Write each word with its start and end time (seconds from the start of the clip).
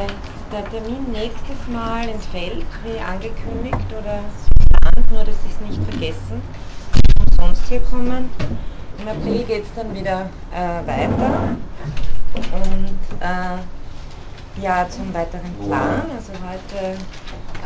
äh, 0.00 0.52
der 0.52 0.64
Termin 0.70 1.10
nächstes 1.12 1.56
Mal 1.72 2.08
entfällt, 2.08 2.66
wie 2.84 2.98
angekündigt 3.00 3.86
oder 3.90 4.20
geplant, 4.58 5.10
nur 5.10 5.24
dass 5.24 5.36
Sie 5.42 5.50
es 5.50 5.68
nicht 5.68 5.82
vergessen 5.90 6.42
und 7.20 7.34
sonst 7.34 7.68
hier 7.68 7.80
kommen. 7.80 8.28
Im 8.98 9.08
April 9.08 9.44
geht 9.44 9.64
es 9.64 9.74
dann 9.74 9.94
wieder 9.94 10.28
äh, 10.52 10.86
weiter 10.86 11.56
und 12.34 13.20
äh, 13.20 14.62
ja, 14.62 14.88
zum 14.88 15.12
weiteren 15.12 15.52
Plan. 15.64 16.02
Also 16.16 16.32
heute 16.48 16.96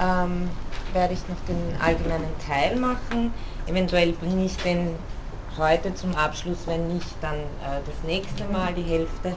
ähm, 0.00 0.48
werde 0.92 1.12
ich 1.12 1.20
noch 1.29 1.36
den 1.46 1.80
allgemeinen 1.80 2.34
Teil 2.46 2.76
machen. 2.76 3.32
Eventuell 3.66 4.12
bringe 4.12 4.45
ich 4.45 4.56
den 4.58 4.95
heute 5.58 5.95
zum 5.95 6.14
Abschluss, 6.14 6.58
wenn 6.67 6.95
nicht, 6.95 7.14
dann 7.20 7.36
äh, 7.36 7.81
das 7.84 8.03
nächste 8.06 8.45
Mal 8.46 8.72
die 8.75 8.82
Hälfte. 8.82 9.34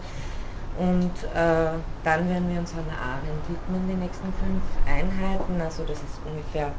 Und 0.78 1.12
äh, 1.36 1.72
dann 2.04 2.30
werden 2.30 2.50
wir 2.50 2.60
uns 2.60 2.74
Hannah 2.74 3.14
Arendt 3.14 3.48
widmen, 3.48 3.88
die 3.88 3.96
nächsten 3.96 4.34
fünf 4.34 4.64
Einheiten. 4.88 5.62
Also 5.62 5.84
das 5.84 5.98
ist 5.98 6.20
ungefähr 6.26 6.72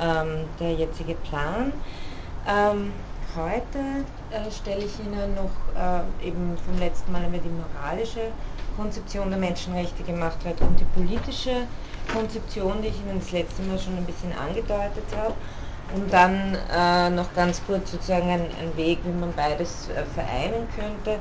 ähm, 0.00 0.44
der 0.60 0.74
jetzige 0.74 1.14
Plan. 1.14 1.72
Ähm, 2.46 2.92
heute 3.36 3.78
äh, 4.30 4.50
stelle 4.50 4.84
ich 4.84 4.98
Ihnen 5.00 5.34
noch 5.34 5.50
äh, 5.74 6.26
eben 6.26 6.56
vom 6.66 6.78
letzten 6.78 7.12
Mal 7.12 7.22
haben 7.22 7.32
wir 7.32 7.40
die 7.40 7.48
moralische 7.48 8.32
Konzeption 8.76 9.30
der 9.30 9.38
Menschenrechte 9.38 10.02
gemacht, 10.02 10.38
heute 10.44 10.64
kommt 10.64 10.80
die 10.80 10.84
politische 10.84 11.66
Konzeption, 12.12 12.82
die 12.82 12.88
ich 12.88 12.98
Ihnen 13.00 13.18
das 13.18 13.30
letzte 13.32 13.62
Mal 13.62 13.78
schon 13.78 13.96
ein 13.96 14.04
bisschen 14.04 14.32
angedeutet 14.32 15.04
habe. 15.16 15.34
Und 15.94 16.10
dann 16.10 16.56
äh, 16.74 17.10
noch 17.10 17.34
ganz 17.34 17.60
kurz 17.66 17.90
sozusagen 17.90 18.30
ein, 18.30 18.40
ein, 18.40 18.76
Weg, 18.76 18.98
wie 19.04 19.12
man 19.12 19.32
beides 19.34 19.90
äh, 19.90 20.04
vereinen 20.14 20.66
könnte. 20.74 21.20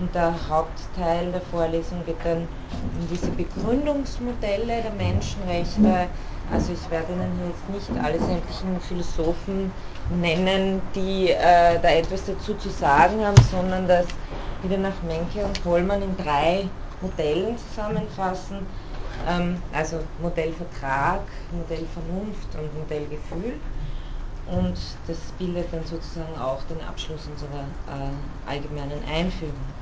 Und 0.00 0.14
der 0.14 0.32
Hauptteil 0.48 1.30
der 1.30 1.42
Vorlesung 1.42 2.02
geht 2.06 2.16
dann 2.24 2.38
um 2.38 3.08
diese 3.10 3.30
Begründungsmodelle 3.32 4.82
der 4.82 4.92
Menschenrechte. 4.96 6.08
Also 6.50 6.72
ich 6.72 6.90
werde 6.90 7.12
Ihnen 7.12 7.30
hier 7.36 7.48
jetzt 7.48 7.90
nicht 7.92 8.02
alle 8.02 8.18
sämtlichen 8.18 8.80
Philosophen 8.80 9.70
nennen, 10.18 10.80
die 10.94 11.32
äh, 11.32 11.78
da 11.82 11.90
etwas 11.90 12.24
dazu 12.24 12.54
zu 12.54 12.70
sagen 12.70 13.22
haben, 13.24 13.36
sondern 13.50 13.86
das 13.86 14.06
wieder 14.62 14.78
nach 14.78 15.02
Menke 15.06 15.44
und 15.44 15.62
Kollmann 15.62 16.02
in 16.02 16.16
drei 16.16 16.66
Modellen 17.02 17.58
zusammenfassen. 17.58 18.66
Ähm, 19.28 19.60
also 19.74 20.00
Modell 20.22 20.54
Vertrag, 20.54 21.20
Modell 21.52 21.84
Vernunft 21.92 22.48
und 22.54 22.80
Modell 22.80 23.06
Gefühl. 23.06 23.60
Und 24.46 24.78
das 25.06 25.18
bildet 25.38 25.72
dann 25.72 25.84
sozusagen 25.84 26.36
auch 26.40 26.62
den 26.64 26.80
Abschluss 26.80 27.28
unserer 27.30 27.66
äh, 27.86 28.50
allgemeinen 28.50 29.04
Einführung. 29.04 29.54
Ähm, 29.54 29.80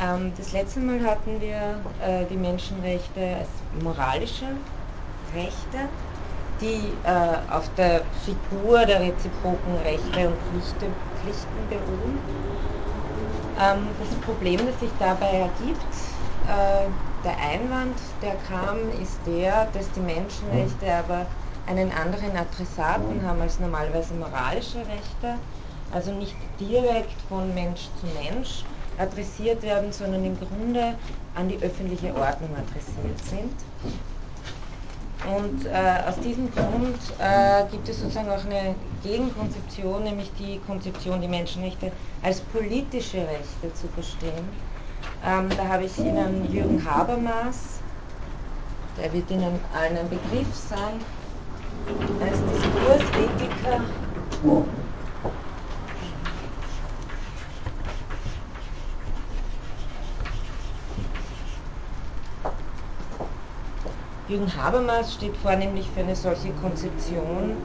das 0.00 0.52
letzte 0.52 0.80
Mal 0.80 1.02
hatten 1.04 1.42
wir 1.42 1.76
äh, 2.02 2.24
die 2.30 2.36
Menschenrechte 2.36 3.36
als 3.36 3.48
moralische 3.84 4.46
Rechte, 5.34 5.76
die 6.58 6.94
äh, 7.04 7.52
auf 7.54 7.68
der 7.74 8.00
Figur 8.24 8.86
der 8.86 9.00
reziproken 9.00 9.76
Rechte 9.76 10.28
und 10.28 10.38
Pflichte, 10.48 10.86
Pflichten 11.20 11.68
beruhen. 11.68 12.18
Ähm, 13.60 13.88
das 13.98 14.08
Problem, 14.24 14.64
das 14.64 14.80
sich 14.80 14.92
dabei 14.98 15.32
ergibt, 15.32 15.84
äh, 16.46 16.88
der 17.22 17.38
Einwand, 17.52 17.96
der 18.22 18.36
kam, 18.48 18.78
ist 19.02 19.18
der, 19.26 19.66
dass 19.66 19.92
die 19.92 20.00
Menschenrechte 20.00 20.94
aber 20.94 21.26
einen 21.66 21.92
anderen 21.92 22.38
Adressaten 22.38 23.22
haben 23.22 23.42
als 23.42 23.60
normalerweise 23.60 24.14
moralische 24.14 24.78
Rechte, 24.78 25.38
also 25.92 26.10
nicht 26.12 26.36
direkt 26.58 27.20
von 27.28 27.52
Mensch 27.54 27.90
zu 28.00 28.06
Mensch 28.06 28.64
adressiert 28.98 29.62
werden, 29.62 29.92
sondern 29.92 30.24
im 30.24 30.36
Grunde 30.38 30.94
an 31.34 31.48
die 31.48 31.56
öffentliche 31.62 32.14
Ordnung 32.14 32.50
adressiert 32.56 33.18
sind. 33.24 33.54
Und 35.36 35.66
äh, 35.66 36.08
aus 36.08 36.18
diesem 36.20 36.50
Grund 36.50 36.96
äh, 37.18 37.64
gibt 37.70 37.88
es 37.88 38.00
sozusagen 38.00 38.30
auch 38.30 38.44
eine 38.44 38.74
Gegenkonzeption, 39.02 40.02
nämlich 40.02 40.30
die 40.38 40.58
Konzeption, 40.66 41.20
die 41.20 41.28
Menschenrechte 41.28 41.92
als 42.22 42.40
politische 42.40 43.18
Rechte 43.18 43.74
zu 43.74 43.86
verstehen. 43.88 44.48
Ähm, 45.26 45.48
da 45.56 45.68
habe 45.68 45.84
ich 45.84 45.98
Ihnen 45.98 46.50
Jürgen 46.50 46.82
Habermas, 46.84 47.80
der 48.96 49.12
wird 49.12 49.30
Ihnen 49.30 49.60
allen 49.78 49.98
ein 49.98 50.08
Begriff 50.08 50.48
sein, 50.54 51.00
er 52.20 52.32
ist 52.32 52.40
Jürgen 64.30 64.54
Habermas 64.56 65.14
steht 65.14 65.36
vornehmlich 65.38 65.88
für 65.92 66.00
eine 66.00 66.14
solche 66.14 66.50
Konzeption. 66.62 67.56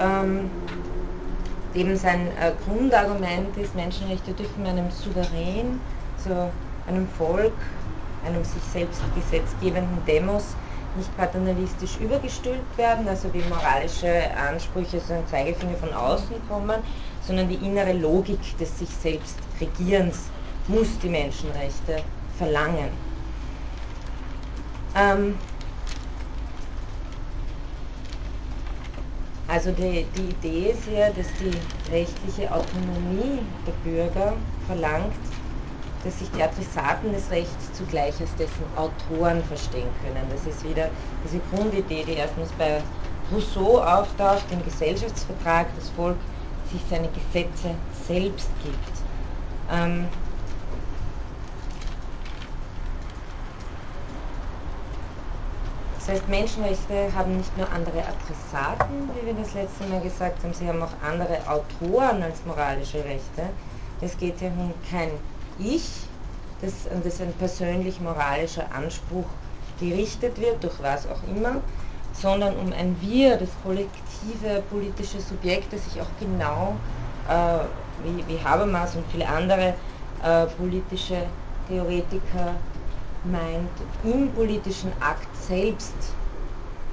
Ähm, 0.00 0.50
eben 1.76 1.96
sein 1.96 2.26
äh, 2.40 2.50
Grundargument 2.66 3.56
ist, 3.56 3.76
Menschenrechte 3.76 4.32
dürfen 4.32 4.66
einem 4.66 4.90
Souverän, 4.90 5.80
so 6.16 6.50
einem 6.88 7.06
Volk, 7.16 7.52
einem 8.26 8.42
sich 8.42 8.62
selbst 8.72 9.00
gesetzgebenden 9.14 9.96
Demos 10.04 10.56
nicht 10.96 11.16
paternalistisch 11.16 11.96
übergestülpt 12.00 12.76
werden, 12.76 13.06
also 13.08 13.32
wie 13.32 13.42
moralische 13.48 14.24
Ansprüche, 14.36 14.98
so 14.98 15.14
ein 15.14 15.26
Zeigefinger 15.28 15.76
von 15.76 15.94
außen 15.94 16.36
kommen, 16.48 16.82
sondern 17.24 17.48
die 17.48 17.64
innere 17.64 17.92
Logik 17.92 18.40
des 18.58 18.76
sich 18.76 18.90
selbst 18.90 19.38
Regierens 19.60 20.30
muss 20.66 20.98
die 20.98 21.08
Menschenrechte 21.08 22.02
verlangen. 22.36 22.90
Ähm, 24.94 25.34
also 29.52 29.70
die, 29.70 30.06
die 30.16 30.30
Idee 30.30 30.70
ist 30.70 30.86
ja, 30.86 31.10
dass 31.10 31.28
die 31.38 31.52
rechtliche 31.92 32.50
Autonomie 32.50 33.40
der 33.66 33.72
Bürger 33.84 34.32
verlangt, 34.66 35.12
dass 36.04 36.18
sich 36.18 36.30
die 36.30 36.42
Adressaten 36.42 37.12
des 37.12 37.30
Rechts 37.30 37.70
zugleich 37.74 38.18
als 38.18 38.34
dessen 38.36 38.64
Autoren 38.78 39.44
verstehen 39.44 39.90
können. 40.02 40.24
Das 40.30 40.46
ist 40.46 40.64
wieder 40.64 40.88
diese 41.22 41.38
Grundidee, 41.50 42.02
die 42.02 42.14
erstmals 42.14 42.50
bei 42.52 42.82
Rousseau 43.30 43.78
auftaucht, 43.78 44.50
im 44.52 44.64
Gesellschaftsvertrag, 44.64 45.66
das 45.76 45.90
Volk 45.90 46.16
sich 46.70 46.80
seine 46.88 47.08
Gesetze 47.08 47.74
selbst 48.06 48.48
gibt. 48.62 48.92
Ähm, 49.70 50.08
Das 56.04 56.16
heißt, 56.16 56.28
Menschenrechte 56.28 57.14
haben 57.14 57.36
nicht 57.36 57.56
nur 57.56 57.70
andere 57.70 58.00
Adressaten, 58.00 59.08
wie 59.14 59.24
wir 59.24 59.34
das 59.34 59.54
letzte 59.54 59.84
Mal 59.84 60.00
gesagt 60.00 60.42
haben, 60.42 60.52
sie 60.52 60.66
haben 60.66 60.82
auch 60.82 60.90
andere 61.00 61.38
Autoren 61.48 62.24
als 62.24 62.44
moralische 62.44 63.04
Rechte. 63.04 63.42
Es 64.00 64.18
geht 64.18 64.40
hier 64.40 64.48
um 64.48 64.72
kein 64.90 65.10
Ich, 65.60 65.88
das, 66.60 66.72
das 67.04 67.20
ein 67.20 67.32
persönlich 67.34 68.00
moralischer 68.00 68.64
Anspruch 68.74 69.26
gerichtet 69.78 70.40
wird, 70.40 70.64
durch 70.64 70.82
was 70.82 71.06
auch 71.06 71.22
immer, 71.36 71.60
sondern 72.20 72.56
um 72.56 72.72
ein 72.72 72.96
Wir, 73.00 73.36
das 73.36 73.50
kollektive 73.62 74.60
politische 74.70 75.20
Subjekt, 75.20 75.72
das 75.72 75.84
sich 75.84 76.02
auch 76.02 76.10
genau, 76.18 76.74
äh, 77.28 77.62
wie, 78.02 78.24
wie 78.26 78.44
Habermas 78.44 78.96
und 78.96 79.04
viele 79.12 79.28
andere 79.28 79.74
äh, 80.24 80.46
politische 80.58 81.22
Theoretiker 81.68 82.56
meint, 83.24 83.70
im 84.04 84.30
politischen 84.32 84.92
Akt 85.00 85.28
selbst 85.46 85.94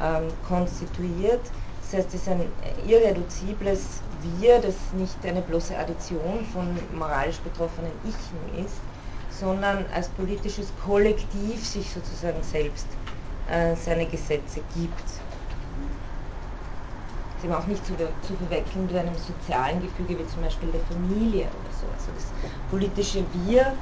ähm, 0.02 0.28
konstituiert. 0.48 1.42
Das 1.82 2.00
heißt, 2.00 2.14
es 2.14 2.22
ist 2.22 2.30
ein 2.30 2.42
irreduzibles 2.88 4.02
Wir, 4.40 4.60
das 4.60 4.76
nicht 4.94 5.16
eine 5.26 5.42
bloße 5.42 5.78
Addition 5.78 6.46
von 6.54 6.78
moralisch 6.98 7.40
betroffenen 7.40 7.92
Ichen 8.04 8.66
ist, 8.66 8.76
sondern 9.32 9.86
als 9.94 10.10
politisches 10.10 10.72
Kollektiv 10.86 11.66
sich 11.66 11.90
sozusagen 11.90 12.44
selbst 12.44 12.86
äh, 13.50 13.76
seine 13.76 14.06
Gesetze 14.06 14.62
gibt. 14.76 15.04
Das 17.34 17.38
ist 17.38 17.46
eben 17.46 17.54
auch 17.54 17.68
nicht 17.68 17.86
zu, 17.86 17.94
zu 17.96 18.36
verwechseln 18.36 18.86
mit 18.86 18.96
einem 18.96 19.16
sozialen 19.16 19.82
Gefüge 19.82 20.20
wie 20.20 20.28
zum 20.28 20.44
Beispiel 20.44 20.70
der 20.70 20.82
Familie 20.82 21.44
oder 21.44 21.72
so. 21.72 21.88
Also 21.96 22.12
das 22.14 22.26
politische 22.70 23.24
Wir 23.46 23.74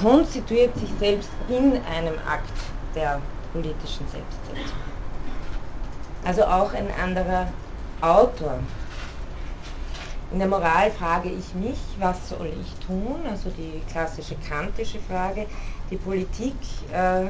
konstituiert 0.00 0.76
sich 0.76 0.90
selbst 0.98 1.30
in 1.48 1.72
einem 1.84 2.18
Akt 2.26 2.52
der 2.94 3.20
politischen 3.52 4.06
Selbstsetzung. 4.08 4.78
Also 6.24 6.44
auch 6.44 6.72
ein 6.72 6.88
anderer 7.02 7.48
Autor. 8.00 8.58
In 10.30 10.38
der 10.38 10.48
Moral 10.48 10.90
frage 10.90 11.30
ich 11.30 11.54
mich, 11.54 11.78
was 11.98 12.28
soll 12.28 12.52
ich 12.60 12.86
tun? 12.86 13.16
Also 13.30 13.50
die 13.50 13.80
klassische 13.90 14.36
kantische 14.46 14.98
Frage. 15.00 15.46
Die 15.90 15.96
Politik 15.96 16.54
äh, 16.92 17.28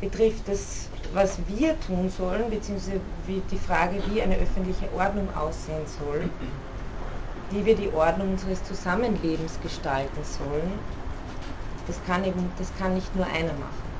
betrifft 0.00 0.48
das, 0.48 0.88
was 1.14 1.38
wir 1.46 1.78
tun 1.86 2.10
sollen, 2.10 2.50
beziehungsweise 2.50 3.00
die 3.28 3.58
Frage, 3.58 4.02
wie 4.10 4.20
eine 4.20 4.36
öffentliche 4.36 4.88
Ordnung 4.96 5.28
aussehen 5.36 5.86
soll, 5.86 6.28
wie 7.50 7.64
wir 7.64 7.76
die 7.76 7.92
Ordnung 7.92 8.32
unseres 8.32 8.64
Zusammenlebens 8.64 9.60
gestalten 9.62 10.24
sollen. 10.24 10.72
Das 11.86 11.96
kann 12.06 12.24
eben, 12.24 12.50
das 12.58 12.72
kann 12.78 12.94
nicht 12.94 13.14
nur 13.16 13.26
einer 13.26 13.52
machen. 13.54 13.92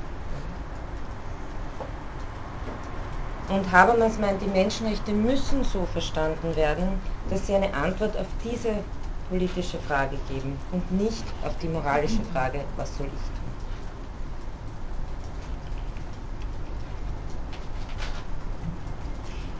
Und 3.49 3.71
Habermas 3.71 4.17
meint, 4.17 4.41
die 4.41 4.47
Menschenrechte 4.47 5.11
müssen 5.11 5.63
so 5.63 5.85
verstanden 5.91 6.55
werden, 6.55 6.99
dass 7.29 7.45
sie 7.45 7.55
eine 7.55 7.73
Antwort 7.73 8.17
auf 8.17 8.25
diese 8.43 8.69
politische 9.29 9.77
Frage 9.79 10.17
geben 10.29 10.57
und 10.71 10.91
nicht 10.91 11.23
auf 11.45 11.57
die 11.61 11.67
moralische 11.67 12.23
Frage, 12.31 12.61
was 12.77 12.97
soll 12.97 13.07
ich 13.07 13.11
tun. 13.11 13.43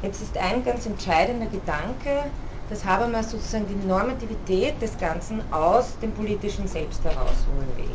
Jetzt 0.01 0.21
ist 0.21 0.37
ein 0.37 0.63
ganz 0.65 0.85
entscheidender 0.85 1.45
Gedanke, 1.47 2.25
dass 2.73 2.83
Habermas 2.83 3.29
sozusagen 3.29 3.67
die 3.67 3.87
Normativität 3.87 4.81
des 4.81 4.97
Ganzen 4.97 5.41
aus 5.53 5.95
dem 6.01 6.11
politischen 6.11 6.67
Selbst 6.67 7.03
herausholen 7.03 7.67
will. 7.77 7.91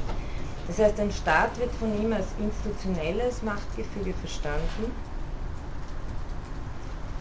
Das 0.69 0.79
heißt, 0.79 1.01
ein 1.01 1.11
Staat 1.11 1.59
wird 1.59 1.75
von 1.75 1.93
ihm 2.01 2.13
als 2.13 2.27
institutionelles 2.39 3.43
Machtgefüge 3.43 4.15
verstanden, 4.15 4.93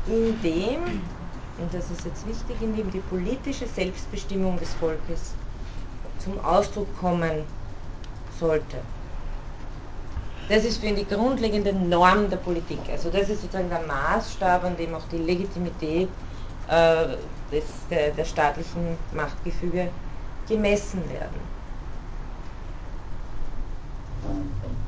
in 0.06 0.40
dem, 0.44 0.84
und 1.58 1.74
das 1.74 1.90
ist 1.90 2.06
jetzt 2.06 2.28
wichtig, 2.28 2.62
in 2.62 2.76
dem 2.76 2.92
die 2.92 3.00
politische 3.00 3.66
Selbstbestimmung 3.66 4.60
des 4.60 4.72
Volkes 4.76 5.34
zum 6.20 6.40
Ausdruck 6.46 6.88
kommen 7.00 7.42
sollte. 8.40 8.78
Das 10.48 10.64
ist 10.64 10.80
für 10.80 10.86
ihn 10.86 10.96
die 10.96 11.08
grundlegende 11.08 11.74
Norm 11.74 12.30
der 12.30 12.38
Politik. 12.38 12.80
Also 12.92 13.10
das 13.10 13.30
ist 13.30 13.42
sozusagen 13.42 13.70
der 13.70 13.82
Maßstab, 13.82 14.64
an 14.64 14.78
dem 14.78 14.94
auch 14.94 15.08
die 15.12 15.18
Legitimität 15.18 16.08
äh, 16.70 17.16
des, 17.52 17.64
der, 17.90 18.12
der 18.12 18.26
staatlichen 18.26 18.98
Machtgefüge 19.14 19.90
gemessen 20.48 21.02
werden. 21.10 21.58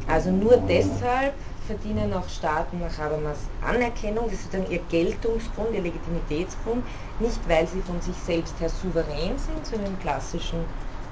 Also 0.08 0.32
nur 0.32 0.58
deshalb 0.68 1.34
verdienen 1.68 2.12
auch 2.14 2.28
Staaten 2.28 2.80
nach 2.80 2.98
Habermas 2.98 3.38
Anerkennung, 3.62 4.26
das 4.26 4.34
ist 4.34 4.52
sozusagen 4.52 4.72
ihr 4.72 4.82
Geltungsgrund, 4.90 5.72
ihr 5.72 5.82
Legitimitätsgrund, 5.82 6.84
nicht 7.20 7.40
weil 7.48 7.68
sie 7.68 7.82
von 7.82 8.02
sich 8.02 8.16
selbst 8.26 8.60
her 8.60 8.70
souverän 8.70 9.38
sind, 9.38 9.66
zu 9.66 9.76
einem 9.76 10.00
klassischen 10.00 10.60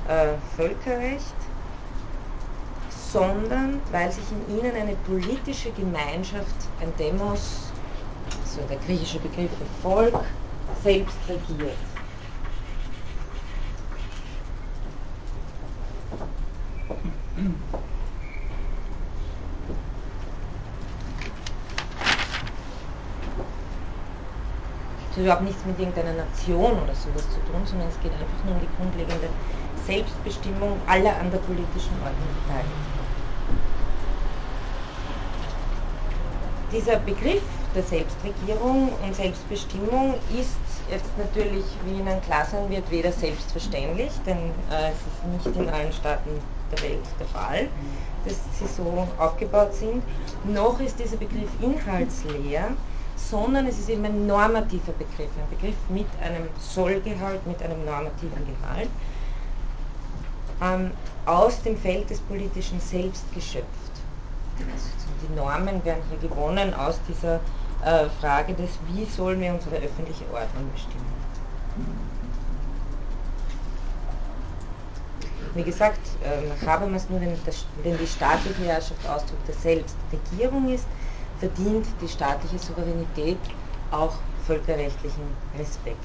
äh, 0.07 0.33
Völkerrecht, 0.55 1.35
sondern 3.11 3.79
weil 3.91 4.11
sich 4.11 4.23
in 4.31 4.57
ihnen 4.57 4.75
eine 4.75 4.95
politische 5.05 5.71
Gemeinschaft, 5.71 6.55
ein 6.81 6.91
Demos, 6.97 7.71
so 8.45 8.61
der 8.67 8.77
griechische 8.77 9.19
Begriff 9.19 9.51
für 9.51 9.87
Volk, 9.87 10.23
selbst 10.83 11.17
regiert. 11.27 11.77
hat 25.17 25.23
überhaupt 25.23 25.43
nichts 25.43 25.65
mit 25.65 25.79
irgendeiner 25.79 26.13
Nation 26.13 26.71
oder 26.83 26.93
sowas 26.93 27.25
zu 27.33 27.39
tun, 27.51 27.61
sondern 27.65 27.87
es 27.87 27.99
geht 28.01 28.13
einfach 28.13 28.43
nur 28.45 28.55
um 28.55 28.61
die 28.61 28.69
grundlegende 28.77 29.29
Selbstbestimmung 29.85 30.79
aller 30.85 31.17
an 31.17 31.31
der 31.31 31.39
politischen 31.39 31.95
Ordnung 32.03 32.29
Beteiligten. 32.45 32.97
Dieser 36.71 36.97
Begriff 36.97 37.43
der 37.73 37.83
Selbstregierung 37.83 38.91
und 39.03 39.15
Selbstbestimmung 39.15 40.15
ist 40.37 40.66
jetzt 40.89 41.17
natürlich, 41.17 41.65
wie 41.85 41.99
Ihnen 41.99 42.21
klar 42.21 42.45
sein 42.45 42.69
wird, 42.69 42.89
weder 42.89 43.11
selbstverständlich, 43.11 44.11
denn 44.25 44.37
äh, 44.71 44.91
es 44.91 45.43
ist 45.43 45.47
nicht 45.47 45.57
in 45.57 45.69
allen 45.69 45.91
Staaten 45.91 46.29
der 46.71 46.81
Welt 46.81 47.05
der 47.19 47.27
Fall, 47.27 47.67
dass 48.25 48.35
sie 48.59 48.67
so 48.67 49.07
aufgebaut 49.17 49.73
sind, 49.73 50.03
noch 50.45 50.79
ist 50.79 50.99
dieser 50.99 51.17
Begriff 51.17 51.49
inhaltsleer 51.61 52.69
sondern 53.17 53.65
es 53.67 53.79
ist 53.79 53.89
eben 53.89 54.05
ein 54.05 54.27
normativer 54.27 54.93
Begriff, 54.93 55.29
ein 55.37 55.49
Begriff 55.49 55.75
mit 55.89 56.07
einem 56.21 56.47
Sollgehalt, 56.59 57.45
mit 57.45 57.61
einem 57.61 57.83
normativen 57.83 58.45
Gehalt, 58.45 58.89
ähm, 60.61 60.91
aus 61.25 61.61
dem 61.63 61.77
Feld 61.77 62.09
des 62.09 62.19
politischen 62.21 62.79
Selbst 62.79 63.25
geschöpft. 63.33 63.65
Also 64.71 64.89
die 65.21 65.35
Normen 65.35 65.83
werden 65.83 66.01
hier 66.09 66.29
gewonnen 66.29 66.73
aus 66.73 66.99
dieser 67.07 67.39
äh, 67.83 68.05
Frage 68.21 68.53
des, 68.53 68.69
wie 68.87 69.05
sollen 69.05 69.39
wir 69.39 69.53
unsere 69.53 69.75
öffentliche 69.77 70.25
Ordnung 70.33 70.69
bestimmen. 70.73 71.05
Wie 75.53 75.63
gesagt, 75.63 75.99
äh, 76.23 76.65
Habermas 76.65 77.09
nur, 77.09 77.19
den 77.19 77.97
die 77.97 78.07
staatliche 78.07 78.63
Herrschaft 78.63 79.07
Ausdruck 79.07 79.43
der 79.47 79.55
Selbstregierung 79.55 80.69
ist, 80.71 80.85
verdient 81.39 81.85
die 82.01 82.07
staatliche 82.07 82.59
Souveränität 82.59 83.39
auch 83.91 84.13
völkerrechtlichen 84.45 85.23
Respekt. 85.57 86.03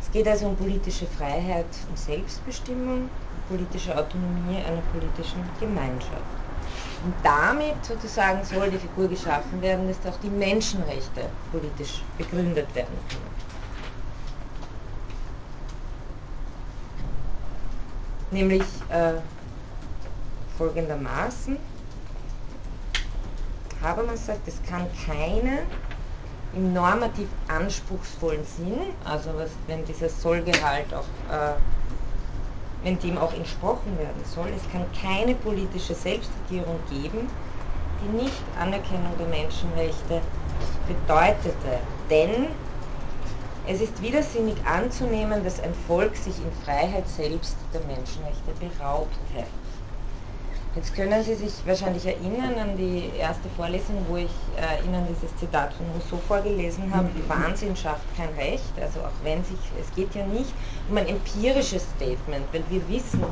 Es 0.00 0.10
geht 0.12 0.28
also 0.28 0.46
um 0.46 0.56
politische 0.56 1.06
Freiheit 1.06 1.66
und 1.88 1.98
Selbstbestimmung, 1.98 3.10
politische 3.48 3.96
Autonomie 3.98 4.58
einer 4.58 4.82
politischen 4.92 5.44
Gemeinschaft. 5.58 6.43
Und 7.04 7.14
damit 7.22 7.84
sozusagen 7.84 8.42
soll 8.44 8.70
die 8.70 8.78
Figur 8.78 9.08
geschaffen 9.08 9.60
werden, 9.60 9.86
dass 9.86 10.10
auch 10.10 10.18
die 10.20 10.30
Menschenrechte 10.30 11.28
politisch 11.52 12.02
begründet 12.16 12.74
werden 12.74 12.96
können. 13.10 13.34
Nämlich 18.30 18.64
äh, 18.88 19.12
folgendermaßen, 20.56 21.58
Habermas 23.82 24.24
sagt, 24.24 24.48
es 24.48 24.58
kann 24.66 24.86
keine 25.06 25.58
im 26.54 26.72
normativ 26.72 27.28
anspruchsvollen 27.48 28.44
Sinn, 28.44 28.78
also 29.04 29.30
was, 29.36 29.50
wenn 29.66 29.84
dieser 29.84 30.08
Sollgehalt 30.08 30.94
auch, 30.94 31.04
äh, 31.30 31.54
wenn 32.84 32.98
dem 33.00 33.18
auch 33.18 33.32
entsprochen 33.32 33.98
werden 33.98 34.22
soll, 34.24 34.48
es 34.54 34.70
kann 34.70 34.84
keine 35.00 35.34
politische 35.34 35.94
Selbstregierung 35.94 36.78
geben, 36.88 37.28
die 38.00 38.22
nicht 38.22 38.42
Anerkennung 38.60 39.16
der 39.18 39.26
Menschenrechte 39.26 40.20
bedeutete. 40.86 41.80
Denn 42.10 42.48
es 43.66 43.80
ist 43.80 44.02
widersinnig 44.02 44.56
anzunehmen, 44.66 45.42
dass 45.42 45.60
ein 45.60 45.74
Volk 45.86 46.14
sich 46.14 46.36
in 46.42 46.52
Freiheit 46.64 47.08
selbst 47.08 47.56
der 47.72 47.80
Menschenrechte 47.80 48.52
beraubte. 48.60 49.46
Jetzt 50.76 50.96
können 50.96 51.22
Sie 51.22 51.34
sich 51.36 51.52
wahrscheinlich 51.66 52.04
erinnern 52.04 52.54
an 52.58 52.76
die 52.76 53.10
erste 53.16 53.48
Vorlesung, 53.50 54.04
wo 54.08 54.16
ich 54.16 54.30
äh, 54.56 54.84
Ihnen 54.84 55.06
dieses 55.08 55.36
Zitat 55.36 55.72
von 55.72 55.86
Rousseau 55.94 56.16
vorgelesen 56.26 56.92
habe. 56.92 57.08
Mhm. 57.08 57.28
Wahnsinn 57.28 57.76
schafft 57.76 58.04
kein 58.16 58.30
Recht. 58.30 58.72
Also 58.80 59.00
auch 59.00 59.12
wenn 59.22 59.44
sich, 59.44 59.58
es 59.80 59.94
geht 59.94 60.16
ja 60.16 60.26
nicht 60.26 60.52
um 60.88 60.96
ein 60.96 61.06
empirisches 61.06 61.84
Statement, 61.96 62.46
weil 62.52 62.64
wir 62.68 62.88
wissen, 62.88 63.22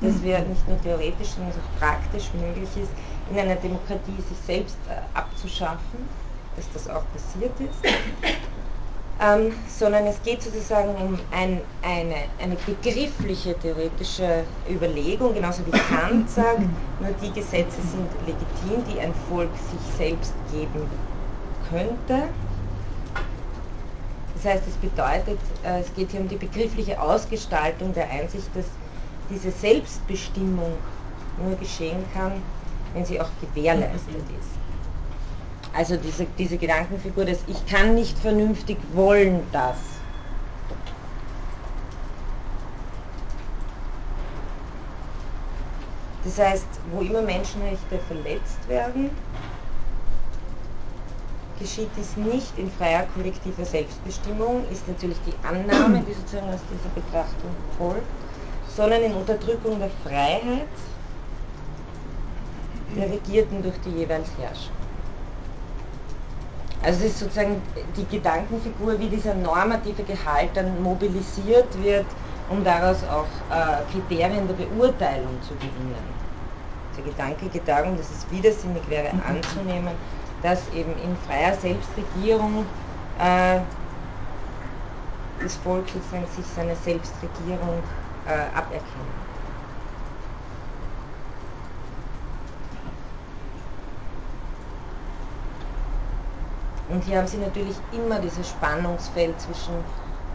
dass 0.00 0.22
wir 0.22 0.38
nicht 0.40 0.66
nur 0.68 0.80
theoretisch, 0.80 1.30
sondern 1.30 1.52
auch 1.54 1.80
praktisch 1.80 2.32
möglich 2.34 2.70
ist, 2.76 2.92
in 3.30 3.38
einer 3.38 3.56
Demokratie 3.56 4.22
sich 4.28 4.38
selbst 4.46 4.78
äh, 4.88 4.94
abzuschaffen, 5.18 6.08
dass 6.54 6.66
das 6.72 6.88
auch 6.88 7.04
passiert 7.12 7.58
ist 7.58 7.82
ähm, 9.22 9.52
sondern 9.68 10.06
es 10.06 10.20
geht 10.22 10.42
sozusagen 10.42 10.94
um 10.96 11.18
ein, 11.30 11.60
eine, 11.82 12.16
eine 12.40 12.56
begriffliche 12.66 13.56
theoretische 13.58 14.44
Überlegung, 14.68 15.34
genauso 15.34 15.64
wie 15.66 15.70
Kant 15.70 16.28
sagt, 16.30 16.60
nur 17.00 17.10
die 17.22 17.30
Gesetze 17.32 17.80
sind 17.82 18.08
legitim, 18.26 18.84
die 18.92 19.00
ein 19.00 19.14
Volk 19.28 19.50
sich 19.70 19.96
selbst 19.96 20.32
geben 20.50 20.88
könnte. 21.70 22.28
Das 24.34 24.44
heißt, 24.54 24.64
es 24.66 24.74
bedeutet, 24.76 25.38
äh, 25.64 25.80
es 25.80 25.94
geht 25.94 26.10
hier 26.10 26.20
um 26.20 26.28
die 26.28 26.36
begriffliche 26.36 27.00
Ausgestaltung 27.00 27.94
der 27.94 28.10
Einsicht, 28.10 28.48
dass 28.54 28.66
diese 29.30 29.52
Selbstbestimmung 29.52 30.72
nur 31.46 31.56
geschehen 31.56 32.04
kann, 32.12 32.32
wenn 32.92 33.04
sie 33.04 33.20
auch 33.20 33.30
gewährleistet 33.40 34.16
ist. 34.40 34.61
Also 35.74 35.96
diese, 35.96 36.26
diese 36.38 36.58
Gedankenfigur, 36.58 37.24
dass 37.24 37.38
ich 37.46 37.66
kann 37.66 37.94
nicht 37.94 38.18
vernünftig 38.18 38.76
wollen 38.94 39.40
das. 39.52 39.76
Das 46.24 46.38
heißt, 46.38 46.66
wo 46.92 47.00
immer 47.00 47.22
Menschenrechte 47.22 47.98
verletzt 47.98 48.68
werden, 48.68 49.10
geschieht 51.58 51.90
dies 51.96 52.16
nicht 52.16 52.58
in 52.58 52.70
freier 52.70 53.06
kollektiver 53.14 53.64
Selbstbestimmung, 53.64 54.64
ist 54.70 54.86
natürlich 54.88 55.18
die 55.26 55.34
Annahme, 55.46 56.02
die 56.06 56.12
sozusagen 56.12 56.52
aus 56.52 56.60
dieser 56.70 56.88
Betrachtung 56.90 57.50
folgt, 57.76 58.06
sondern 58.76 59.02
in 59.02 59.14
Unterdrückung 59.14 59.78
der 59.78 59.90
Freiheit 60.04 60.68
der 62.96 63.10
Regierten 63.10 63.62
durch 63.62 63.78
die 63.84 63.90
jeweils 63.90 64.28
Herrscher. 64.38 64.81
Also 66.82 67.04
es 67.04 67.12
ist 67.12 67.18
sozusagen 67.20 67.62
die 67.96 68.16
Gedankenfigur, 68.16 68.98
wie 68.98 69.08
dieser 69.08 69.34
normative 69.34 70.02
Gehalt 70.02 70.50
dann 70.54 70.82
mobilisiert 70.82 71.82
wird 71.82 72.06
um 72.52 72.64
daraus 72.64 73.02
auch 73.04 73.26
äh, 73.50 73.82
Kriterien 73.90 74.46
der 74.46 74.54
Beurteilung 74.54 75.40
zu 75.42 75.54
gewinnen. 75.54 76.04
Der 76.96 77.04
Gedanke 77.04 77.46
geht 77.46 77.66
darum, 77.66 77.96
dass 77.96 78.10
es 78.10 78.30
widersinnig 78.30 78.82
wäre 78.88 79.10
anzunehmen, 79.26 79.94
dass 80.42 80.60
eben 80.74 80.92
in 80.98 81.16
freier 81.26 81.54
Selbstregierung 81.54 82.64
äh, 83.18 83.60
das 85.42 85.56
Volk 85.56 85.88
sozusagen 85.88 86.26
sich 86.36 86.44
seine 86.54 86.76
Selbstregierung 86.76 87.82
äh, 88.26 88.56
aberkennt. 88.56 89.21
Und 96.88 97.04
hier 97.04 97.18
haben 97.18 97.26
Sie 97.26 97.38
natürlich 97.38 97.76
immer 97.92 98.18
dieses 98.18 98.48
Spannungsfeld 98.48 99.40
zwischen, 99.40 99.74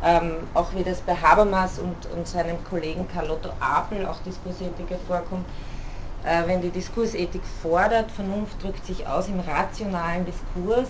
ähm, 0.04 0.48
auch 0.54 0.74
wie 0.74 0.84
das 0.84 1.02
bei 1.02 1.16
Habermas 1.16 1.80
und, 1.80 2.06
und 2.08 2.28
seinem 2.28 2.64
Kollegen 2.64 3.08
Carlotto 3.08 3.50
Apel, 3.60 4.06
auch 4.06 4.20
Diskursethiker, 4.26 4.98
vorkommt, 5.08 5.46
äh, 6.24 6.48
wenn 6.48 6.62
die 6.62 6.70
Diskursethik 6.70 7.44
fordert, 7.62 8.12
Vernunft 8.12 8.62
drückt 8.62 8.86
sich 8.86 9.08
aus 9.08 9.28
im 9.28 9.40
rationalen 9.40 10.26
Diskurs, 10.26 10.90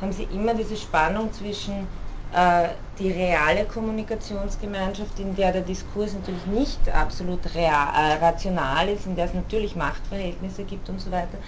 haben 0.00 0.12
Sie 0.12 0.24
immer 0.24 0.54
diese 0.54 0.76
Spannung 0.76 1.32
zwischen 1.32 1.86
äh, 2.32 2.68
die 2.98 3.10
reale 3.10 3.64
Kommunikationsgemeinschaft, 3.66 5.18
in 5.18 5.36
der 5.36 5.52
der 5.52 5.62
Diskurs 5.62 6.14
natürlich 6.14 6.46
nicht 6.46 6.88
absolut 6.88 7.54
real, 7.54 7.88
äh, 7.94 8.24
rational 8.24 8.88
ist, 8.88 9.06
in 9.06 9.16
der 9.16 9.26
es 9.26 9.34
natürlich 9.34 9.76
Machtverhältnisse 9.76 10.64
gibt 10.64 10.88
und 10.88 11.00
so 11.00 11.10
weiter, 11.10 11.38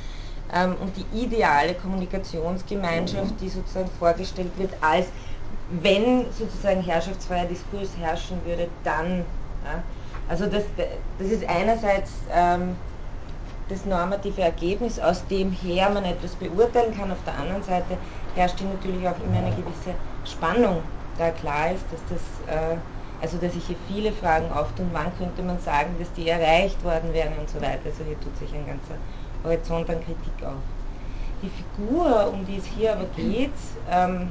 und 0.81 0.93
die 0.97 1.25
ideale 1.25 1.75
Kommunikationsgemeinschaft, 1.75 3.35
die 3.41 3.49
sozusagen 3.49 3.91
vorgestellt 3.99 4.53
wird, 4.57 4.71
als 4.81 5.07
wenn 5.83 6.27
sozusagen 6.33 6.81
herrschaftsfreier 6.81 7.47
Diskurs 7.47 7.91
herrschen 7.99 8.39
würde, 8.45 8.69
dann. 8.85 9.25
Ja, 9.65 9.83
also 10.29 10.47
das, 10.47 10.63
das 11.19 11.29
ist 11.29 11.49
einerseits 11.49 12.13
ähm, 12.33 12.77
das 13.69 13.85
normative 13.85 14.43
Ergebnis, 14.43 14.99
aus 14.99 15.27
dem 15.27 15.51
her 15.51 15.91
man 15.91 16.05
etwas 16.05 16.35
beurteilen 16.37 16.97
kann. 16.97 17.11
Auf 17.11 17.23
der 17.27 17.37
anderen 17.39 17.63
Seite 17.63 17.97
herrscht 18.35 18.59
hier 18.59 18.69
natürlich 18.69 19.07
auch 19.09 19.19
immer 19.27 19.39
eine 19.39 19.51
gewisse 19.51 19.95
Spannung, 20.25 20.83
da 21.19 21.31
klar 21.31 21.73
ist, 21.73 21.85
dass 21.91 22.01
das, 22.09 22.55
äh, 22.55 22.77
also 23.21 23.39
dass 23.39 23.55
sich 23.55 23.67
hier 23.67 23.77
viele 23.89 24.13
Fragen 24.13 24.51
auftun, 24.53 24.91
wann 24.93 25.17
könnte 25.19 25.43
man 25.43 25.59
sagen, 25.61 25.97
dass 25.99 26.13
die 26.13 26.29
erreicht 26.29 26.83
worden 26.85 27.13
wären 27.13 27.33
und 27.39 27.49
so 27.49 27.61
weiter. 27.61 27.87
Also 27.87 28.05
hier 28.05 28.21
tut 28.21 28.37
sich 28.39 28.55
ein 28.55 28.67
ganzer 28.67 28.97
Horizont 29.45 29.89
an 29.91 29.97
Kritik 30.05 30.47
auf. 30.47 30.63
Die 31.43 31.51
Figur, 31.51 32.33
um 32.33 32.47
die 32.47 32.57
es 32.57 32.65
hier 32.65 32.93
aber 32.93 33.05
geht, 33.17 33.53
ähm, 33.91 34.29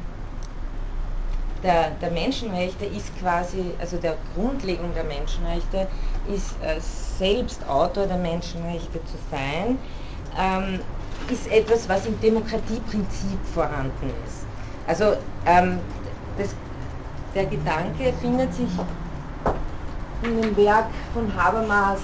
der, 1.62 1.92
der, 2.02 2.12
Menschenrechte 2.12 2.86
ist 2.86 3.18
quasi, 3.20 3.64
also 3.80 3.98
der 3.98 4.18
Grundlegung 4.36 4.94
der 4.96 5.06
Menschenrechte 5.06 5.88
ist 6.28 6.56
äh, 6.62 6.80
selbst 6.82 7.66
Autor 7.70 8.08
der 8.08 8.18
Menschenrechte 8.18 9.00
zu 9.06 9.18
sein, 9.32 9.78
ähm, 10.38 10.80
ist 11.32 11.50
etwas, 11.50 11.88
was 11.88 12.06
im 12.06 12.20
Demokratieprinzip 12.20 13.40
vorhanden 13.54 14.12
ist. 14.26 14.46
Also 14.88 15.16
ähm, 15.46 15.80
das, 16.38 16.54
der 17.34 17.46
Gedanke 17.46 18.12
findet 18.20 18.54
sich 18.54 18.70
in 20.24 20.42
dem 20.42 20.58
Werk 20.58 20.90
von 21.14 21.34
Habermas 21.34 22.02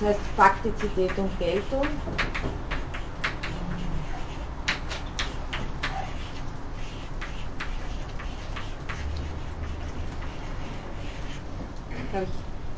das 0.00 0.08
heißt 0.08 0.20
Faktizität 0.36 1.16
und 1.18 1.38
Geltung. 1.38 1.86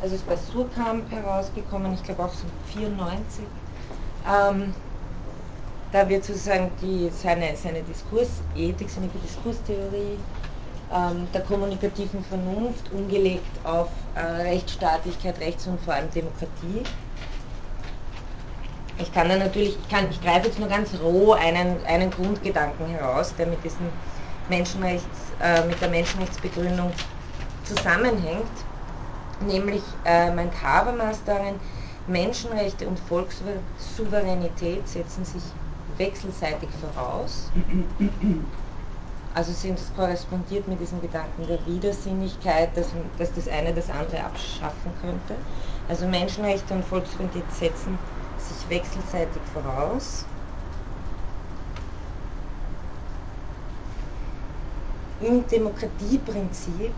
Also 0.03 0.17
ist 0.17 0.27
bei 0.27 0.37
Surkamp 0.37 1.11
herausgekommen, 1.13 1.95
ich 1.95 2.03
glaube 2.03 2.25
auch 2.25 2.35
so 2.35 2.47
94. 2.75 3.45
Ähm, 4.29 4.75
da 5.93 6.09
wird 6.09 6.25
sozusagen 6.25 6.73
die, 6.81 7.09
seine, 7.11 7.55
seine 7.57 7.83
Diskursethik, 7.83 8.91
seine 8.91 9.09
Diskurstheorie 9.09 10.19
ähm, 10.93 11.29
der 11.33 11.43
kommunikativen 11.43 12.25
Vernunft 12.25 12.91
umgelegt 12.93 13.47
auf 13.65 13.89
äh, 14.17 14.21
Rechtsstaatlichkeit, 14.21 15.39
Rechts- 15.39 15.69
und 15.69 15.81
vor 15.83 15.95
allem 15.95 16.11
Demokratie. 16.11 16.83
Ich 18.99 19.13
kann 19.15 19.29
da 19.29 19.37
natürlich, 19.37 19.77
ich, 19.81 19.89
kann, 19.89 20.09
ich 20.11 20.21
greife 20.21 20.49
jetzt 20.49 20.59
nur 20.59 20.69
ganz 20.69 20.91
roh 21.01 21.33
einen, 21.33 21.77
einen 21.87 22.11
Grundgedanken 22.11 22.87
heraus, 22.87 23.35
der 23.39 23.47
mit 23.47 23.63
diesem 23.63 23.87
Menschenrechts, 24.49 25.07
äh, 25.41 25.65
mit 25.67 25.81
der 25.81 25.89
Menschenrechtsbegründung 25.89 26.91
zusammenhängt, 27.65 28.51
nämlich 29.43 29.83
äh, 30.05 30.31
meint 30.33 30.53
Habermas 30.63 31.19
darin, 31.25 31.55
Menschenrechte 32.07 32.87
und 32.89 32.99
Volkssouveränität 32.99 34.89
setzen 34.89 35.25
sich 35.25 35.43
wechselseitig 35.99 36.69
voraus. 36.81 37.51
Also 39.35 39.53
sind 39.53 39.79
es 39.79 39.91
korrespondiert 39.97 40.69
mit 40.69 40.81
diesem 40.81 41.01
Gedanken 41.01 41.47
der 41.47 41.59
Widersinnigkeit, 41.67 42.77
dass, 42.77 42.89
dass 43.19 43.33
das 43.35 43.49
eine 43.49 43.73
das 43.73 43.89
andere 43.89 44.25
abschaffen 44.25 44.93
könnte. 45.01 45.35
Also 45.89 46.07
Menschenrechte 46.07 46.75
und 46.75 46.85
Volksfreundlichkeit 46.85 47.55
setzen 47.55 47.99
sich 48.39 48.69
wechselseitig 48.69 49.43
voraus. 49.55 50.25
Im 55.21 55.47
Demokratieprinzip, 55.47 56.91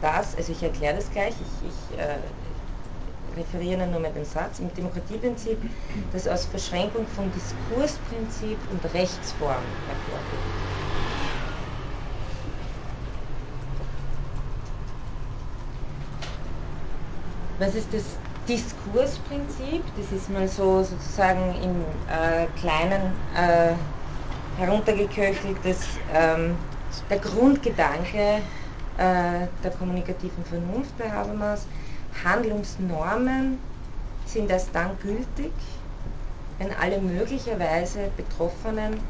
das, 0.00 0.36
also 0.36 0.52
ich 0.52 0.62
erkläre 0.62 0.96
das 0.96 1.10
gleich, 1.10 1.34
ich, 1.40 1.68
ich 1.68 1.98
äh, 1.98 2.18
referiere 3.36 3.86
nur 3.86 4.00
mit 4.00 4.14
dem 4.16 4.24
Satz, 4.24 4.58
im 4.58 4.72
Demokratieprinzip, 4.74 5.58
das 6.12 6.26
aus 6.26 6.44
Verschränkung 6.46 7.06
von 7.06 7.30
Diskursprinzip 7.32 8.58
und 8.70 8.84
Rechtsform 8.94 9.64
hervorgeht. 9.86 10.40
Was 17.58 17.74
ist 17.74 17.92
das 17.92 18.04
Diskursprinzip? 18.48 19.82
Das 19.96 20.12
ist 20.12 20.30
mal 20.30 20.46
so 20.46 20.82
sozusagen 20.82 21.54
im 21.62 21.80
äh, 22.08 22.46
kleinen 22.60 23.12
äh, 23.34 23.72
heruntergeköchelt, 24.58 25.56
das, 25.64 25.78
ähm, 26.14 26.54
der 27.10 27.18
Grundgedanke 27.18 28.40
der 28.98 29.70
kommunikativen 29.78 30.44
Vernunft 30.44 30.96
bei 30.98 31.10
Habermas 31.10 31.66
Handlungsnormen 32.24 33.58
sind 34.26 34.50
erst 34.50 34.70
dann 34.74 34.98
gültig, 35.02 35.52
wenn 36.58 36.72
alle 36.72 37.00
möglicherweise 37.00 38.10
Betroffenen 38.16 39.00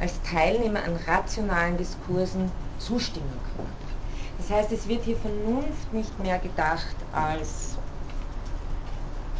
als 0.00 0.20
Teilnehmer 0.22 0.84
an 0.84 0.96
rationalen 1.06 1.78
Diskursen 1.78 2.50
zustimmen 2.78 3.38
können. 3.56 3.76
Das 4.38 4.50
heißt, 4.50 4.72
es 4.72 4.86
wird 4.86 5.04
hier 5.04 5.16
Vernunft 5.16 5.92
nicht 5.92 6.18
mehr 6.20 6.38
gedacht 6.38 6.94
als 7.12 7.75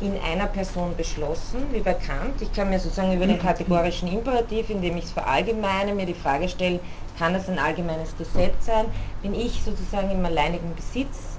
in 0.01 0.13
einer 0.21 0.47
Person 0.47 0.95
beschlossen, 0.97 1.67
wie 1.73 1.81
bei 1.81 1.95
Kant. 1.95 2.41
Ich 2.41 2.53
kann 2.53 2.69
mir 2.69 2.79
sozusagen 2.79 3.15
über 3.15 3.27
den 3.27 3.39
kategorischen 3.39 4.09
Imperativ, 4.09 4.69
indem 4.69 4.97
ich 4.99 5.05
es 5.05 5.13
verallgemeine, 5.13 5.95
mir 5.95 6.07
die 6.07 6.15
Frage 6.15 6.49
stelle, 6.49 6.81
kann 7.19 7.33
das 7.33 7.49
ein 7.49 7.59
allgemeines 7.59 8.17
Gesetz 8.17 8.67
sein? 8.67 8.87
Bin 9.23 9.35
ich 9.35 9.63
sozusagen 9.65 10.11
im 10.11 10.25
alleinigen 10.25 10.75
Besitz 10.75 11.39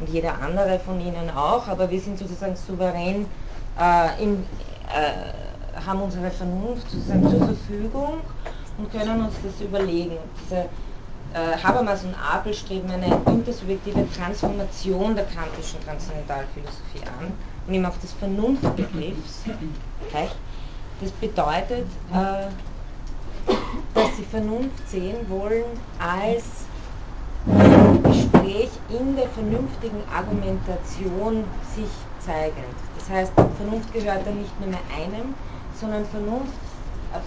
und 0.00 0.08
jeder 0.08 0.40
andere 0.42 0.80
von 0.80 1.00
ihnen 1.00 1.30
auch, 1.30 1.68
aber 1.68 1.90
wir 1.90 2.00
sind 2.00 2.18
sozusagen 2.18 2.56
souverän, 2.56 3.26
äh, 3.78 4.22
im, 4.22 4.44
äh, 4.88 5.80
haben 5.86 6.02
unsere 6.02 6.30
Vernunft 6.30 6.90
sozusagen 6.90 7.28
zur 7.30 7.46
Verfügung 7.46 8.20
und 8.78 8.90
können 8.90 9.24
uns 9.24 9.34
das 9.44 9.60
überlegen. 9.64 10.16
Diese, 10.42 10.56
äh, 11.34 11.56
Habermas 11.62 12.02
und 12.02 12.14
Apel 12.14 12.52
streben 12.52 12.90
eine 12.90 13.06
intersubjektive 13.26 14.06
Transformation 14.12 15.14
der 15.14 15.24
kantischen 15.26 15.80
Transzendentalphilosophie 15.84 17.06
an 17.06 17.32
und 17.66 17.74
ihm 17.74 17.84
auch 17.84 17.96
des 17.98 18.12
Vernunftbegriffs. 18.14 19.44
Das 21.00 21.10
bedeutet, 21.12 21.86
äh, 22.12 22.46
dass 23.94 24.16
sie 24.16 24.24
Vernunft 24.30 24.88
sehen 24.88 25.28
wollen 25.28 25.64
als 25.98 26.44
Gespräch 28.04 28.70
in 28.88 29.16
der 29.16 29.28
vernünftigen 29.28 30.02
Argumentation 30.14 31.44
sich 31.74 31.88
zeigend. 32.20 32.76
Das 32.96 33.10
heißt, 33.10 33.32
Vernunft 33.56 33.92
gehört 33.92 34.24
dann 34.26 34.38
nicht 34.38 34.60
nur 34.60 34.68
mehr 34.68 34.80
einem, 34.96 35.34
sondern 35.80 36.04
Vernunft 36.06 36.52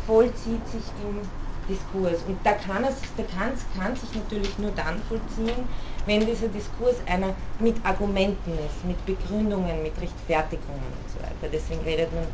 vollzieht 0.08 0.66
sich 0.70 0.84
im 1.04 1.20
Diskurs. 1.68 2.24
Und 2.28 2.38
da 2.44 2.54
kann 2.54 2.84
es, 2.84 2.96
der 3.18 3.26
kann, 3.26 3.54
kann 3.78 3.96
sich 3.96 4.14
natürlich 4.16 4.58
nur 4.60 4.72
dann 4.72 5.02
vollziehen, 5.04 5.68
wenn 6.06 6.26
dieser 6.26 6.48
Diskurs 6.48 6.96
einer 7.08 7.34
mit 7.60 7.76
Argumenten 7.86 8.52
ist, 8.52 8.84
mit 8.86 9.04
Begründungen, 9.06 9.84
mit 9.84 10.00
Rechtfertigungen 10.00 10.80
und 10.80 11.10
so 11.14 11.20
weiter. 11.20 11.50
Deswegen 11.52 11.82
redet 11.82 12.14
man 12.14 12.26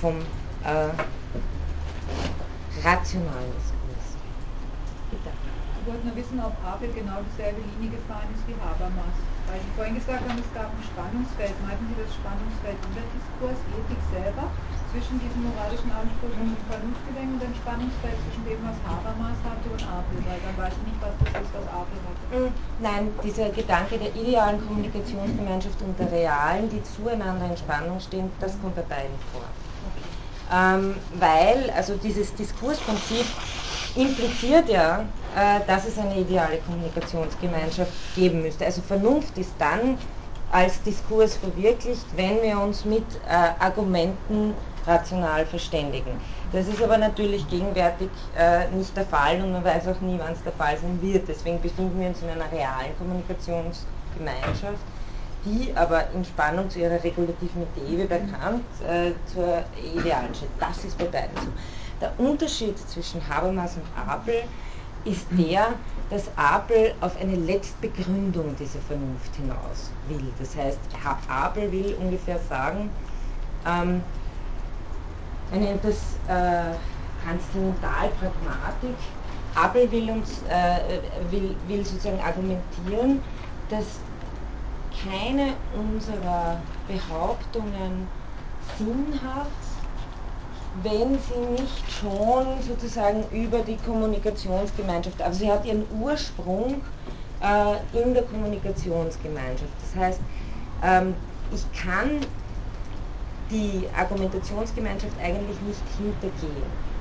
vom 0.00 0.16
äh. 0.64 0.88
Bitte. 2.82 3.71
Wollte 5.86 6.06
nur 6.06 6.16
wissen, 6.16 6.38
ob 6.40 6.54
Abel 6.64 6.92
genau 6.92 7.18
dieselbe 7.26 7.60
Linie 7.60 7.98
gefahren 7.98 8.28
ist 8.34 8.46
wie 8.46 8.56
Habermas. 8.60 9.16
Weil 9.46 9.58
Sie 9.58 9.72
vorhin 9.74 9.94
gesagt 9.96 10.22
haben, 10.22 10.38
es 10.38 10.52
gab 10.54 10.70
ein 10.70 10.84
Spannungsfeld. 10.86 11.54
Meinten 11.66 11.86
Sie 11.90 11.98
das 11.98 12.14
Spannungsfeld 12.14 12.78
in 12.78 12.92
der 12.94 13.08
Diskurs, 13.10 13.58
Ethik 13.74 14.02
selber, 14.14 14.46
zwischen 14.92 15.18
diesem 15.18 15.42
moralischen 15.48 15.90
Anspruch 15.90 16.30
und 16.36 16.54
dem 16.54 16.64
Vernunftgedenken 16.68 17.34
und 17.34 17.42
dem 17.42 17.54
Spannungsfeld 17.56 18.16
zwischen 18.22 18.44
dem, 18.46 18.60
was 18.62 18.78
Habermas 18.86 19.38
hatte 19.42 19.66
und 19.72 19.82
Abel? 19.82 20.16
Weil 20.22 20.40
dann 20.44 20.56
weiß 20.62 20.74
ich 20.78 20.84
nicht, 20.86 21.00
was 21.02 21.14
das 21.18 21.32
ist, 21.42 21.52
was 21.58 21.66
Abel 21.72 21.98
hatte. 22.06 22.24
Hm, 22.30 22.50
nein, 22.78 23.04
dieser 23.24 23.48
Gedanke 23.50 23.98
der 23.98 24.14
idealen 24.14 24.60
Kommunikationsgemeinschaft 24.62 25.80
und 25.82 25.98
der 25.98 26.12
realen, 26.12 26.68
die 26.70 26.82
zueinander 26.84 27.50
in 27.50 27.56
Spannung 27.56 27.98
stehen, 27.98 28.30
das 28.38 28.60
kommt 28.60 28.76
bei 28.76 28.86
beiden 28.86 29.16
vor. 29.32 29.42
Okay. 29.90 30.06
Ähm, 30.52 30.94
weil, 31.18 31.70
also 31.74 31.96
dieses 31.96 32.34
Diskursprinzip 32.34 33.26
impliziert 33.96 34.68
ja, 34.68 35.04
dass 35.66 35.86
es 35.86 35.98
eine 35.98 36.18
ideale 36.18 36.58
Kommunikationsgemeinschaft 36.58 37.92
geben 38.14 38.42
müsste. 38.42 38.64
Also 38.64 38.82
Vernunft 38.82 39.36
ist 39.38 39.52
dann 39.58 39.98
als 40.52 40.82
Diskurs 40.82 41.36
verwirklicht, 41.36 42.04
wenn 42.14 42.42
wir 42.42 42.60
uns 42.60 42.84
mit 42.84 43.04
äh, 43.26 43.62
Argumenten 43.62 44.54
rational 44.86 45.46
verständigen. 45.46 46.20
Das 46.52 46.68
ist 46.68 46.82
aber 46.82 46.98
natürlich 46.98 47.48
gegenwärtig 47.48 48.10
äh, 48.36 48.68
nicht 48.68 48.94
der 48.96 49.06
Fall 49.06 49.40
und 49.40 49.52
man 49.52 49.64
weiß 49.64 49.88
auch 49.88 50.00
nie, 50.00 50.18
wann 50.18 50.32
es 50.34 50.42
der 50.42 50.52
Fall 50.52 50.76
sein 50.76 51.00
wird. 51.00 51.26
Deswegen 51.26 51.60
befinden 51.60 51.98
wir 51.98 52.08
uns 52.08 52.20
in 52.20 52.28
einer 52.28 52.50
realen 52.52 52.96
Kommunikationsgemeinschaft, 52.98 54.84
die 55.46 55.72
aber 55.74 56.10
in 56.10 56.24
Spannung 56.24 56.68
zu 56.68 56.80
ihrer 56.80 57.02
regulativen 57.02 57.62
Idee, 57.74 58.02
wie 58.02 58.06
bekannt, 58.06 58.64
äh, 58.86 59.12
zur 59.32 59.64
idealen 59.96 60.34
steht. 60.34 60.50
Das 60.60 60.84
ist 60.84 60.98
bei 60.98 61.06
beiden 61.06 61.34
so. 61.36 61.48
Der 62.00 62.12
Unterschied 62.18 62.76
zwischen 62.90 63.26
Habermas 63.26 63.76
und 63.76 64.10
Abel 64.10 64.42
ist 65.04 65.26
der, 65.30 65.74
dass 66.10 66.30
Abel 66.36 66.94
auf 67.00 67.18
eine 67.20 67.36
Letztbegründung 67.36 68.54
dieser 68.56 68.80
Vernunft 68.80 69.34
hinaus 69.36 69.90
will. 70.08 70.32
Das 70.38 70.54
heißt, 70.56 70.78
Abel 71.28 71.72
will 71.72 71.96
ungefähr 72.00 72.38
sagen, 72.48 72.90
ähm, 73.66 74.02
er 75.52 75.58
nennt 75.58 75.84
das 75.84 75.96
äh, 76.28 76.74
Transzendentalpragmatik. 77.24 78.96
Abel 79.54 79.90
will, 79.90 80.10
uns, 80.10 80.42
äh, 80.48 81.00
will, 81.30 81.54
will 81.68 81.84
sozusagen 81.84 82.20
argumentieren, 82.20 83.20
dass 83.68 83.84
keine 85.04 85.54
unserer 85.74 86.58
Behauptungen 86.88 88.06
sinnhaft 88.78 89.71
wenn 90.82 91.18
sie 91.18 91.62
nicht 91.62 91.92
schon 91.92 92.46
sozusagen 92.62 93.24
über 93.30 93.58
die 93.58 93.76
Kommunikationsgemeinschaft, 93.76 95.20
also 95.20 95.40
sie 95.40 95.50
hat 95.50 95.66
ihren 95.66 95.84
Ursprung 96.00 96.80
äh, 97.42 98.02
in 98.02 98.14
der 98.14 98.22
Kommunikationsgemeinschaft. 98.22 99.72
Das 99.80 100.02
heißt, 100.02 100.20
ähm, 100.82 101.14
ich 101.52 101.64
kann 101.78 102.20
die 103.50 103.86
Argumentationsgemeinschaft 103.96 105.12
eigentlich 105.22 105.60
nicht 105.60 105.82
hintergehen. 105.98 106.92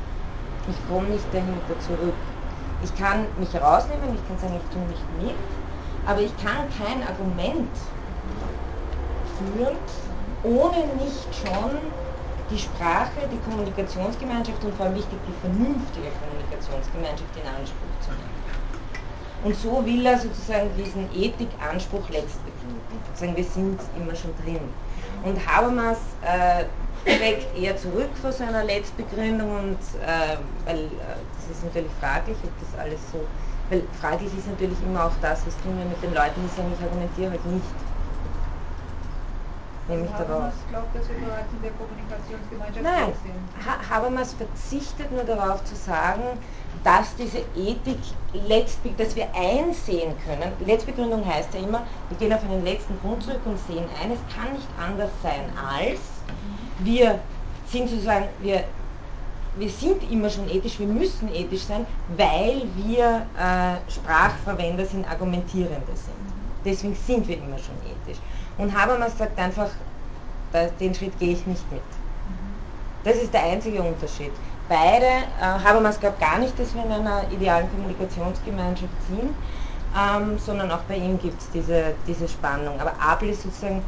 Ich 0.68 0.88
komme 0.88 1.08
nicht 1.08 1.26
dahinter 1.34 1.80
zurück. 1.80 2.14
Ich 2.84 2.94
kann 2.98 3.26
mich 3.38 3.56
rausnehmen, 3.56 4.16
ich 4.16 4.28
kann 4.28 4.38
sagen, 4.38 4.60
ich 4.62 4.74
tue 4.74 4.86
nicht 4.88 5.04
mit, 5.22 5.36
aber 6.06 6.22
ich 6.22 6.36
kann 6.44 6.68
kein 6.78 7.08
Argument 7.08 7.70
führen, 9.38 9.78
ohne 10.44 10.88
nicht 11.04 11.30
schon 11.34 12.01
die 12.52 12.60
Sprache, 12.60 13.24
die 13.32 13.40
Kommunikationsgemeinschaft 13.50 14.64
und 14.64 14.76
vor 14.76 14.86
allem 14.86 14.96
wichtig 14.96 15.18
die 15.28 15.34
vernünftige 15.40 16.12
Kommunikationsgemeinschaft 16.20 17.34
in 17.36 17.48
Anspruch 17.48 17.96
zu 18.04 18.12
nehmen. 18.12 18.42
Und 19.44 19.56
so 19.56 19.84
will 19.86 20.06
er 20.06 20.20
sozusagen 20.20 20.70
diesen 20.78 21.10
Ethikanspruch 21.16 22.08
letztbegründen. 22.10 22.82
Sagen, 23.16 23.36
wir 23.36 23.44
sind 23.44 23.80
immer 23.98 24.16
schon 24.16 24.32
drin. 24.44 24.60
Und 25.24 25.38
Habermas 25.48 25.98
äh, 26.22 26.66
eher 27.60 27.76
zurück 27.78 28.10
vor 28.22 28.32
seiner 28.32 28.64
Letztbegründung 28.64 29.50
und 29.50 29.80
äh, 30.06 30.38
weil 30.66 30.86
äh, 30.86 31.18
das 31.36 31.58
ist 31.58 31.64
natürlich 31.66 31.92
fraglich, 32.00 32.38
ob 32.44 32.52
das 32.60 32.80
alles 32.80 33.00
so, 33.12 33.26
weil 33.70 33.82
fraglich 34.00 34.30
ist 34.38 34.48
natürlich 34.48 34.78
immer 34.86 35.06
auch 35.06 35.18
das, 35.22 35.46
was 35.46 35.58
tun 35.62 35.78
wir 35.78 35.86
mit 35.86 36.02
den 36.04 36.14
Leuten, 36.14 36.42
die 36.44 36.56
sagen, 36.56 36.72
ich 36.78 36.84
argumentiere 36.84 37.32
halt 37.32 37.46
nicht 37.46 37.91
nämlich 39.92 40.12
Habermas 40.14 40.54
glaubt, 40.70 40.96
dass 40.96 41.08
wir 41.10 41.26
bereits 41.26 41.54
in 41.54 41.62
der 41.62 41.72
Kommunikationsgemeinschaft 41.72 42.82
Nein, 42.82 43.14
sind. 43.24 43.90
Habermas 43.90 44.34
verzichtet 44.34 45.12
nur 45.12 45.24
darauf 45.24 45.64
zu 45.64 45.76
sagen, 45.76 46.24
dass 46.84 47.16
diese 47.16 47.40
Ethik 47.56 48.00
letztlich, 48.48 48.96
dass 48.96 49.16
wir 49.16 49.28
einsehen 49.36 50.14
können, 50.26 50.52
Letztbegründung 50.66 51.26
heißt 51.26 51.54
ja 51.54 51.60
immer, 51.60 51.84
wir 52.10 52.18
gehen 52.18 52.34
auf 52.34 52.44
einen 52.44 52.64
letzten 52.64 53.00
Grund 53.02 53.24
zurück 53.24 53.42
und 53.46 53.58
sehen 53.68 53.86
ein, 54.02 54.12
es 54.12 54.36
kann 54.36 54.54
nicht 54.54 54.68
anders 54.80 55.12
sein 55.22 55.42
als, 55.58 56.00
wir 56.80 57.20
sind 57.68 57.90
sozusagen, 57.90 58.26
wir, 58.40 58.64
wir 59.58 59.70
sind 59.70 60.10
immer 60.10 60.30
schon 60.30 60.50
ethisch, 60.50 60.80
wir 60.80 60.88
müssen 60.88 61.34
ethisch 61.34 61.64
sein, 61.64 61.86
weil 62.18 62.64
wir 62.76 63.26
äh, 63.38 63.92
Sprachverwender 63.92 64.86
sind, 64.86 65.10
Argumentierende 65.10 65.94
sind. 65.94 66.16
Deswegen 66.64 66.96
sind 66.96 67.28
wir 67.28 67.38
immer 67.38 67.58
schon 67.58 67.76
ethisch. 67.86 68.22
Und 68.62 68.80
Habermas 68.80 69.18
sagt 69.18 69.40
einfach, 69.40 69.70
den 70.80 70.94
Schritt 70.94 71.18
gehe 71.18 71.34
ich 71.34 71.48
nicht 71.48 71.72
mit. 71.72 71.82
Das 73.04 73.16
ist 73.16 73.34
der 73.34 73.44
einzige 73.44 73.82
Unterschied. 73.82 74.32
Beide, 74.70 75.06
äh, 75.06 75.66
Habermas 75.66 76.00
glaubt 76.00 76.20
gar 76.20 76.38
nicht, 76.38 76.58
dass 76.60 76.76
wir 76.76 76.86
in 76.86 76.92
einer 76.92 77.24
idealen 77.32 77.68
Kommunikationsgemeinschaft 77.72 78.94
sind, 79.10 79.34
ähm, 79.98 80.38
sondern 80.38 80.70
auch 80.72 80.84
bei 80.88 80.98
ihm 80.98 81.18
gibt 81.18 81.42
es 81.42 81.50
diese, 81.50 81.96
diese 82.08 82.28
Spannung. 82.28 82.80
Aber 82.80 82.94
Abel 83.02 83.30
ist 83.30 83.42
sozusagen 83.42 83.82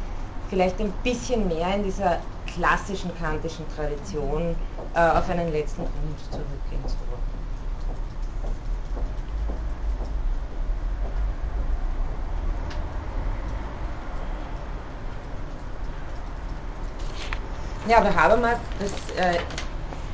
vielleicht 0.50 0.80
ein 0.80 0.92
bisschen 1.04 1.46
mehr 1.46 1.72
in 1.76 1.84
dieser 1.84 2.18
klassischen 2.46 3.16
kantischen 3.16 3.66
Tradition 3.76 4.56
äh, 4.94 4.98
auf 4.98 5.30
einen 5.30 5.52
letzten 5.52 5.82
Grund 5.82 6.18
zurückgehen 6.32 6.88
zu 6.88 6.96
wollen. 7.08 7.33
Ja, 17.86 17.98
aber 17.98 18.14
Habermas, 18.14 18.58
das, 18.78 19.10
äh, 19.10 19.40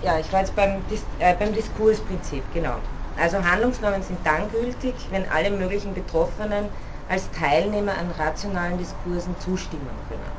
ja, 0.02 0.18
ich 0.18 0.33
war 0.33 0.40
jetzt 0.40 0.56
beim, 0.56 0.87
Dis 0.88 1.06
äh, 1.18 1.35
beim 1.37 1.52
Diskursprinzip, 1.54 2.50
genau. 2.50 2.83
Also 3.16 3.44
Handlungsnormen 3.44 4.02
sind 4.02 4.26
dann 4.26 4.48
gültig, 4.48 5.09
wenn 5.11 5.28
alle 5.28 5.50
möglichen 5.50 5.94
Betroffenen 5.94 6.70
als 7.06 7.30
Teilnehmer 7.30 7.96
an 7.96 8.11
rationalen 8.11 8.78
Diskursen 8.78 9.38
zustimmen 9.38 10.02
können. 10.09 10.33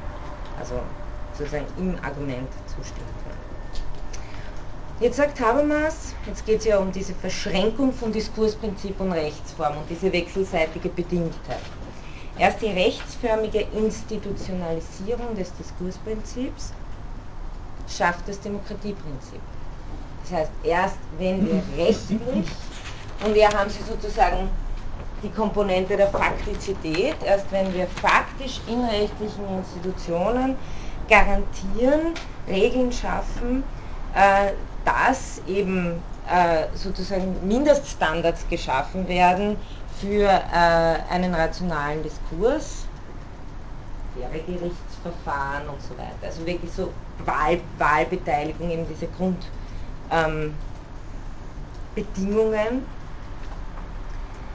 Also 0.55 0.83
sozusagen 1.31 1.67
im 1.77 2.03
Argument 2.03 2.53
zustimmen 2.65 3.15
können. 3.23 3.41
Jetzt 4.99 5.17
sagt 5.17 5.39
Habermas, 5.39 6.13
jetzt 6.25 6.45
geht 6.45 6.59
es 6.59 6.65
ja 6.65 6.79
um 6.79 6.91
diese 6.91 7.15
Verschränkung 7.15 7.93
von 7.93 8.11
Diskursprinzip 8.11 8.99
und 8.99 9.13
Rechtsform 9.13 9.77
und 9.77 9.89
diese 9.89 10.11
wechselseitige 10.11 10.89
Bedingtheit. 10.89 11.63
Erst 12.37 12.61
die 12.61 12.67
rechtsförmige 12.67 13.61
Institutionalisierung 13.61 15.35
des 15.35 15.53
Diskursprinzips 15.53 16.73
schafft 17.95 18.27
das 18.27 18.39
Demokratieprinzip. 18.39 19.41
Das 20.23 20.39
heißt, 20.39 20.51
erst 20.63 20.97
wenn 21.17 21.45
wir 21.45 21.63
rechtlich, 21.77 22.47
und 23.25 23.33
hier 23.33 23.49
haben 23.49 23.69
Sie 23.69 23.83
sozusagen 23.83 24.49
die 25.23 25.29
Komponente 25.29 25.95
der 25.95 26.07
Faktizität, 26.07 27.15
erst 27.23 27.51
wenn 27.51 27.71
wir 27.73 27.87
faktisch 27.87 28.59
in 28.67 28.83
rechtlichen 28.83 29.45
Institutionen 29.57 30.55
garantieren, 31.07 32.15
Regeln 32.47 32.91
schaffen, 32.91 33.63
äh, 34.15 34.53
dass 34.83 35.41
eben 35.47 36.01
äh, 36.29 36.65
sozusagen 36.75 37.35
Mindeststandards 37.47 38.47
geschaffen 38.49 39.07
werden 39.07 39.57
für 39.99 40.27
äh, 40.27 41.13
einen 41.13 41.35
rationalen 41.35 42.01
Diskurs, 42.01 42.85
faire 44.15 44.29
Gerichtsverfahren 44.31 45.69
und 45.69 45.81
so 45.81 45.97
weiter. 45.97 46.11
Also 46.23 46.45
wirklich 46.45 46.71
so 46.71 46.91
Wahl, 47.25 47.59
Wahlbeteiligung, 47.77 48.69
eben 48.71 48.85
diese 48.87 49.07
Grundbedingungen. 49.07 50.53
Ähm, 52.53 52.81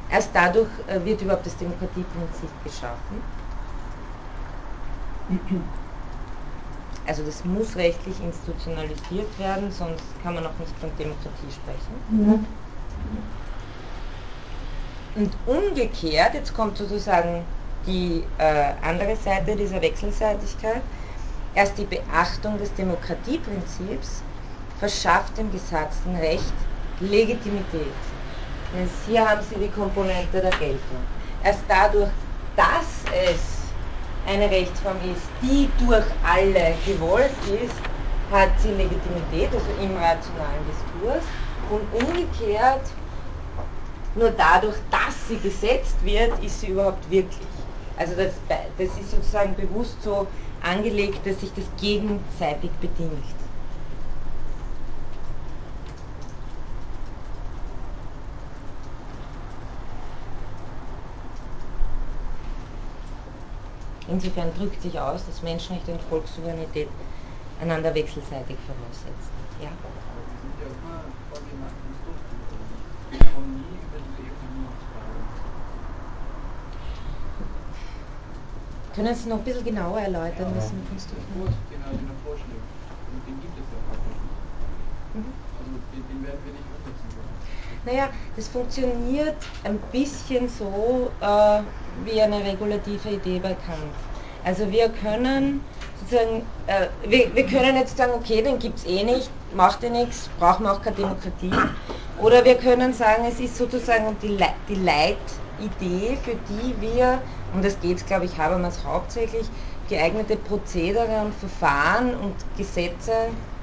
Erst 0.09 0.31
dadurch 0.33 0.69
äh, 0.87 1.05
wird 1.05 1.21
überhaupt 1.21 1.45
das 1.47 1.57
Demokratieprinzip 1.57 2.51
geschaffen. 2.65 3.23
Also 7.07 7.25
das 7.25 7.45
muss 7.45 7.77
rechtlich 7.77 8.21
institutionalisiert 8.23 9.39
werden, 9.39 9.71
sonst 9.71 10.05
kann 10.23 10.35
man 10.35 10.47
auch 10.47 10.59
nicht 10.59 10.73
von 10.81 10.91
Demokratie 10.99 11.51
sprechen. 11.51 11.97
Mhm. 12.09 12.47
Und 15.17 15.31
umgekehrt, 15.47 16.35
jetzt 16.35 16.55
kommt 16.55 16.77
sozusagen 16.77 17.43
die 17.87 18.23
äh, 18.39 18.73
andere 18.83 19.17
Seite 19.17 19.57
dieser 19.57 19.81
Wechselseitigkeit, 19.81 20.83
Erst 21.57 21.79
die 21.79 21.87
Beachtung 21.87 22.59
des 22.59 22.75
Demokratieprinzips 22.75 24.23
verschafft 24.79 25.39
dem 25.39 25.51
gesatzten 25.51 26.15
Recht 26.17 26.53
Legitimität. 27.01 27.95
Hier 29.07 29.27
haben 29.27 29.41
Sie 29.43 29.55
die 29.55 29.71
Komponente 29.71 30.43
der 30.43 30.51
Geltung. 30.51 31.03
Erst 31.43 31.63
dadurch, 31.67 32.11
dass 32.57 33.05
es 33.31 33.41
eine 34.27 34.51
Rechtsform 34.51 34.99
ist, 35.01 35.23
die 35.41 35.71
durch 35.79 36.05
alle 36.23 36.75
gewollt 36.85 37.31
ist, 37.63 37.77
hat 38.31 38.51
sie 38.61 38.73
Legitimität, 38.73 39.49
also 39.55 39.71
im 39.83 39.97
rationalen 39.97 40.67
Diskurs. 40.67 41.25
Und 41.71 41.91
umgekehrt, 41.91 42.83
nur 44.15 44.29
dadurch, 44.31 44.77
dass 44.91 45.27
sie 45.27 45.39
gesetzt 45.39 46.05
wird, 46.05 46.39
ist 46.45 46.61
sie 46.61 46.67
überhaupt 46.67 47.11
wirklich. 47.11 47.66
Also 47.99 48.15
das, 48.15 48.35
das 48.77 48.89
ist 48.99 49.11
sozusagen 49.11 49.55
bewusst 49.55 50.03
so 50.03 50.27
angelegt, 50.63 51.25
dass 51.25 51.41
sich 51.41 51.53
das 51.55 51.65
gegenseitig 51.81 52.71
bedingt. 52.81 53.25
Insofern 64.09 64.55
drückt 64.55 64.81
sich 64.83 64.99
aus, 64.99 65.27
dass 65.27 65.43
Menschenrechte 65.43 65.93
und 65.93 66.03
Volkssouveränität 66.03 66.89
einander 67.61 67.95
wechselseitig 67.95 68.57
voraussetzen. 68.67 69.33
Ja? 69.61 69.71
Können 78.97 79.15
Sie 79.15 79.29
noch 79.29 79.37
ein 79.37 79.45
bisschen 79.45 79.63
genauer 79.63 80.01
erläutern, 80.01 80.49
ja, 80.49 80.57
was 80.57 80.71
ein 80.73 80.81
Konstrukt 80.89 81.21
ist? 81.21 81.37
Den 81.71 81.85
den 81.85 82.09
er 82.09 82.17
vorschlägt, 82.25 82.65
den 83.29 83.41
gibt 83.43 83.53
es 83.61 83.69
ja 83.69 83.79
praktisch 83.93 84.17
nicht. 84.25 85.21
Mhm. 85.21 85.33
Also 85.61 85.71
den, 85.93 86.03
den 86.09 86.27
werden 86.27 86.41
wir 86.47 86.53
nicht 86.57 86.65
umsetzen 86.73 87.09
können. 87.13 87.37
Naja, 87.85 88.09
das 88.37 88.49
funktioniert 88.49 89.37
ein 89.65 89.79
bisschen 89.93 90.49
so 90.49 91.11
äh, 91.21 91.61
wie 92.07 92.23
eine 92.23 92.43
regulative 92.43 93.11
Idee 93.11 93.39
bei 93.39 93.53
Kant. 93.67 93.93
Also 94.47 94.73
wir 94.73 94.89
können 94.89 95.61
sozusagen, 96.01 96.47
äh, 96.67 96.87
wir, 97.07 97.35
wir 97.35 97.45
können 97.45 97.77
jetzt 97.77 97.99
sagen, 97.99 98.13
okay, 98.15 98.41
den 98.41 98.59
gibt 98.59 98.79
es 98.79 98.87
eh 98.87 99.05
nicht, 99.05 99.29
macht 99.55 99.85
eh 99.85 99.91
nichts, 99.91 100.31
brauchen 100.39 100.65
wir 100.65 100.73
auch 100.73 100.81
keine 100.81 100.97
Demokratie. 100.97 101.53
Oder 102.23 102.47
wir 102.47 102.55
können 102.55 102.95
sagen, 102.95 103.25
es 103.29 103.41
ist 103.41 103.59
sozusagen 103.59 104.17
die, 104.23 104.29
Le 104.29 104.49
die 104.71 104.77
Leitidee, 105.59 106.17
für 106.23 106.37
die 106.37 106.81
wir, 106.81 107.23
und 107.53 107.65
das 107.65 107.81
geht, 107.81 108.07
glaube 108.07 108.27
ich, 108.27 108.37
Habermas 108.39 108.85
hauptsächlich, 108.85 109.51
geeignete 109.89 110.37
Prozedere 110.37 111.21
und 111.23 111.35
Verfahren 111.35 112.15
und 112.15 112.37
Gesetze 112.57 113.13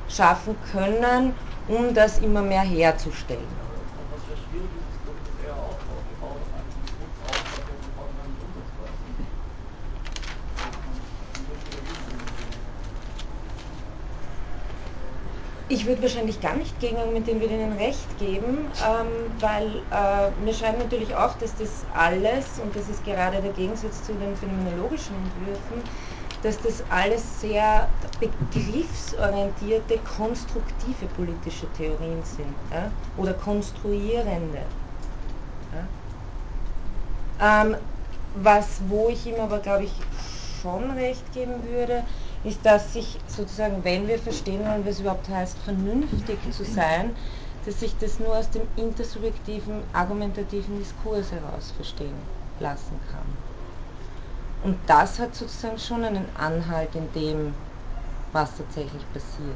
schaffen 0.07 0.55
können, 0.71 1.33
um 1.67 1.93
das 1.93 2.19
immer 2.19 2.41
mehr 2.41 2.61
herzustellen. 2.61 3.47
Was 4.11 4.21
ja 4.29 4.35
schwierig 4.35 4.69
ist, 4.73 4.89
ist, 4.89 5.05
dass 5.07 5.45
er 5.45 5.53
auch 5.53 5.77
baut 6.19 6.39
auf 6.39 6.53
einen 6.53 6.69
Konstrukt 6.79 7.17
auf, 7.25 7.43
der 7.55 7.75
sofort 7.77 8.17
gar 8.17 8.27
nicht 8.27 8.41
umsetzbar 8.41 8.85
ist. 8.85 9.03
Ich 15.73 15.87
würde 15.87 16.03
wahrscheinlich 16.03 16.39
gar 16.39 16.55
nicht 16.55 16.79
gegen 16.79 16.97
mit 17.13 17.25
dem 17.25 17.39
wir 17.39 17.49
Ihnen 17.49 17.73
recht 17.73 18.19
geben, 18.19 18.69
ähm, 18.87 19.31
weil 19.39 19.81
äh, 19.89 20.29
mir 20.39 20.53
scheint 20.53 20.77
natürlich 20.77 21.15
auch, 21.15 21.35
dass 21.39 21.55
das 21.55 21.83
alles, 21.95 22.59
und 22.59 22.75
das 22.75 22.87
ist 22.89 23.03
gerade 23.03 23.41
der 23.41 23.53
Gegensatz 23.53 24.03
zu 24.03 24.13
den 24.13 24.35
phänomenologischen 24.35 25.15
Entwürfen, 25.15 25.81
dass 26.43 26.59
das 26.59 26.83
alles 26.91 27.41
sehr 27.41 27.89
begriffsorientierte, 28.19 29.97
konstruktive 30.15 31.07
politische 31.07 31.65
Theorien 31.75 32.21
sind 32.23 32.53
ja? 32.71 32.91
oder 33.17 33.33
konstruierende. 33.33 34.61
Ja? 37.39 37.63
Ähm, 37.63 37.77
was, 38.35 38.79
wo 38.89 39.09
ich 39.09 39.25
ihm 39.25 39.39
aber, 39.39 39.57
glaube 39.57 39.85
ich, 39.85 39.93
schon 40.61 40.91
recht 40.91 41.33
geben 41.33 41.63
würde, 41.63 42.03
ist, 42.43 42.65
dass 42.65 42.93
sich 42.93 43.19
sozusagen, 43.27 43.83
wenn 43.83 44.07
wir 44.07 44.19
verstehen 44.19 44.65
wollen, 44.65 44.85
was 44.85 44.99
überhaupt 44.99 45.29
heißt, 45.29 45.57
vernünftig 45.59 46.37
zu 46.51 46.65
sein, 46.65 47.15
dass 47.65 47.79
sich 47.79 47.95
das 47.97 48.19
nur 48.19 48.35
aus 48.37 48.49
dem 48.49 48.63
intersubjektiven, 48.75 49.83
argumentativen 49.93 50.77
Diskurs 50.77 51.31
heraus 51.31 51.71
verstehen 51.75 52.15
lassen 52.59 52.99
kann. 53.11 53.25
Und 54.63 54.77
das 54.87 55.19
hat 55.19 55.35
sozusagen 55.35 55.77
schon 55.77 56.03
einen 56.03 56.25
Anhalt 56.37 56.95
in 56.95 57.11
dem, 57.13 57.53
was 58.31 58.57
tatsächlich 58.57 59.03
passiert. 59.13 59.55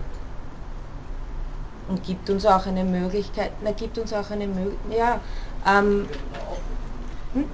Und 1.90 2.04
gibt 2.04 2.30
uns 2.30 2.46
auch 2.46 2.66
eine 2.66 2.84
Möglichkeit, 2.84 3.52
na, 3.64 3.72
gibt 3.72 3.98
uns 3.98 4.12
auch 4.14 4.30
eine 4.30 4.48
Möglichkeit, 4.48 4.98
ja, 4.98 5.20
ähm, 5.66 6.08
hm? 7.34 7.46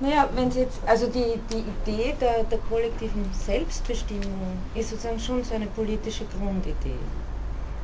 Naja, 0.00 0.28
wenn 0.34 0.50
Sie 0.50 0.60
jetzt, 0.60 0.78
also 0.86 1.06
die, 1.08 1.40
die 1.50 1.64
Idee 1.92 2.14
der, 2.20 2.44
der 2.44 2.58
kollektiven 2.70 3.32
Selbstbestimmung 3.32 4.58
ist 4.74 4.90
sozusagen 4.90 5.18
schon 5.18 5.42
so 5.42 5.54
eine 5.54 5.66
politische 5.66 6.24
Grundidee. 6.26 7.00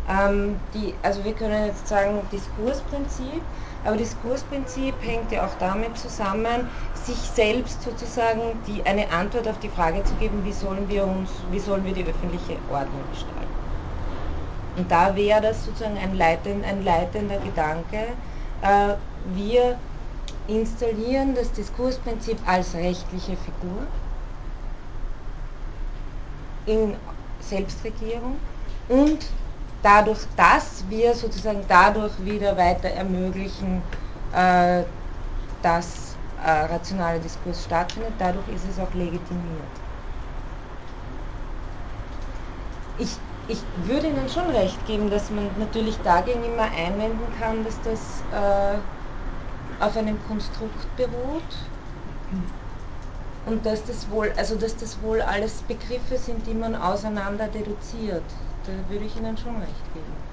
Ähm, 0.09 0.57
die, 0.75 0.95
also 1.03 1.25
wir 1.25 1.33
können 1.35 1.67
jetzt 1.67 1.89
sagen 1.89 2.21
Diskursprinzip, 2.31 3.43
aber 3.85 3.97
Diskursprinzip 3.97 4.95
hängt 5.03 5.33
ja 5.33 5.47
auch 5.47 5.55
damit 5.59 5.97
zusammen, 5.99 6.69
sich 6.93 7.17
selbst 7.17 7.83
sozusagen 7.83 8.63
die, 8.67 8.85
eine 8.87 9.11
Antwort 9.11 9.49
auf 9.49 9.59
die 9.59 9.69
Frage 9.71 10.05
zu 10.05 10.15
geben, 10.17 10.45
wie 10.45 10.53
sollen 10.53 10.89
wir 10.89 11.07
uns, 11.07 11.31
wie 11.51 11.59
sollen 11.59 11.85
wir 11.85 11.95
die 11.95 12.07
öffentliche 12.07 12.59
Ordnung 12.69 13.09
gestalten. 13.11 13.49
Und 14.77 14.91
da 14.91 15.17
wäre 15.17 15.41
das 15.41 15.65
sozusagen 15.65 15.99
ein, 15.99 16.15
leitend, 16.15 16.65
ein 16.65 16.83
leitender 16.83 17.39
Gedanke. 17.39 18.19
Äh, 18.61 18.95
wir 19.25 19.79
installieren 20.47 21.35
das 21.35 21.53
Diskursprinzip 21.53 22.39
als 22.47 22.75
rechtliche 22.75 23.37
Figur 23.37 23.87
in 26.67 26.97
Selbstregierung 27.41 28.37
und 28.89 29.27
dadurch, 29.83 30.21
dass 30.37 30.85
wir 30.89 31.15
sozusagen 31.15 31.65
dadurch 31.69 32.13
wieder 32.25 32.57
weiter 32.57 32.89
ermöglichen, 32.89 33.83
äh, 34.33 34.83
dass 35.63 36.17
äh, 36.45 36.51
rationaler 36.51 37.19
Diskurs 37.19 37.63
stattfindet, 37.65 38.15
dadurch 38.19 38.49
ist 38.49 38.65
es 38.71 38.79
auch 38.79 38.93
legitimiert. 38.95 39.65
Ich, 42.99 43.17
ich 43.49 43.63
würde 43.87 44.09
Ihnen 44.09 44.29
schon 44.29 44.51
recht 44.51 44.85
geben, 44.87 45.11
dass 45.11 45.31
man 45.31 45.51
natürlich 45.59 45.99
dagegen 46.03 46.45
immer 46.45 46.71
einwenden 46.71 47.33
kann, 47.39 47.65
dass 47.65 47.81
das 47.83 48.23
äh, 48.31 48.79
auf 49.81 49.97
einem 49.97 50.23
Konstrukt 50.23 50.95
beruht 50.97 51.71
und 53.47 53.67
dass 53.67 53.85
das 53.85 54.11
wohl, 54.11 54.33
also 54.37 54.57
dass 54.57 54.77
das 54.77 55.01
wohl 55.03 55.21
alles 55.23 55.63
Begriffe 55.63 56.19
sind, 56.19 56.47
die 56.47 56.55
man 56.55 56.75
auseinander 56.75 57.49
deduziert. 57.49 58.25
Da 58.67 58.73
würde 58.89 59.05
ich 59.05 59.17
Ihnen 59.17 59.37
schon 59.37 59.57
recht 59.57 59.93
geben. 59.93 60.27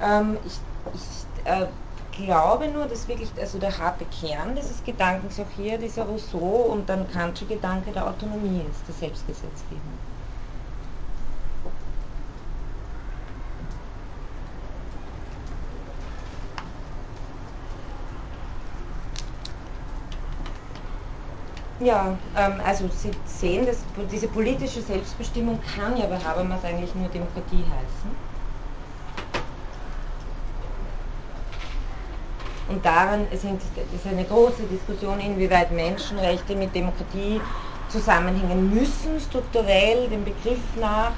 Ähm, 0.00 0.38
ich, 0.44 0.60
ich 0.94 1.26
äh, 1.44 1.66
glaube 2.10 2.68
nur, 2.68 2.86
dass 2.86 3.06
wirklich 3.08 3.30
also 3.40 3.58
der 3.58 3.78
harte 3.78 4.04
Kern 4.06 4.56
dieses 4.56 4.82
Gedankens 4.82 5.38
auch 5.38 5.50
hier 5.50 5.78
dieser 5.78 6.04
Rousseau 6.04 6.72
und 6.72 6.88
dann 6.88 7.08
Kantsche 7.08 7.46
Gedanke 7.46 7.92
der 7.92 8.06
Autonomie 8.08 8.62
ist, 8.68 8.86
der 8.88 8.94
Selbstgesetzgebung. 8.94 9.98
Ja, 21.80 22.18
ähm, 22.36 22.60
also 22.64 22.88
Sie 22.88 23.10
sehen, 23.24 23.64
dass 23.64 23.78
diese 24.10 24.26
politische 24.26 24.82
Selbstbestimmung 24.82 25.60
kann 25.74 25.96
ja 25.96 26.06
bei 26.06 26.18
Habermas 26.18 26.64
eigentlich 26.64 26.94
nur 26.96 27.08
Demokratie 27.08 27.64
heißen. 27.64 28.10
Und 32.68 32.84
daran 32.84 33.26
ist 33.30 33.44
eine 33.44 34.24
große 34.24 34.64
Diskussion, 34.64 35.20
inwieweit 35.20 35.70
Menschenrechte 35.70 36.54
mit 36.56 36.74
Demokratie 36.74 37.40
zusammenhängen 37.88 38.68
müssen, 38.68 39.20
strukturell 39.20 40.08
dem 40.10 40.24
Begriff 40.24 40.60
nach, 40.76 41.12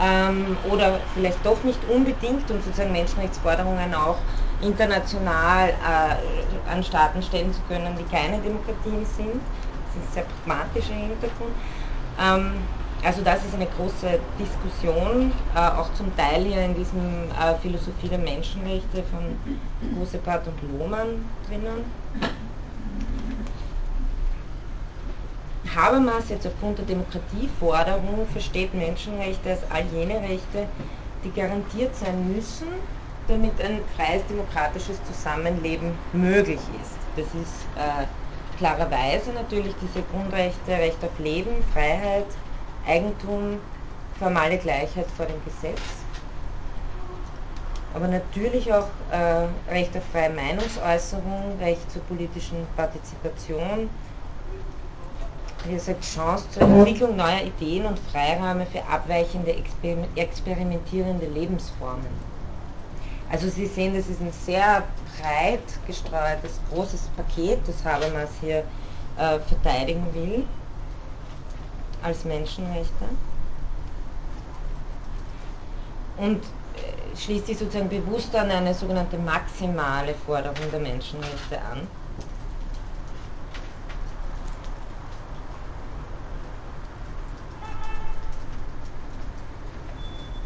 ähm, 0.00 0.56
oder 0.62 1.00
vielleicht 1.12 1.44
doch 1.44 1.62
nicht 1.64 1.84
unbedingt 1.84 2.50
und 2.50 2.62
sozusagen 2.62 2.92
Menschenrechtsforderungen 2.92 3.94
auch 3.94 4.18
international 4.60 5.68
äh, 5.70 6.70
an 6.70 6.82
Staaten 6.82 7.22
stellen 7.22 7.52
zu 7.52 7.60
können, 7.62 7.96
die 7.98 8.04
keine 8.04 8.40
Demokratien 8.40 9.04
sind 9.04 9.42
ein 9.96 10.12
sehr 10.12 10.24
pragmatischer 10.24 10.94
Hintergrund. 10.94 11.52
Ähm, 12.20 12.52
also 13.04 13.22
das 13.22 13.44
ist 13.44 13.54
eine 13.54 13.66
große 13.66 14.18
Diskussion, 14.38 15.32
äh, 15.54 15.58
auch 15.58 15.92
zum 15.94 16.14
Teil 16.16 16.44
hier 16.44 16.64
in 16.64 16.74
diesem 16.74 17.30
äh, 17.30 17.54
Philosophie 17.60 18.08
der 18.08 18.18
Menschenrechte 18.18 19.04
von 19.04 19.36
Gosepart 19.96 20.46
und 20.46 20.78
Lohmann 20.78 21.24
drinnen. 21.46 21.84
Habermas 25.74 26.30
jetzt 26.30 26.46
aufgrund 26.46 26.78
der 26.78 26.86
Demokratieforderung 26.86 28.26
versteht 28.32 28.72
Menschenrechte 28.72 29.50
als 29.50 29.60
all 29.70 29.84
jene 29.92 30.20
Rechte, 30.22 30.66
die 31.22 31.30
garantiert 31.30 31.94
sein 31.94 32.32
müssen, 32.34 32.68
damit 33.28 33.52
ein 33.60 33.80
freies 33.96 34.22
demokratisches 34.26 34.98
Zusammenleben 35.04 35.92
möglich 36.12 36.60
ist. 36.82 36.96
Das 37.16 37.26
ist 37.26 37.66
äh, 37.76 38.06
klarerweise 38.58 39.32
natürlich 39.32 39.74
diese 39.80 40.02
Grundrechte, 40.12 40.72
Recht 40.72 41.02
auf 41.04 41.18
Leben, 41.18 41.62
Freiheit, 41.72 42.26
Eigentum, 42.86 43.58
formale 44.18 44.58
Gleichheit 44.58 45.06
vor 45.16 45.26
dem 45.26 45.42
Gesetz, 45.44 45.80
aber 47.94 48.08
natürlich 48.08 48.72
auch 48.72 48.88
äh, 49.10 49.72
Recht 49.72 49.96
auf 49.96 50.02
freie 50.12 50.30
Meinungsäußerung, 50.30 51.58
Recht 51.60 51.90
zur 51.90 52.02
politischen 52.02 52.66
Partizipation, 52.76 53.88
wie 55.64 55.74
gesagt, 55.74 56.04
Chance 56.04 56.44
zur 56.50 56.62
Entwicklung 56.62 57.16
neuer 57.16 57.42
Ideen 57.42 57.86
und 57.86 57.98
Freiräume 57.98 58.66
für 58.66 58.84
abweichende, 58.84 59.56
experimentierende 60.14 61.26
Lebensformen. 61.26 62.35
Also 63.30 63.48
Sie 63.48 63.66
sehen, 63.66 63.94
das 63.94 64.08
ist 64.08 64.20
ein 64.20 64.32
sehr 64.32 64.84
breit 65.18 65.60
gestreutes, 65.86 66.60
großes 66.70 67.08
Paket, 67.16 67.58
das 67.66 67.84
Habermas 67.84 68.30
hier 68.40 68.58
äh, 69.18 69.38
verteidigen 69.40 70.06
will 70.14 70.44
als 72.02 72.24
Menschenrechte. 72.24 73.04
Und 76.18 76.42
äh, 76.42 77.16
schließt 77.16 77.46
sich 77.46 77.58
sozusagen 77.58 77.88
bewusst 77.88 78.34
an 78.36 78.50
eine 78.50 78.72
sogenannte 78.72 79.18
maximale 79.18 80.14
Forderung 80.14 80.70
der 80.70 80.80
Menschenrechte 80.80 81.60
an. 81.60 81.86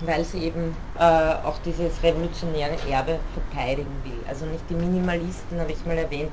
Weil 0.06 0.24
sie 0.24 0.44
eben 0.44 0.74
äh, 0.98 1.02
auch 1.02 1.58
dieses 1.64 2.02
revolutionäre 2.02 2.76
Erbe 2.90 3.18
verteidigen 3.34 3.94
will. 4.04 4.18
Also 4.28 4.46
nicht 4.46 4.64
die 4.70 4.74
Minimalisten, 4.74 5.60
habe 5.60 5.72
ich 5.72 5.84
mal 5.84 5.98
erwähnt, 5.98 6.30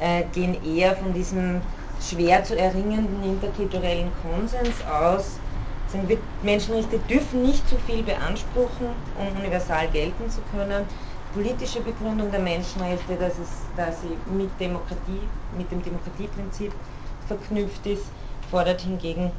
äh, 0.00 0.24
gehen 0.34 0.56
eher 0.64 0.96
von 0.96 1.12
diesem 1.12 1.60
schwer 2.00 2.42
zu 2.44 2.58
erringenden 2.58 3.22
interkulturellen 3.24 4.10
Konsens 4.22 4.74
aus. 4.90 5.38
Sagen 5.88 6.08
wir, 6.08 6.18
Menschenrechte 6.42 6.98
dürfen 6.98 7.42
nicht 7.42 7.68
zu 7.68 7.76
viel 7.86 8.02
beanspruchen, 8.02 8.88
um 9.18 9.40
universal 9.40 9.88
gelten 9.88 10.30
zu 10.30 10.40
können. 10.52 10.84
Politische 11.34 11.80
Begründung 11.80 12.30
der 12.30 12.40
Menschenrechte, 12.40 13.16
dass, 13.16 13.34
es, 13.38 13.50
dass 13.76 14.00
sie 14.00 14.16
mit 14.32 14.50
Demokratie, 14.58 15.20
mit 15.56 15.70
dem 15.70 15.82
Demokratieprinzip 15.82 16.72
verknüpft 17.26 17.86
ist, 17.86 18.04
fordert 18.50 18.80
hingegen 18.80 19.30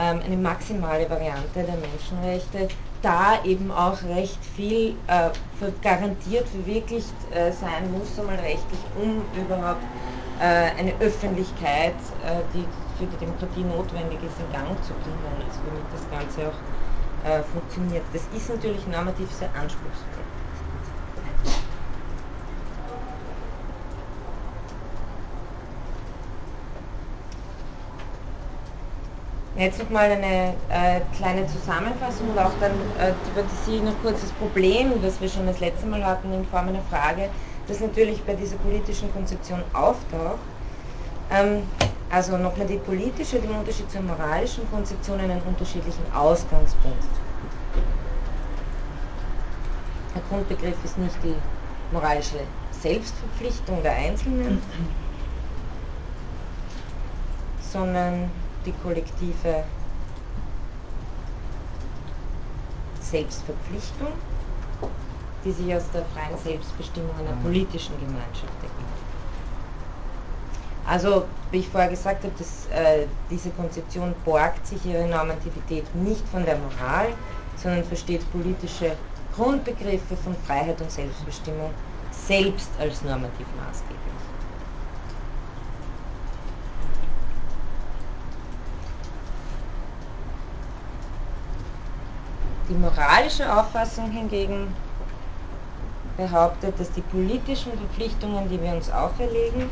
eine 0.00 0.36
maximale 0.36 1.08
Variante 1.10 1.64
der 1.64 1.76
Menschenrechte, 1.76 2.68
da 3.02 3.42
eben 3.44 3.70
auch 3.70 4.02
recht 4.04 4.38
viel 4.56 4.94
äh, 5.06 5.30
garantiert 5.82 6.48
verwirklicht 6.48 7.14
äh, 7.32 7.52
sein 7.52 7.90
muss, 7.92 8.18
einmal 8.18 8.36
rechtlich, 8.36 8.80
um 9.00 9.22
überhaupt 9.40 9.82
äh, 10.40 10.70
eine 10.78 10.94
Öffentlichkeit, 11.00 11.94
äh, 12.24 12.42
die 12.54 12.64
für 12.98 13.06
die 13.06 13.16
Demokratie 13.16 13.64
notwendig 13.64 14.18
ist, 14.22 14.38
in 14.38 14.52
Gang 14.52 14.82
zu 14.84 14.92
bringen, 14.94 15.18
also 15.46 15.60
damit 15.66 15.86
das 15.92 16.08
Ganze 16.10 16.48
auch 16.48 17.28
äh, 17.28 17.42
funktioniert. 17.42 18.04
Das 18.12 18.22
ist 18.36 18.48
natürlich 18.48 18.86
normativ 18.86 19.30
sehr 19.32 19.50
anspruchsvoll. 19.54 20.27
Jetzt 29.58 29.80
nochmal 29.80 30.12
eine 30.12 30.54
äh, 30.68 31.00
kleine 31.16 31.44
Zusammenfassung 31.48 32.30
und 32.30 32.38
auch 32.38 32.52
dann 32.60 32.70
äh, 33.00 33.12
thematisiere 33.26 33.78
ich 33.78 33.82
noch 33.82 34.00
kurz 34.02 34.20
das 34.20 34.30
Problem, 34.30 35.02
das 35.02 35.20
wir 35.20 35.28
schon 35.28 35.46
das 35.46 35.58
letzte 35.58 35.84
Mal 35.86 36.04
hatten 36.04 36.32
in 36.32 36.44
Form 36.46 36.68
einer 36.68 36.82
Frage, 36.82 37.28
das 37.66 37.80
natürlich 37.80 38.22
bei 38.22 38.34
dieser 38.34 38.54
politischen 38.58 39.12
Konzeption 39.12 39.60
auftaucht. 39.72 40.38
Ähm, 41.32 41.64
also 42.08 42.38
nochmal 42.38 42.68
die 42.68 42.76
politische, 42.76 43.40
den 43.40 43.50
Unterschied 43.50 43.90
zur 43.90 44.02
moralischen 44.02 44.62
Konzeption 44.70 45.18
einen 45.18 45.42
unterschiedlichen 45.42 46.04
Ausgangspunkt. 46.14 47.02
Der 50.14 50.22
Grundbegriff 50.30 50.76
ist 50.84 50.98
nicht 50.98 51.16
die 51.24 51.34
moralische 51.92 52.38
Selbstverpflichtung 52.70 53.82
der 53.82 53.96
Einzelnen, 53.96 54.62
sondern 57.72 58.30
die 58.68 58.74
kollektive 58.82 59.64
Selbstverpflichtung, 63.00 64.08
die 65.44 65.52
sich 65.52 65.74
aus 65.74 65.84
der 65.94 66.04
freien 66.06 66.38
Selbstbestimmung 66.44 67.10
einer 67.18 67.34
mhm. 67.36 67.42
politischen 67.42 67.98
Gemeinschaft 67.98 68.58
ergibt. 68.62 68.98
Also, 70.86 71.24
wie 71.50 71.58
ich 71.58 71.68
vorher 71.68 71.90
gesagt 71.90 72.24
habe, 72.24 72.32
dass, 72.38 72.66
äh, 72.66 73.06
diese 73.30 73.50
Konzeption 73.50 74.14
borgt 74.24 74.66
sich 74.66 74.84
ihre 74.86 75.06
Normativität 75.06 75.84
nicht 75.94 76.26
von 76.28 76.44
der 76.44 76.56
Moral, 76.56 77.08
sondern 77.56 77.84
versteht 77.84 78.30
politische 78.32 78.92
Grundbegriffe 79.34 80.16
von 80.16 80.34
Freiheit 80.46 80.80
und 80.80 80.90
Selbstbestimmung 80.90 81.70
selbst 82.10 82.70
als 82.78 83.02
normativ 83.02 83.46
maßgeblich. 83.56 84.27
Die 92.68 92.74
moralische 92.74 93.50
Auffassung 93.50 94.10
hingegen 94.10 94.74
behauptet, 96.18 96.78
dass 96.78 96.92
die 96.92 97.00
politischen 97.00 97.72
Verpflichtungen, 97.78 98.48
die 98.50 98.60
wir 98.60 98.72
uns 98.72 98.90
auferlegen, 98.90 99.70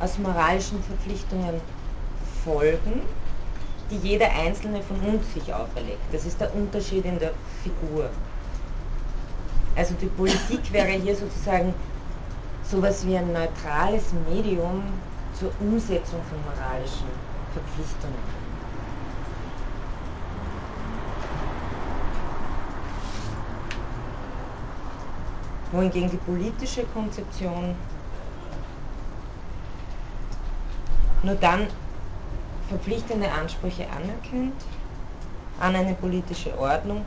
aus 0.00 0.16
moralischen 0.16 0.82
Verpflichtungen 0.82 1.60
folgen, 2.42 3.02
die 3.90 3.96
jeder 4.08 4.30
Einzelne 4.30 4.82
von 4.82 4.98
uns 5.00 5.34
sich 5.34 5.52
auferlegt. 5.52 6.00
Das 6.12 6.24
ist 6.24 6.40
der 6.40 6.54
Unterschied 6.54 7.04
in 7.04 7.18
der 7.18 7.32
Figur. 7.62 8.08
Also 9.76 9.94
die 10.00 10.06
Politik 10.06 10.72
wäre 10.72 10.92
hier 10.92 11.16
sozusagen 11.16 11.74
sowas 12.70 13.06
wie 13.06 13.16
ein 13.16 13.32
neutrales 13.32 14.04
Medium 14.30 14.82
zur 15.38 15.50
Umsetzung 15.60 16.20
von 16.24 16.38
moralischen 16.44 17.08
Verpflichtungen. 17.52 18.53
Wohingegen 25.74 26.10
die 26.10 26.16
politische 26.18 26.84
Konzeption 26.84 27.74
nur 31.22 31.34
dann 31.34 31.66
verpflichtende 32.68 33.30
Ansprüche 33.30 33.86
anerkennt 33.90 34.54
an 35.60 35.74
eine 35.74 35.94
politische 35.94 36.56
Ordnung, 36.58 37.04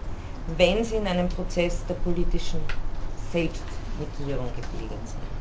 wenn 0.58 0.84
sie 0.84 0.96
in 0.96 1.08
einem 1.08 1.30
Prozess 1.30 1.86
der 1.88 1.96
politischen 1.96 2.60
Selbstregierung 3.32 4.48
gebildet 4.56 5.00
sind. 5.08 5.37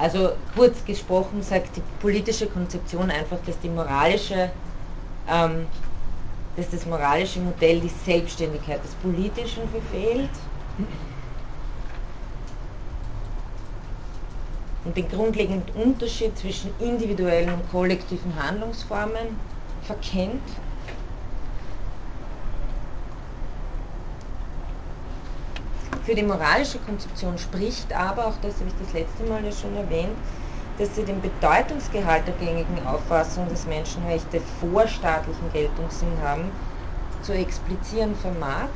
Also 0.00 0.32
kurz 0.54 0.82
gesprochen 0.86 1.42
sagt 1.42 1.76
die 1.76 1.82
politische 2.00 2.46
Konzeption 2.46 3.10
einfach, 3.10 3.36
dass 3.44 3.60
die 3.60 3.68
moralische, 3.68 4.50
ähm, 5.28 5.66
dass 6.56 6.70
das 6.70 6.86
moralische 6.86 7.38
Modell 7.40 7.80
die 7.80 7.92
Selbstständigkeit 8.06 8.82
des 8.82 8.92
Politischen 8.94 9.68
verfehlt. 9.68 10.30
Und 14.86 14.96
den 14.96 15.06
grundlegenden 15.10 15.68
Unterschied 15.74 16.38
zwischen 16.38 16.70
individuellen 16.80 17.52
und 17.52 17.70
kollektiven 17.70 18.34
Handlungsformen 18.42 19.36
verkennt 19.82 20.40
Für 26.02 26.14
die 26.14 26.22
moralische 26.22 26.78
Konzeption 26.78 27.36
spricht 27.36 27.92
aber, 27.92 28.26
auch 28.26 28.36
das 28.40 28.54
habe 28.60 28.68
ich 28.68 28.76
das 28.76 28.92
letzte 28.92 29.24
Mal 29.24 29.44
ja 29.44 29.52
schon 29.52 29.76
erwähnt, 29.76 30.16
dass 30.78 30.94
sie 30.94 31.04
den 31.04 31.20
Bedeutungsgehalt 31.20 32.26
der 32.26 32.34
gängigen 32.34 32.86
Auffassung, 32.86 33.48
dass 33.50 33.66
Menschenrechte 33.66 34.40
vorstaatlichen 34.40 35.52
Geltungssinn 35.52 36.20
haben, 36.22 36.52
zu 37.22 37.32
explizieren 37.34 38.16
vermag, 38.16 38.70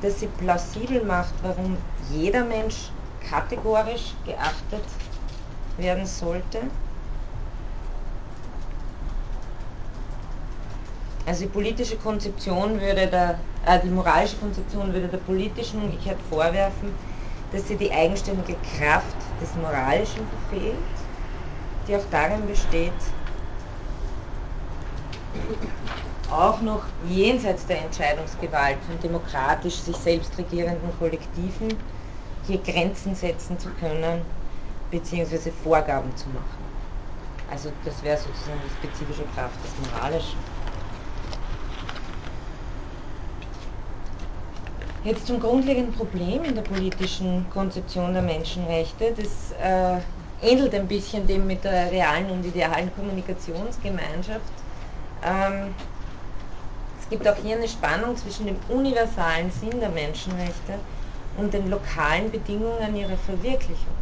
dass 0.00 0.20
sie 0.20 0.28
plausibel 0.28 1.04
macht, 1.04 1.34
warum 1.42 1.76
jeder 2.08 2.44
Mensch 2.44 2.92
kategorisch 3.28 4.14
geachtet 4.24 4.84
werden 5.76 6.06
sollte. 6.06 6.60
Also 11.26 11.42
die 11.44 11.50
politische 11.50 11.96
Konzeption 11.96 12.80
würde 12.80 13.08
der 13.08 13.38
die 13.84 13.88
moralische 13.88 14.36
Konzeption 14.36 14.92
würde 14.92 15.08
der 15.08 15.18
politischen 15.18 15.82
umgekehrt 15.82 16.20
vorwerfen, 16.28 16.94
dass 17.52 17.68
sie 17.68 17.76
die 17.76 17.92
eigenständige 17.92 18.56
Kraft 18.78 19.16
des 19.40 19.54
Moralischen 19.56 20.26
verfehlt, 20.28 20.76
die 21.86 21.96
auch 21.96 22.04
darin 22.10 22.46
besteht, 22.46 22.92
auch 26.30 26.60
noch 26.60 26.84
jenseits 27.08 27.66
der 27.66 27.84
Entscheidungsgewalt 27.84 28.78
von 28.86 29.00
demokratisch 29.00 29.80
sich 29.80 29.96
selbst 29.96 30.36
regierenden 30.38 30.96
Kollektiven 30.98 31.76
hier 32.46 32.58
Grenzen 32.58 33.14
setzen 33.14 33.58
zu 33.58 33.68
können, 33.80 34.22
beziehungsweise 34.90 35.50
Vorgaben 35.52 36.16
zu 36.16 36.28
machen. 36.30 36.64
Also 37.50 37.72
das 37.84 38.02
wäre 38.02 38.16
sozusagen 38.16 38.60
die 38.64 38.70
spezifische 38.70 39.24
Kraft 39.34 39.62
des 39.64 39.76
Moralischen. 39.78 40.38
Jetzt 45.02 45.26
zum 45.26 45.40
grundlegenden 45.40 45.94
Problem 45.94 46.44
in 46.44 46.54
der 46.54 46.60
politischen 46.60 47.48
Konzeption 47.48 48.12
der 48.12 48.20
Menschenrechte. 48.20 49.14
Das 49.16 49.50
äh, 49.52 49.98
ähnelt 50.46 50.74
ein 50.74 50.86
bisschen 50.86 51.26
dem 51.26 51.46
mit 51.46 51.64
der 51.64 51.90
realen 51.90 52.30
und 52.30 52.44
idealen 52.44 52.90
Kommunikationsgemeinschaft. 52.94 54.52
Ähm, 55.24 55.74
es 57.00 57.08
gibt 57.08 57.26
auch 57.26 57.36
hier 57.36 57.56
eine 57.56 57.66
Spannung 57.66 58.14
zwischen 58.14 58.44
dem 58.44 58.56
universalen 58.68 59.50
Sinn 59.50 59.80
der 59.80 59.88
Menschenrechte 59.88 60.74
und 61.38 61.54
den 61.54 61.70
lokalen 61.70 62.30
Bedingungen 62.30 62.94
ihrer 62.94 63.16
Verwirklichung. 63.16 63.94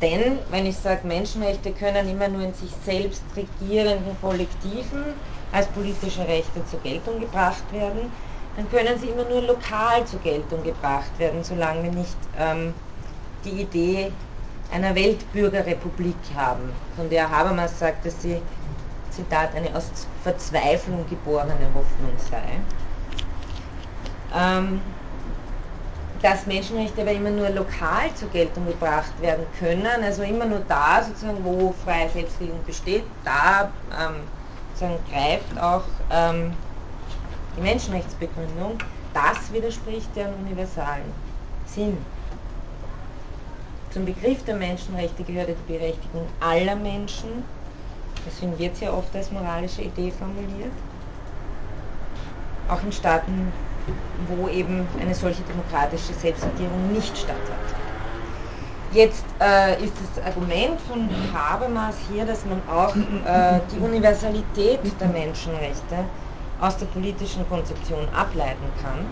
Denn, 0.00 0.38
wenn 0.50 0.64
ich 0.64 0.76
sage, 0.76 1.08
Menschenrechte 1.08 1.72
können 1.72 2.08
immer 2.08 2.28
nur 2.28 2.42
in 2.42 2.54
sich 2.54 2.70
selbst 2.84 3.24
regierenden 3.34 4.16
Kollektiven 4.20 5.02
als 5.50 5.66
politische 5.68 6.28
Rechte 6.28 6.64
zur 6.66 6.78
Geltung 6.80 7.18
gebracht 7.18 7.72
werden, 7.72 8.12
dann 8.56 8.70
können 8.70 8.98
sie 8.98 9.08
immer 9.08 9.24
nur 9.24 9.42
lokal 9.42 10.04
zur 10.06 10.20
Geltung 10.20 10.62
gebracht 10.62 11.10
werden, 11.18 11.44
solange 11.44 11.84
wir 11.84 11.92
nicht 11.92 12.16
ähm, 12.38 12.72
die 13.44 13.62
Idee 13.62 14.10
einer 14.72 14.94
Weltbürgerrepublik 14.94 16.16
haben, 16.34 16.72
von 16.96 17.08
der 17.10 17.30
Habermas 17.30 17.78
sagt, 17.78 18.06
dass 18.06 18.20
sie, 18.22 18.40
Zitat, 19.10 19.54
eine 19.54 19.74
aus 19.74 19.90
Verzweiflung 20.22 21.04
geborene 21.08 21.52
Hoffnung 21.74 22.12
sei. 22.30 22.42
Ähm, 24.34 24.80
dass 26.22 26.46
Menschenrechte 26.46 27.02
aber 27.02 27.12
immer 27.12 27.30
nur 27.30 27.50
lokal 27.50 28.12
zur 28.14 28.28
Geltung 28.30 28.66
gebracht 28.66 29.12
werden 29.20 29.46
können, 29.58 30.02
also 30.02 30.22
immer 30.22 30.46
nur 30.46 30.60
da, 30.66 31.02
sozusagen, 31.06 31.44
wo 31.44 31.74
freie 31.84 32.08
Selbstbildung 32.08 32.58
besteht, 32.66 33.04
da 33.24 33.70
ähm, 33.92 34.22
greift 35.10 35.58
auch 35.60 35.84
ähm, 36.10 36.52
die 37.56 37.62
Menschenrechtsbegründung, 37.62 38.78
das 39.14 39.52
widerspricht 39.52 40.14
deren 40.14 40.34
universalen 40.34 41.12
Sinn. 41.66 41.96
Zum 43.90 44.04
Begriff 44.04 44.44
der 44.44 44.56
Menschenrechte 44.56 45.22
gehört 45.22 45.48
die 45.48 45.72
Berechtigung 45.72 46.26
aller 46.40 46.76
Menschen, 46.76 47.44
deswegen 48.26 48.58
wird 48.58 48.76
sie 48.76 48.84
ja 48.84 48.92
oft 48.92 49.14
als 49.14 49.32
moralische 49.32 49.82
Idee 49.82 50.10
formuliert, 50.10 50.72
auch 52.68 52.82
in 52.82 52.92
Staaten 52.92 53.52
wo 54.28 54.48
eben 54.48 54.86
eine 55.00 55.14
solche 55.14 55.42
demokratische 55.42 56.12
Selbstregierung 56.14 56.92
nicht 56.92 57.16
statt 57.16 57.36
hat. 57.36 58.94
Jetzt 58.94 59.24
äh, 59.40 59.82
ist 59.84 59.92
das 60.14 60.24
Argument 60.24 60.80
von 60.82 61.08
Habermas 61.34 61.96
hier, 62.10 62.24
dass 62.24 62.44
man 62.46 62.60
auch 62.68 62.94
äh, 62.96 63.60
die 63.72 63.78
Universalität 63.84 64.80
der 65.00 65.08
Menschenrechte 65.08 66.04
aus 66.60 66.76
der 66.76 66.86
politischen 66.86 67.46
Konzeption 67.48 68.08
ableiten 68.10 68.68
kann. 68.82 69.04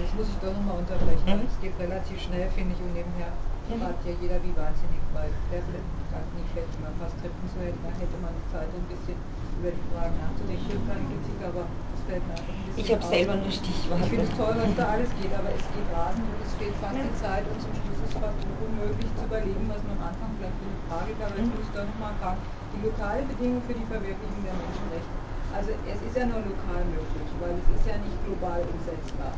Jetzt 0.00 0.14
muss 0.16 0.28
ich 0.28 0.38
doch 0.40 0.52
nochmal 0.56 0.78
unterbrechen, 0.78 1.24
mhm. 1.26 1.48
es 1.48 1.60
geht 1.60 1.76
relativ 1.78 2.20
schnell, 2.20 2.48
finde 2.50 2.74
ich, 2.74 2.80
und 2.80 2.94
nebenher 2.94 3.32
hat 3.74 3.98
ja 4.06 4.14
jeder 4.22 4.38
wie 4.46 4.54
wahnsinnig, 4.54 5.02
weil 5.12 5.28
der 5.50 5.60
nicht 5.60 6.52
hätte 6.54 6.76
man 6.80 6.94
fast 7.02 7.18
tippen 7.18 7.46
zu 7.50 7.58
hätten, 7.60 7.82
dann 7.82 7.96
hätte 7.98 8.16
man 8.22 8.32
Zeit, 8.48 8.70
ein 8.70 8.86
bisschen 8.86 9.18
über 9.58 9.74
die 9.74 9.84
Fragen 9.90 10.16
nachzudenken. 10.22 10.62
Ich 10.62 10.78
Kritik, 11.10 11.40
aber 11.42 11.64
einfach 12.10 12.38
bisschen 12.66 12.82
Ich 12.82 12.88
habe 12.92 13.04
selber 13.06 13.34
nur 13.36 13.52
Stichworte. 13.52 14.04
Ich 14.04 14.10
finde 14.10 14.26
es 14.26 14.34
toll, 14.36 14.54
was 14.56 14.72
da 14.76 14.84
alles 14.94 15.10
geht, 15.18 15.32
aber 15.34 15.50
es 15.50 15.64
geht 15.72 15.88
rasend 15.90 16.26
und 16.26 16.38
es 16.44 16.50
steht 16.54 16.74
fast 16.78 16.96
die 16.96 17.16
Zeit 17.18 17.44
und 17.46 17.58
zum 17.58 17.72
Schluss 17.74 17.98
ist 17.98 18.04
es 18.06 18.14
fast 18.20 18.40
unmöglich 18.62 19.10
zu 19.16 19.22
überlegen, 19.26 19.64
was 19.66 19.80
man 19.86 19.94
am 19.98 20.04
Anfang 20.10 20.30
vielleicht 20.38 20.56
für 20.60 20.68
eine 20.68 20.82
Frage 20.86 21.10
gab. 21.18 21.28
Aber 21.32 21.38
jetzt 21.40 21.52
muss 21.52 21.64
ich 21.66 21.72
doch 21.74 21.86
nochmal 21.86 22.14
fragen, 22.20 22.40
die 22.74 22.80
lokale 22.86 23.22
Bedingung 23.26 23.62
für 23.66 23.76
die 23.76 23.88
Verwirklichung 23.88 24.40
der 24.44 24.56
Menschenrechte. 24.56 25.14
Also 25.54 25.70
es 25.88 26.00
ist 26.02 26.14
ja 26.14 26.26
nur 26.26 26.42
lokal 26.42 26.82
möglich, 26.92 27.28
weil 27.40 27.54
es 27.56 27.68
ist 27.74 27.86
ja 27.86 27.96
nicht 27.96 28.18
global 28.26 28.60
umsetzbar. 28.66 29.32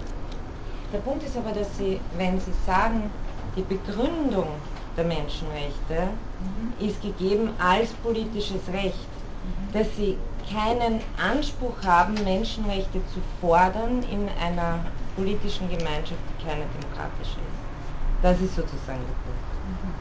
Der 0.91 1.03
Punkt 1.05 1.23
ist 1.23 1.37
aber, 1.37 1.53
dass 1.53 1.69
Sie, 1.77 2.01
wenn 2.17 2.41
Sie 2.41 2.55
sagen, 2.65 3.13
die 3.55 3.63
Begründung 3.63 4.49
der 4.97 5.05
Menschenrechte 5.05 6.11
mhm. 6.11 6.87
ist 6.87 7.01
gegeben 7.03 7.51
als 7.59 7.91
politisches 8.03 8.61
Recht, 8.73 9.09
mhm. 9.09 9.73
dass 9.73 9.87
sie 9.97 10.19
keinen 10.53 11.01
Anspruch 11.17 11.83
haben, 11.85 12.15
Menschenrechte 12.25 13.01
zu 13.13 13.21
fordern 13.41 14.03
in 14.11 14.29
einer 14.43 14.79
politischen 15.17 15.69
Gemeinschaft, 15.69 16.21
die 16.31 16.47
keine 16.47 16.65
demokratische 16.67 17.41
ist. 17.41 18.23
Das 18.23 18.41
ist 18.41 18.55
sozusagen 18.55 19.01
der 19.01 19.17
Punkt. 19.25 19.49
Mhm. 19.67 19.93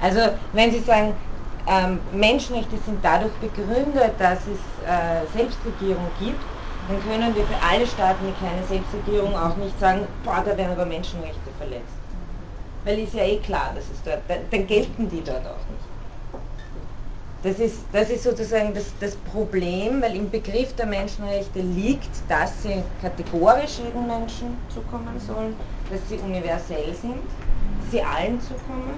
Also 0.00 0.20
wenn 0.52 0.70
Sie 0.70 0.80
sagen, 0.80 1.14
ähm, 1.66 2.00
Menschenrechte 2.12 2.76
sind 2.84 3.04
dadurch 3.04 3.32
begründet, 3.34 4.12
dass 4.18 4.40
es 4.46 4.58
äh, 4.84 5.26
Selbstregierung 5.32 6.10
gibt, 6.18 6.42
dann 6.88 7.00
können 7.04 7.34
wir 7.34 7.44
für 7.44 7.62
alle 7.62 7.86
Staaten 7.86 8.26
mit 8.26 8.38
keine 8.40 8.64
Selbstregierung 8.66 9.36
auch 9.36 9.56
nicht 9.56 9.78
sagen, 9.78 10.06
boah, 10.24 10.42
da 10.44 10.56
werden 10.56 10.72
aber 10.72 10.86
Menschenrechte 10.86 11.50
verletzt. 11.58 11.94
Weil 12.84 12.98
ist 12.98 13.14
ja 13.14 13.22
eh 13.22 13.36
klar, 13.36 13.70
dass 13.74 13.84
es 13.84 14.02
dort, 14.04 14.22
dann 14.28 14.66
gelten 14.66 15.08
die 15.08 15.22
dort 15.22 15.46
auch 15.46 15.64
nicht. 15.70 15.91
Das 17.42 17.58
ist, 17.58 17.78
das 17.92 18.08
ist 18.08 18.22
sozusagen 18.22 18.72
das, 18.72 18.84
das 19.00 19.16
Problem, 19.16 20.00
weil 20.00 20.14
im 20.14 20.30
Begriff 20.30 20.74
der 20.76 20.86
Menschenrechte 20.86 21.60
liegt, 21.60 22.10
dass 22.28 22.62
sie 22.62 22.84
kategorisch 23.00 23.78
jedem 23.84 24.06
Menschen 24.06 24.56
zukommen 24.72 25.18
sollen, 25.18 25.56
dass 25.90 26.00
sie 26.08 26.16
universell 26.18 26.94
sind, 26.94 27.16
dass 27.80 27.90
sie 27.90 28.00
allen 28.00 28.40
zukommen. 28.40 28.94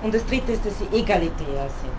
Und 0.00 0.14
das 0.14 0.24
dritte 0.26 0.52
ist, 0.52 0.64
dass 0.64 0.78
sie 0.78 0.96
egalitär 0.96 1.68
sind. 1.82 1.92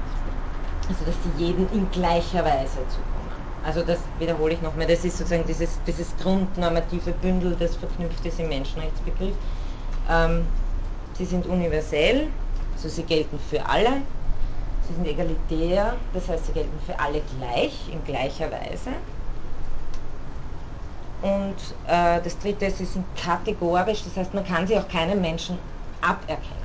Also 0.88 1.06
dass 1.06 1.16
sie 1.24 1.44
jedem 1.46 1.68
in 1.74 1.90
gleicher 1.92 2.44
Weise 2.46 2.78
zukommen. 2.88 3.44
Also 3.66 3.82
das 3.82 4.00
wiederhole 4.20 4.54
ich 4.54 4.62
nochmal, 4.62 4.88
das 4.88 5.04
ist 5.04 5.18
sozusagen 5.18 5.46
dieses, 5.48 5.80
dieses 5.86 6.14
grundnormative 6.22 7.12
Bündel, 7.22 7.56
das 7.60 7.76
verknüpft 7.76 8.26
ist 8.26 8.40
im 8.40 8.50
Menschenrechtsbegriff. 8.50 9.36
Ähm, 10.10 10.46
sie 11.18 11.26
sind 11.26 11.46
universell, 11.46 12.28
also 12.74 12.88
sie 12.90 13.04
gelten 13.04 13.40
für 13.50 13.66
alle. 13.66 14.02
Sie 14.88 14.94
sind 14.94 15.08
egalitär, 15.08 15.96
das 16.14 16.28
heißt, 16.28 16.48
sie 16.48 16.52
gelten 16.52 16.80
für 16.86 17.00
alle 17.00 17.22
gleich, 17.38 17.74
in 17.92 18.04
gleicher 18.04 18.52
Weise. 18.52 18.92
Und 21.22 21.56
äh, 21.88 22.22
das 22.22 22.38
dritte 22.40 22.66
ist, 22.66 22.80
sie 22.80 22.86
sind 22.86 23.06
kategorisch, 23.16 24.04
das 24.04 24.18
heißt, 24.18 24.34
man 24.34 24.46
kann 24.46 24.68
sie 24.68 24.78
auch 24.78 24.88
keinem 24.90 25.22
Menschen 25.22 25.58
aberkennen. 26.02 26.64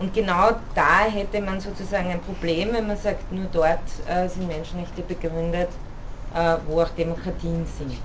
Und 0.00 0.12
genau 0.12 0.50
da 0.74 1.04
hätte 1.04 1.40
man 1.40 1.60
sozusagen 1.60 2.10
ein 2.10 2.20
Problem, 2.20 2.72
wenn 2.72 2.88
man 2.88 2.96
sagt, 2.96 3.30
nur 3.30 3.46
dort 3.52 3.78
äh, 4.08 4.28
sind 4.28 4.48
Menschenrechte 4.48 5.02
begründet, 5.02 5.68
äh, 6.34 6.56
wo 6.66 6.82
auch 6.82 6.88
Demokratien 6.88 7.64
sind. 7.78 8.00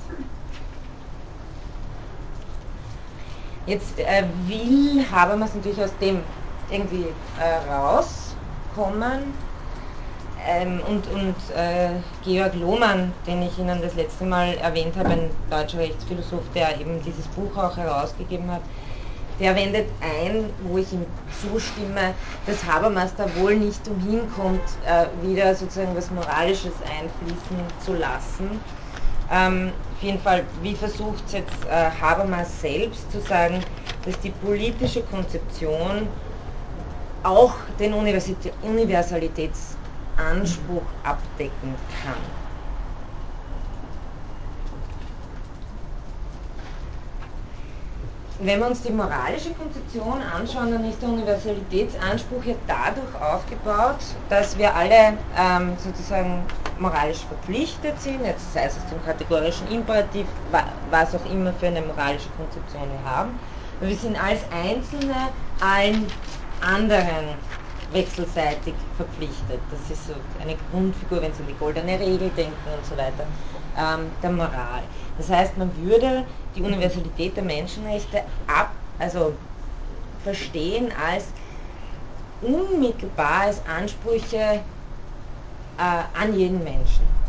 Jetzt 3.68 3.99
äh, 3.99 4.24
will 4.45 5.05
Habermas 5.11 5.53
natürlich 5.53 5.82
aus 5.82 5.91
dem 5.99 6.22
irgendwie 6.70 7.07
äh, 7.38 7.70
rauskommen. 7.70 9.34
Ähm, 10.49 10.80
und 10.88 11.07
und 11.07 11.36
äh, 11.53 11.89
Georg 12.24 12.55
Lohmann, 12.55 13.13
den 13.26 13.41
ich 13.41 13.59
Ihnen 13.59 13.82
das 13.82 13.95
letzte 13.95 14.24
Mal 14.24 14.53
erwähnt 14.53 14.95
habe, 14.95 15.09
ein 15.09 15.32
deutscher 15.49 15.80
Rechtsphilosoph, 15.80 16.49
der 16.55 16.80
eben 16.80 17.01
dieses 17.01 17.28
Buch 17.28 17.57
auch 17.57 17.76
herausgegeben 17.76 18.49
hat, 18.49 18.61
der 19.39 19.55
wendet 19.55 19.89
ein, 19.99 20.49
wo 20.59 20.78
ich 20.78 20.93
ihm 20.93 21.05
zustimme, 21.41 22.13
dass 22.45 22.63
Habermas 22.63 23.15
da 23.18 23.36
wohl 23.36 23.57
nicht 23.57 23.86
umhin 23.89 24.30
kommt, 24.30 24.61
äh, 24.86 25.07
wieder 25.22 25.53
sozusagen 25.55 25.95
was 25.95 26.09
Moralisches 26.09 26.76
einfließen 26.82 27.57
zu 27.84 27.93
lassen. 27.93 28.61
Ähm, 29.30 29.74
auf 29.98 30.04
jeden 30.04 30.20
Fall, 30.20 30.45
wie 30.62 30.76
versucht 30.76 31.34
jetzt 31.34 31.66
äh, 31.66 31.70
Habermas 31.70 32.62
selbst 32.62 33.12
zu 33.12 33.20
sagen, 33.20 33.64
dass 34.06 34.20
die 34.20 34.30
politische 34.30 35.02
Konzeption 35.02 36.08
auch 37.24 37.56
den 37.80 37.95
Universalitätsanspruch 37.95 40.84
abdecken 41.02 41.76
kann. 42.04 42.37
Wenn 48.40 48.60
wir 48.60 48.68
uns 48.68 48.82
die 48.82 48.92
moralische 48.92 49.52
Konzeption 49.52 50.22
anschauen, 50.22 50.72
dann 50.72 50.88
ist 50.88 51.02
der 51.02 51.10
Universalitätsanspruch 51.10 52.44
ja 52.44 52.56
dadurch 52.68 53.22
aufgebaut, 53.22 53.98
dass 54.30 54.58
wir 54.58 54.76
alle 54.76 55.18
ähm, 55.38 55.76
sozusagen 55.84 56.44
moralisch 56.80 57.26
verpflichtet 57.26 58.00
sind, 58.00 58.24
jetzt 58.24 58.54
sei 58.54 58.66
es 58.66 58.76
aus 58.78 58.90
dem 58.92 59.04
kategorischen 59.04 59.68
Imperativ, 59.72 60.28
was 60.92 61.16
auch 61.16 61.26
immer 61.32 61.52
für 61.54 61.68
eine 61.68 61.82
moralische 61.82 62.30
Konzeption 62.38 62.84
wir 62.92 63.10
haben. 63.10 63.40
Wir 63.80 63.96
sind 63.96 64.22
als 64.22 64.42
Einzelne 64.52 65.16
allen 65.60 66.06
anderen 66.62 67.36
wechselseitig 67.94 68.74
verpflichtet. 68.96 69.60
Das 69.72 69.90
ist 69.90 70.08
so 70.08 70.14
eine 70.42 70.56
Grundfigur, 70.72 71.22
wenn 71.22 71.34
Sie 71.34 71.42
an 71.42 71.48
die 71.48 71.54
goldene 71.56 72.00
Regel 72.00 72.30
denken 72.30 72.70
und 72.76 72.86
so 72.86 72.98
weiter, 72.98 73.26
ähm, 73.78 74.12
der 74.22 74.32
Moral. 74.32 74.84
Das 75.18 75.30
heißt, 75.30 75.58
man 75.58 75.72
würde 75.78 76.26
die 76.56 76.62
Universalität 76.62 77.36
der 77.36 77.44
Menschenrechte 77.44 78.24
ab, 78.48 78.72
also 79.00 79.34
verstehen 80.24 80.92
als 81.10 81.26
unmittelbar 82.42 83.42
als 83.42 83.66
Ansprüche 83.66 84.38
äh, 84.38 84.62
an 85.78 86.38
jeden 86.38 86.64
Menschen. 86.64 87.26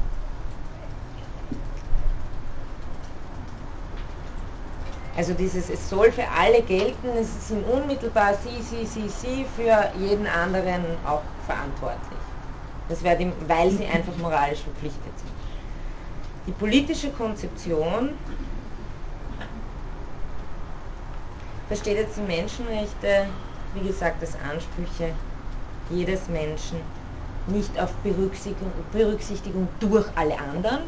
Also 5.19 5.35
dieses, 5.35 5.69
es 5.69 5.91
soll 5.91 6.13
für 6.13 6.29
alle 6.29 6.63
gelten, 6.63 7.09
es 7.09 7.49
sind 7.49 7.65
unmittelbar 7.65 8.37
sie, 8.37 8.63
sie, 8.63 8.87
sie, 8.87 9.09
sie 9.09 9.45
für 9.47 9.91
jeden 9.99 10.29
anderen 10.29 10.85
auch 11.05 11.23
verantwortlich. 11.45 12.21
Das 12.89 13.03
wäre, 13.03 13.33
weil 13.49 13.69
sie 13.73 13.85
einfach 13.87 14.17
moralisch 14.19 14.61
verpflichtet 14.61 15.19
sind. 15.19 15.33
Die 16.47 16.53
politische 16.53 17.11
Konzeption 17.11 18.11
versteht 21.67 21.97
jetzt 21.97 22.17
die 22.17 22.21
Menschenrechte, 22.21 23.27
wie 23.75 23.89
gesagt, 23.89 24.21
als 24.21 24.37
Ansprüche 24.37 25.15
jedes 25.91 26.29
Menschen, 26.29 26.79
nicht 27.49 27.77
auf 27.81 27.93
Berücksichtigung, 28.05 28.71
Berücksichtigung 28.93 29.69
durch 29.81 30.07
alle 30.15 30.39
anderen, 30.39 30.83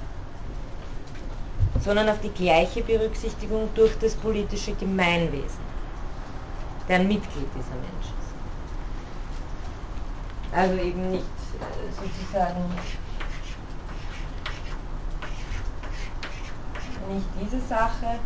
sondern 1.81 2.09
auf 2.09 2.21
die 2.21 2.31
gleiche 2.31 2.83
Berücksichtigung 2.83 3.69
durch 3.75 3.97
das 3.99 4.15
politische 4.15 4.75
Gemeinwesen, 4.75 5.61
der 6.89 6.97
ein 6.97 7.09
Mitglied 7.09 7.49
dieser 7.55 7.77
Mensch 7.77 8.07
ist. 8.19 8.31
Also 10.53 10.75
eben 10.75 11.11
nicht 11.11 11.25
äh, 11.25 11.91
sozusagen 11.93 12.65
nicht 17.13 17.27
diese 17.41 17.61
Sache, 17.67 18.19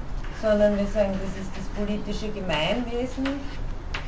sondern 0.43 0.77
wir 0.77 0.87
sagen, 0.87 1.13
das 1.13 1.43
ist 1.43 1.51
das 1.57 1.67
politische 1.77 2.31
Gemeinwesen. 2.33 3.41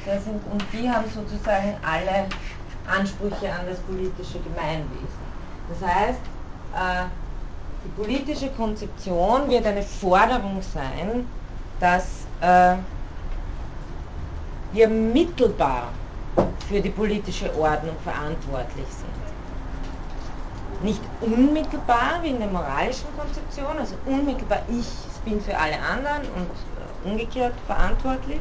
Das 0.04 0.24
sind, 0.24 0.40
und 0.52 0.64
die 0.72 0.88
haben 0.88 1.08
sozusagen 1.10 1.74
alle 1.82 2.28
Ansprüche 2.86 3.52
an 3.52 3.66
das 3.68 3.78
politische 3.80 4.38
Gemeinwesen. 4.40 5.26
Das 5.68 5.88
heißt, 5.88 6.20
äh, 6.74 7.06
die 7.86 8.02
politische 8.02 8.48
Konzeption 8.50 9.48
wird 9.48 9.64
eine 9.66 9.82
Forderung 9.82 10.60
sein, 10.60 11.26
dass 11.78 12.26
äh, 12.40 12.76
wir 14.72 14.88
mittelbar 14.88 15.92
für 16.68 16.80
die 16.80 16.90
politische 16.90 17.56
Ordnung 17.56 17.94
verantwortlich 18.02 18.86
sind 18.88 19.26
nicht 20.82 21.00
unmittelbar 21.20 22.22
wie 22.22 22.28
in 22.30 22.38
der 22.38 22.48
moralischen 22.48 23.06
Konzeption, 23.16 23.78
also 23.78 23.94
unmittelbar 24.04 24.60
ich 24.68 24.86
bin 25.24 25.40
für 25.40 25.56
alle 25.56 25.78
anderen 25.80 26.22
und 26.34 26.50
äh, 26.50 27.08
umgekehrt 27.08 27.54
verantwortlich, 27.66 28.40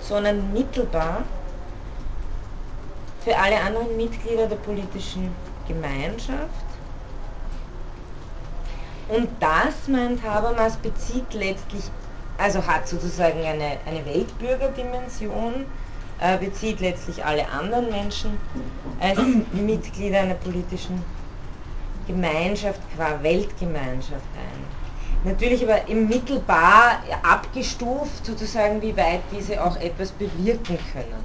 sondern 0.00 0.52
mittelbar 0.52 1.22
für 3.24 3.36
alle 3.36 3.60
anderen 3.60 3.96
Mitglieder 3.96 4.46
der 4.46 4.56
politischen 4.56 5.34
Gemeinschaft. 5.68 6.71
Und 9.12 9.28
das, 9.40 9.88
meint 9.88 10.22
Habermas, 10.22 10.78
bezieht 10.78 11.34
letztlich, 11.34 11.82
also 12.38 12.66
hat 12.66 12.88
sozusagen 12.88 13.40
eine, 13.40 13.76
eine 13.84 14.06
Weltbürgerdimension, 14.06 15.66
äh, 16.18 16.38
bezieht 16.38 16.80
letztlich 16.80 17.22
alle 17.22 17.46
anderen 17.46 17.90
Menschen 17.90 18.38
als 19.00 19.18
Mitglieder 19.52 20.20
einer 20.20 20.34
politischen 20.36 21.04
Gemeinschaft, 22.06 22.80
qua 22.96 23.22
Weltgemeinschaft 23.22 24.24
ein. 24.34 25.30
Natürlich 25.30 25.62
aber 25.62 25.86
im 25.88 26.08
mittelbar 26.08 27.02
abgestuft, 27.22 28.24
sozusagen, 28.24 28.80
wie 28.80 28.96
weit 28.96 29.20
diese 29.30 29.62
auch 29.62 29.76
etwas 29.76 30.10
bewirken 30.12 30.78
können. 30.94 31.22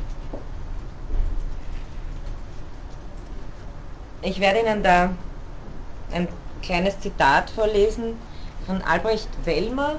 Ich 4.22 4.42
werde 4.42 4.60
Ihnen 4.60 4.84
da 4.84 5.10
ein 6.12 6.28
kleines 6.68 7.00
Zitat 7.00 7.50
vorlesen 7.50 8.20
von 8.66 8.82
Albrecht 8.82 9.30
Wellmer, 9.46 9.96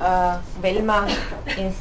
Äh, 0.00 0.62
Wellmer 0.62 1.06
ist 1.46 1.78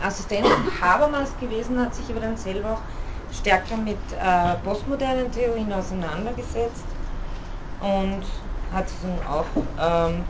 Assistent 0.00 0.46
Habermas 0.80 1.30
gewesen, 1.40 1.80
hat 1.80 1.92
sich 1.92 2.08
aber 2.08 2.20
dann 2.20 2.36
selber 2.36 2.74
auch 2.74 3.34
stärker 3.34 3.76
mit 3.76 3.98
äh, 4.12 4.54
postmodernen 4.62 5.32
Theorien 5.32 5.72
auseinandergesetzt 5.72 6.84
und 7.80 8.22
hat 8.72 8.86
auch 9.28 9.46
ähm, 9.80 10.22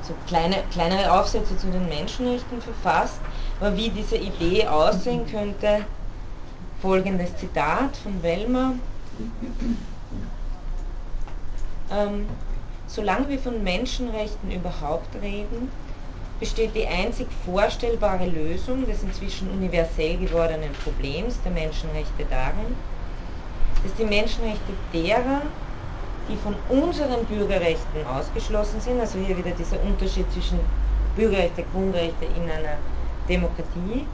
so 0.00 0.14
kleine, 0.26 0.62
kleinere 0.70 1.12
Aufsätze 1.12 1.58
zu 1.58 1.66
den 1.70 1.86
Menschenrechten 1.90 2.62
verfasst. 2.62 3.20
Aber 3.62 3.76
wie 3.76 3.90
diese 3.90 4.16
Idee 4.16 4.66
aussehen 4.66 5.24
könnte, 5.30 5.84
folgendes 6.80 7.36
Zitat 7.36 7.96
von 7.96 8.20
Wellmer. 8.20 8.74
Ähm, 11.92 12.26
Solange 12.88 13.28
wir 13.28 13.38
von 13.38 13.62
Menschenrechten 13.62 14.50
überhaupt 14.50 15.14
reden, 15.22 15.70
besteht 16.40 16.74
die 16.74 16.86
einzig 16.88 17.28
vorstellbare 17.46 18.26
Lösung 18.26 18.84
des 18.84 19.04
inzwischen 19.04 19.48
universell 19.48 20.18
gewordenen 20.18 20.72
Problems 20.84 21.40
der 21.42 21.52
Menschenrechte 21.52 22.26
darin, 22.28 22.74
dass 23.84 23.94
die 23.94 24.04
Menschenrechte 24.04 24.74
derer, 24.92 25.40
die 26.28 26.36
von 26.36 26.56
unseren 26.68 27.24
Bürgerrechten 27.24 28.04
ausgeschlossen 28.06 28.80
sind, 28.80 29.00
also 29.00 29.18
hier 29.20 29.38
wieder 29.38 29.52
dieser 29.52 29.80
Unterschied 29.84 30.30
zwischen 30.32 30.58
Bürgerrechte, 31.14 31.64
Grundrechte 31.72 32.24
in 32.24 32.42
einer 32.50 32.76
Demokratie, 33.28 34.06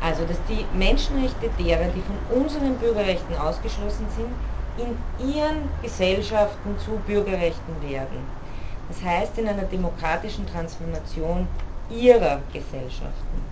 also 0.00 0.24
dass 0.24 0.42
die 0.44 0.66
Menschenrechte 0.72 1.48
derer, 1.50 1.88
die 1.88 2.02
von 2.02 2.18
unseren 2.28 2.78
Bürgerrechten 2.78 3.34
ausgeschlossen 3.34 4.08
sind, 4.10 4.36
in 4.76 4.96
ihren 5.18 5.70
Gesellschaften 5.82 6.78
zu 6.78 6.98
Bürgerrechten 7.00 7.82
werden. 7.82 8.28
Das 8.88 9.02
heißt 9.02 9.36
in 9.38 9.48
einer 9.48 9.64
demokratischen 9.64 10.46
Transformation 10.46 11.48
ihrer 11.88 12.42
Gesellschaften. 12.52 13.42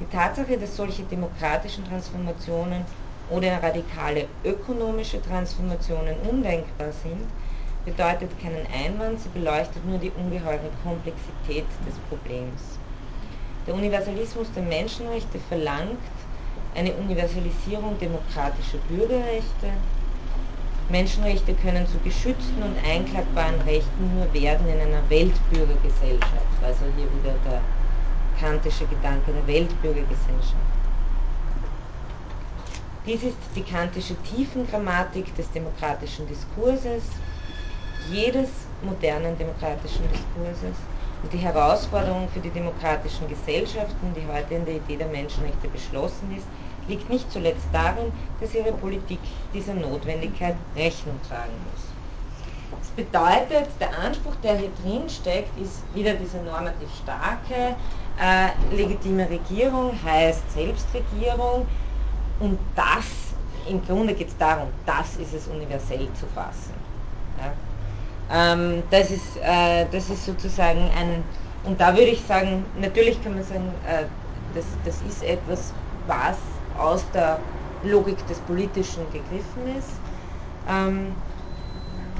Die 0.00 0.06
Tatsache, 0.06 0.58
dass 0.58 0.76
solche 0.76 1.04
demokratischen 1.04 1.84
Transformationen 1.84 2.84
oder 3.28 3.62
radikale 3.62 4.28
ökonomische 4.44 5.22
Transformationen 5.22 6.18
undenkbar 6.20 6.92
sind, 6.92 7.30
bedeutet 7.84 8.38
keinen 8.40 8.66
Einwand, 8.66 9.20
sie 9.20 9.28
beleuchtet 9.28 9.84
nur 9.84 9.98
die 9.98 10.10
ungeheure 10.10 10.70
Komplexität 10.82 11.66
des 11.86 11.98
Problems. 11.98 12.81
Der 13.66 13.74
Universalismus 13.74 14.52
der 14.52 14.62
Menschenrechte 14.64 15.38
verlangt 15.38 16.00
eine 16.74 16.92
Universalisierung 16.94 17.98
demokratischer 17.98 18.78
Bürgerrechte, 18.78 19.68
Menschenrechte 20.88 21.54
können 21.54 21.86
zu 21.86 21.98
geschützten 22.00 22.62
und 22.62 22.76
einklagbaren 22.84 23.60
Rechten 23.62 24.14
nur 24.14 24.32
werden 24.34 24.68
in 24.68 24.80
einer 24.80 25.08
Weltbürgergesellschaft. 25.08 26.62
Also 26.62 26.84
hier 26.96 27.06
wieder 27.14 27.34
der 27.44 27.62
kantische 28.38 28.84
Gedanke 28.86 29.32
der 29.32 29.46
Weltbürgergesellschaft. 29.46 30.82
Dies 33.06 33.22
ist 33.22 33.38
die 33.56 33.62
kantische 33.62 34.14
Tiefengrammatik 34.22 35.34
des 35.36 35.50
demokratischen 35.52 36.26
Diskurses, 36.26 37.02
jedes 38.10 38.48
modernen 38.82 39.36
demokratischen 39.38 40.08
Diskurses 40.08 40.76
und 41.22 41.32
die 41.32 41.38
Herausforderung 41.38 42.28
für 42.32 42.40
die 42.40 42.50
demokratischen 42.50 43.28
Gesellschaften, 43.28 44.12
die 44.14 44.26
heute 44.32 44.54
in 44.54 44.64
der 44.64 44.76
Idee 44.76 44.96
der 44.96 45.08
Menschenrechte 45.08 45.68
beschlossen 45.68 46.34
ist, 46.36 46.46
liegt 46.88 47.08
nicht 47.08 47.30
zuletzt 47.30 47.66
darin, 47.72 48.12
dass 48.40 48.54
ihre 48.54 48.72
Politik 48.72 49.20
dieser 49.54 49.74
Notwendigkeit 49.74 50.56
Rechnung 50.76 51.18
tragen 51.28 51.52
muss. 51.70 51.92
Das 52.78 52.88
bedeutet, 52.90 53.68
der 53.78 53.96
Anspruch, 53.98 54.34
der 54.42 54.56
hier 54.56 54.70
drin 54.82 55.08
steckt, 55.08 55.56
ist 55.60 55.82
wieder 55.94 56.14
diese 56.14 56.38
normativ 56.38 56.88
starke, 57.02 57.76
äh, 58.20 58.74
legitime 58.74 59.28
Regierung 59.28 59.92
heißt 60.04 60.52
Selbstregierung 60.52 61.66
und 62.40 62.58
das 62.74 63.06
im 63.68 63.84
Grunde 63.86 64.14
geht 64.14 64.28
es 64.28 64.36
darum, 64.38 64.68
das 64.84 65.16
ist 65.16 65.34
es 65.34 65.46
universell 65.46 66.08
zu 66.18 66.26
fassen. 66.34 66.74
Ja? 67.38 67.52
Ähm, 68.30 68.84
das, 68.90 69.10
ist, 69.10 69.36
äh, 69.36 69.88
das 69.90 70.10
ist 70.10 70.24
sozusagen 70.24 70.90
ein, 70.90 71.24
und 71.62 71.80
da 71.80 71.92
würde 71.96 72.10
ich 72.10 72.26
sagen, 72.26 72.70
natürlich 72.74 73.22
kann 73.22 73.34
man 73.34 73.44
sagen, 73.44 73.78
äh, 73.84 74.06
das, 74.54 74.78
das 74.82 75.00
ist 75.02 75.22
etwas, 75.22 75.74
was 76.06 76.38
aus 76.74 77.10
der 77.12 77.46
Logik 77.82 78.26
des 78.26 78.40
Politischen 78.40 79.10
gegriffen 79.10 79.66
ist. 79.76 80.00
Ähm, 80.66 81.22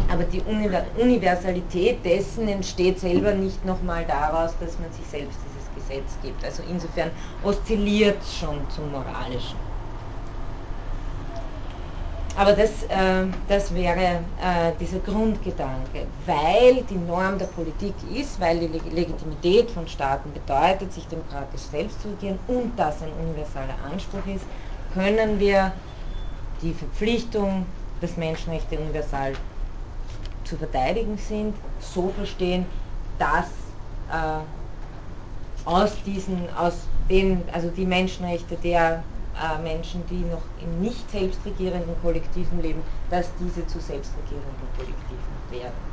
aber 0.08 0.24
die 0.24 0.42
Universalität 0.42 2.04
dessen 2.04 2.48
entsteht 2.48 3.00
selber 3.00 3.34
nicht 3.34 3.64
nochmal 3.64 4.06
daraus, 4.06 4.58
dass 4.58 4.78
man 4.78 4.92
sich 4.92 5.08
selbst 5.08 5.42
dieses 5.44 5.70
Gesetz 5.72 6.18
gibt. 6.20 6.44
Also 6.44 6.62
insofern 6.62 7.12
oszilliert 7.40 8.22
es 8.22 8.34
schon 8.34 8.68
zum 8.70 8.90
Moralischen. 8.90 9.71
Aber 12.34 12.54
das, 12.54 12.70
äh, 12.84 13.26
das 13.46 13.74
wäre 13.74 14.00
äh, 14.00 14.72
dieser 14.80 15.00
Grundgedanke, 15.00 16.06
weil 16.24 16.82
die 16.88 16.96
Norm 16.96 17.38
der 17.38 17.46
Politik 17.46 17.94
ist, 18.14 18.40
weil 18.40 18.58
die 18.58 18.68
Legitimität 18.68 19.70
von 19.70 19.86
Staaten 19.86 20.32
bedeutet, 20.32 20.92
sich 20.92 21.06
demokratisch 21.08 21.60
selbst 21.70 22.00
zu 22.00 22.08
regieren 22.08 22.38
und 22.48 22.72
das 22.78 23.02
ein 23.02 23.12
universaler 23.22 23.74
Anspruch 23.90 24.26
ist, 24.34 24.44
können 24.94 25.38
wir 25.38 25.72
die 26.62 26.72
Verpflichtung, 26.72 27.66
dass 28.00 28.16
Menschenrechte 28.16 28.78
universal 28.78 29.32
zu 30.44 30.56
verteidigen 30.56 31.18
sind, 31.18 31.54
so 31.80 32.10
verstehen, 32.16 32.64
dass 33.18 33.46
äh, 34.10 35.68
aus 35.68 35.92
diesen, 36.04 36.48
aus 36.58 36.74
den, 37.10 37.42
also 37.52 37.68
die 37.68 37.84
Menschenrechte 37.84 38.56
der 38.56 39.02
Menschen, 39.62 40.04
die 40.10 40.24
noch 40.30 40.42
in 40.60 40.80
nicht 40.80 41.10
selbstregierenden 41.10 41.94
Kollektiven 42.02 42.60
leben, 42.60 42.82
dass 43.10 43.30
diese 43.40 43.66
zu 43.66 43.80
selbstregierenden 43.80 44.68
Kollektiven 44.76 45.32
werden. 45.50 45.92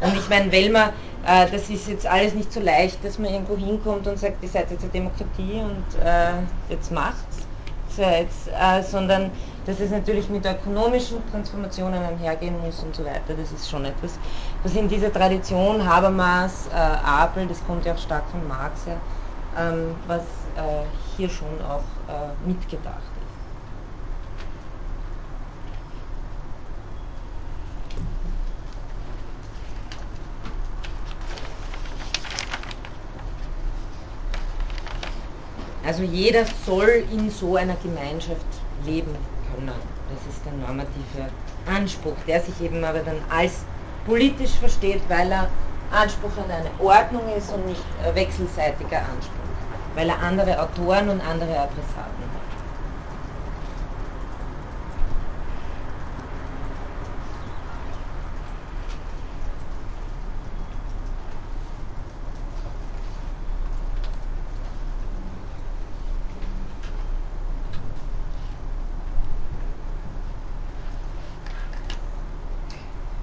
Und 0.00 0.16
ich 0.16 0.28
meine, 0.28 0.50
Wellmer, 0.52 0.92
äh, 1.26 1.50
das 1.50 1.68
ist 1.68 1.88
jetzt 1.88 2.06
alles 2.06 2.34
nicht 2.34 2.52
so 2.52 2.60
leicht, 2.60 3.04
dass 3.04 3.18
man 3.18 3.32
irgendwo 3.32 3.56
hinkommt 3.56 4.06
und 4.06 4.18
sagt, 4.18 4.42
ihr 4.42 4.48
seid 4.48 4.70
jetzt 4.70 4.82
eine 4.82 4.92
Demokratie 4.92 5.60
und 5.60 6.04
äh, 6.04 6.32
jetzt 6.68 6.90
macht's, 6.92 7.46
jetzt, 7.96 8.48
äh, 8.48 8.82
sondern 8.82 9.30
dass 9.66 9.78
es 9.80 9.90
natürlich 9.90 10.28
mit 10.28 10.44
ökonomischen 10.44 11.18
Transformationen 11.30 12.02
einhergehen 12.02 12.58
muss 12.60 12.82
und 12.82 12.94
so 12.94 13.04
weiter. 13.04 13.34
Das 13.38 13.52
ist 13.52 13.68
schon 13.70 13.84
etwas, 13.84 14.18
was 14.62 14.74
in 14.74 14.88
dieser 14.88 15.12
Tradition 15.12 15.84
Habermas, 15.84 16.68
äh, 16.72 16.76
Apel, 16.76 17.46
das 17.46 17.64
kommt 17.66 17.84
ja 17.84 17.94
auch 17.94 17.98
stark 17.98 18.24
von 18.30 18.46
Marx 18.48 18.86
her, 18.86 18.96
ähm, 19.58 19.94
was 20.06 20.22
äh, 20.22 20.41
hier 21.16 21.28
schon 21.28 21.60
auch 21.62 21.84
äh, 22.08 22.48
mitgedacht 22.48 22.96
ist. 22.96 23.32
Also 35.84 36.04
jeder 36.04 36.44
soll 36.64 37.04
in 37.12 37.28
so 37.30 37.56
einer 37.56 37.76
Gemeinschaft 37.82 38.46
leben 38.86 39.14
können. 39.50 39.72
Das 40.08 40.34
ist 40.34 40.44
der 40.44 40.52
normative 40.52 41.28
Anspruch, 41.66 42.16
der 42.26 42.40
sich 42.40 42.60
eben 42.60 42.84
aber 42.84 43.00
dann 43.00 43.20
als 43.28 43.64
politisch 44.06 44.52
versteht, 44.52 45.00
weil 45.08 45.30
er 45.32 45.48
Anspruch 45.90 46.36
an 46.38 46.50
eine 46.50 46.70
Ordnung 46.78 47.22
ist 47.36 47.52
und 47.52 47.66
nicht 47.66 47.84
wechselseitiger 48.14 48.98
Anspruch, 48.98 49.51
weil 49.94 50.08
er 50.08 50.18
andere 50.20 50.60
Autoren 50.60 51.08
und 51.10 51.20
andere 51.20 51.58
Adressaten 51.58 52.22
hat. 52.22 52.42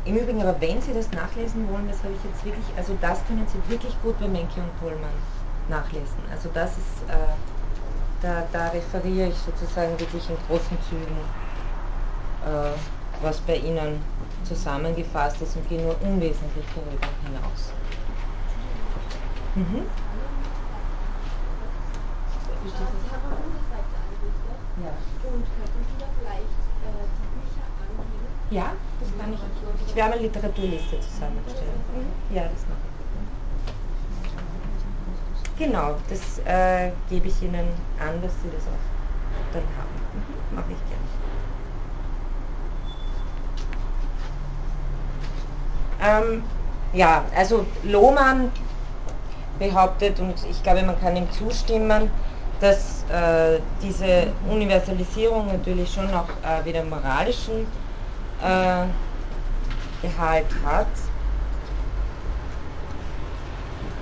Im 0.05 0.17
Übrigen, 0.17 0.41
aber 0.41 0.59
wenn 0.59 0.82
Sie 0.82 0.91
das 0.91 1.11
nachlesen 1.11 1.70
wollen, 1.72 1.88
das 1.88 2.03
habe 2.03 2.13
ich 2.13 2.24
jetzt 2.24 2.43
wirklich, 2.43 2.65
also 2.76 2.97
das 2.99 3.24
können 3.28 3.45
Sie 3.47 3.72
wirklich 3.72 3.95
gut 4.01 4.20
bei 4.20 4.28
Menke 4.28 4.59
und 4.59 4.80
Pohlmann 4.80 5.38
nachlesen. 5.70 6.17
Also 6.32 6.49
das 6.53 6.72
ist, 6.72 7.09
äh, 7.09 7.15
da, 8.22 8.43
da, 8.51 8.70
referiere 8.70 9.30
ich 9.30 9.38
sozusagen 9.38 9.97
wirklich 9.99 10.30
in 10.30 10.36
großen 10.47 10.78
Zügen, 10.89 11.17
äh, 12.45 12.78
was 13.22 13.39
bei 13.41 13.55
Ihnen 13.57 14.01
zusammengefasst 14.43 15.41
ist 15.41 15.55
und 15.55 15.67
gehe 15.70 15.82
nur 15.82 15.95
unwesentlich 16.01 16.65
darüber 16.76 17.07
hinaus. 17.26 17.72
Mhm. 19.55 19.86
Ja. 24.84 24.91
Und 25.24 25.45
könnten 25.45 25.82
Sie 25.84 25.99
da 25.99 26.05
vielleicht 26.20 27.11
die 27.15 27.30
Bücher 27.36 27.65
anhängen? 27.80 28.28
Ja, 28.49 28.74
das 28.99 29.09
kann 29.17 29.34
ich. 29.34 29.39
Ich 29.88 29.95
werde 29.95 30.13
eine 30.13 30.22
Literaturliste 30.22 30.99
zusammenstellen. 31.01 31.84
Mhm. 31.93 32.36
Ja, 32.36 32.43
das 32.43 32.63
mache 32.67 32.80
ich. 32.84 32.99
Genau, 35.60 35.93
das 36.10 36.39
äh, 36.45 36.89
gebe 37.10 37.28
ich 37.28 37.43
Ihnen 37.43 37.68
an, 37.99 38.22
dass 38.22 38.32
Sie 38.41 38.49
das 38.49 38.64
auch 38.66 39.51
dann 39.51 39.64
haben. 39.78 39.89
Mhm. 40.14 40.55
Mache 40.55 40.72
ich 40.72 40.80
gerne. 45.99 46.24
Ähm, 46.24 46.43
ja, 46.93 47.26
also 47.36 47.66
Lohmann 47.84 48.51
behauptet, 49.60 50.18
und 50.22 50.34
ich 50.49 50.64
glaube, 50.64 50.82
man 50.84 50.97
kann 51.01 51.18
ihm 51.18 51.30
zustimmen, 51.30 52.10
dass 52.62 53.03
äh, 53.12 53.60
diese 53.82 54.28
Universalisierung 54.49 55.47
natürlich 55.47 55.93
schon 55.93 56.10
auch 56.14 56.30
äh, 56.41 56.64
wieder 56.66 56.86
moralischen 56.86 57.68
äh, 58.41 58.86
Gehalt 60.01 60.45
hat 60.66 60.88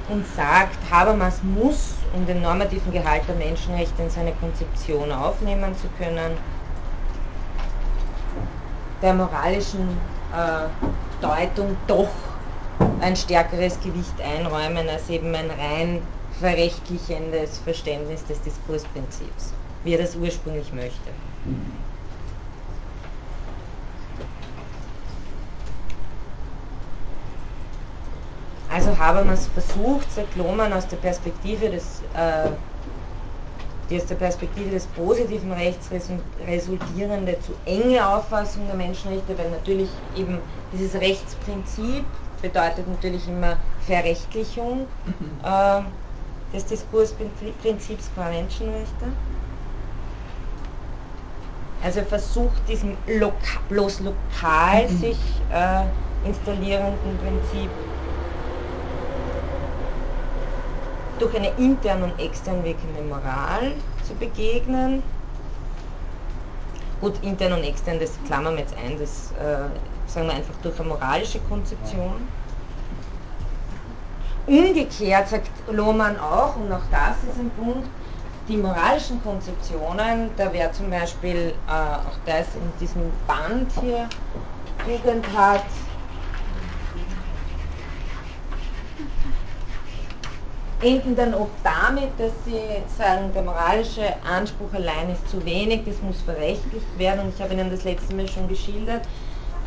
und 0.09 0.25
sagt, 0.35 0.77
Habermas 0.89 1.41
muss, 1.43 1.95
um 2.13 2.25
den 2.25 2.41
normativen 2.41 2.91
Gehalt 2.91 3.23
der 3.27 3.35
Menschenrechte 3.35 4.01
in 4.01 4.09
seine 4.09 4.31
Konzeption 4.33 5.11
aufnehmen 5.11 5.75
zu 5.77 5.87
können, 5.97 6.37
der 9.01 9.13
moralischen 9.13 9.89
äh, 10.33 10.67
Deutung 11.21 11.75
doch 11.87 12.09
ein 13.01 13.15
stärkeres 13.15 13.79
Gewicht 13.81 14.15
einräumen 14.21 14.87
als 14.89 15.09
eben 15.09 15.33
ein 15.35 15.49
rein 15.49 16.01
verrechtlichendes 16.39 17.57
Verständnis 17.59 18.23
des 18.25 18.41
Diskursprinzips, 18.41 19.53
wie 19.83 19.93
er 19.93 19.99
das 19.99 20.15
ursprünglich 20.15 20.71
möchte. 20.73 21.11
Also 28.77 28.95
Habermas 28.95 29.47
versucht, 29.47 30.11
sagt 30.11 30.35
Lohmann, 30.35 30.71
aus 30.71 30.87
der 30.87 30.97
Perspektive 30.97 31.67
des, 31.67 32.03
äh, 32.13 32.47
die 33.89 33.97
aus 33.97 34.05
der 34.05 34.13
Perspektive 34.13 34.69
des 34.69 34.85
positiven 34.85 35.51
Rechts 35.51 35.89
resultierende 36.47 37.39
zu 37.39 37.53
enge 37.65 38.07
Auffassung 38.07 38.67
der 38.67 38.75
Menschenrechte, 38.75 39.35
weil 39.35 39.49
natürlich 39.49 39.89
eben 40.15 40.37
dieses 40.71 40.93
Rechtsprinzip 41.01 42.05
bedeutet 42.43 42.87
natürlich 42.87 43.27
immer 43.27 43.57
Verrechtlichung 43.87 44.85
äh, 45.43 45.81
des 46.55 46.65
Diskursprinzips 46.67 48.11
qua 48.13 48.29
Menschenrechte. 48.29 49.05
Also 51.83 52.01
er 52.01 52.05
versucht 52.05 52.69
diesem 52.69 52.95
loka 53.07 53.59
bloß 53.69 54.01
lokal 54.01 54.87
sich 54.87 55.17
äh, 55.51 56.27
installierenden 56.27 57.17
Prinzip 57.17 57.71
durch 61.19 61.35
eine 61.35 61.49
intern 61.57 62.03
und 62.03 62.19
extern 62.19 62.63
wirkende 62.63 63.01
Moral 63.01 63.73
zu 64.03 64.13
begegnen. 64.15 65.03
Gut, 67.01 67.13
intern 67.21 67.53
und 67.53 67.63
extern, 67.63 67.99
das 67.99 68.11
klammern 68.25 68.55
wir 68.55 68.61
jetzt 68.61 68.75
ein, 68.75 68.97
das 68.97 69.31
äh, 69.33 69.69
sagen 70.07 70.27
wir 70.27 70.33
einfach 70.33 70.55
durch 70.63 70.79
eine 70.79 70.89
moralische 70.89 71.39
Konzeption. 71.41 72.15
Umgekehrt 74.47 75.27
sagt 75.27 75.49
Lohmann 75.71 76.17
auch, 76.19 76.55
und 76.55 76.71
auch 76.71 76.81
das 76.89 77.17
ist 77.29 77.39
ein 77.39 77.51
Punkt, 77.51 77.87
die 78.47 78.57
moralischen 78.57 79.21
Konzeptionen, 79.21 80.29
da 80.37 80.51
wäre 80.53 80.71
zum 80.71 80.89
Beispiel 80.89 81.53
äh, 81.67 81.71
auch 81.71 82.17
das 82.25 82.47
in 82.55 82.79
diesem 82.79 83.11
Band 83.27 83.69
hier 83.81 84.07
Tugendhat 84.85 85.65
enden 90.81 91.15
dann 91.15 91.33
oft 91.33 91.51
damit, 91.63 92.11
dass 92.19 92.31
sie 92.45 92.59
sagen, 92.97 93.31
der 93.33 93.41
moralische 93.41 94.13
Anspruch 94.23 94.73
allein 94.73 95.09
ist 95.09 95.27
zu 95.29 95.43
wenig, 95.43 95.81
das 95.85 96.01
muss 96.01 96.21
verrechtlicht 96.21 96.85
werden. 96.97 97.21
Und 97.21 97.33
ich 97.33 97.41
habe 97.41 97.53
Ihnen 97.53 97.71
das 97.71 97.83
letzte 97.83 98.15
Mal 98.15 98.27
schon 98.27 98.47
geschildert, 98.47 99.01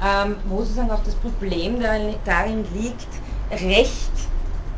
ähm, 0.04 0.36
wo 0.48 0.58
sozusagen 0.58 0.90
auch 0.90 1.02
das 1.04 1.14
Problem 1.16 1.80
darin 1.80 2.64
liegt, 2.74 3.08
Recht, 3.50 4.12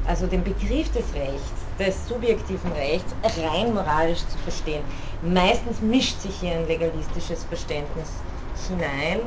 also 0.07 0.26
den 0.26 0.43
Begriff 0.43 0.91
des 0.93 1.05
Rechts, 1.14 1.53
des 1.78 2.09
subjektiven 2.09 2.72
Rechts, 2.72 3.14
rein 3.22 3.74
moralisch 3.74 4.20
zu 4.20 4.39
verstehen. 4.39 4.83
Meistens 5.22 5.83
mischt 5.83 6.18
sich 6.20 6.35
hier 6.41 6.53
ein 6.53 6.66
legalistisches 6.66 7.45
Verständnis 7.45 8.09
hinein 8.68 9.20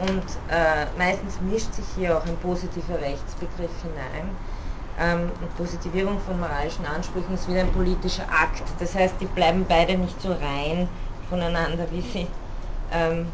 und 0.00 0.24
äh, 0.50 0.86
meistens 0.96 1.38
mischt 1.42 1.74
sich 1.74 1.84
hier 1.96 2.16
auch 2.16 2.24
ein 2.24 2.36
positiver 2.38 2.98
Rechtsbegriff 2.98 3.70
hinein. 3.82 4.34
Ähm, 5.00 5.30
Positivierung 5.56 6.20
von 6.20 6.38
moralischen 6.38 6.84
Ansprüchen 6.84 7.34
ist 7.34 7.48
wieder 7.48 7.60
ein 7.60 7.72
politischer 7.72 8.24
Akt. 8.24 8.62
Das 8.78 8.94
heißt, 8.94 9.14
die 9.20 9.24
bleiben 9.26 9.64
beide 9.66 9.96
nicht 9.96 10.20
so 10.20 10.28
rein 10.32 10.88
voneinander, 11.30 11.86
wie 11.90 12.02
sie 12.02 12.26
ähm, 12.92 13.26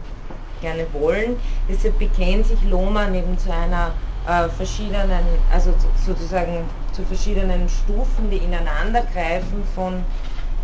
gerne 0.61 0.87
wollen. 0.93 1.37
Deshalb 1.69 1.99
bekennt 1.99 2.47
sich 2.47 2.63
Lohmann 2.65 3.15
eben 3.15 3.37
zu 3.37 3.53
einer 3.53 3.93
äh, 4.29 4.49
verschiedenen, 4.49 5.25
also 5.53 5.75
sozusagen 6.05 6.65
zu 6.93 7.03
verschiedenen 7.05 7.69
Stufen, 7.69 8.31
die 8.31 8.39
ineinandergreifen 8.39 9.65
von 9.75 10.05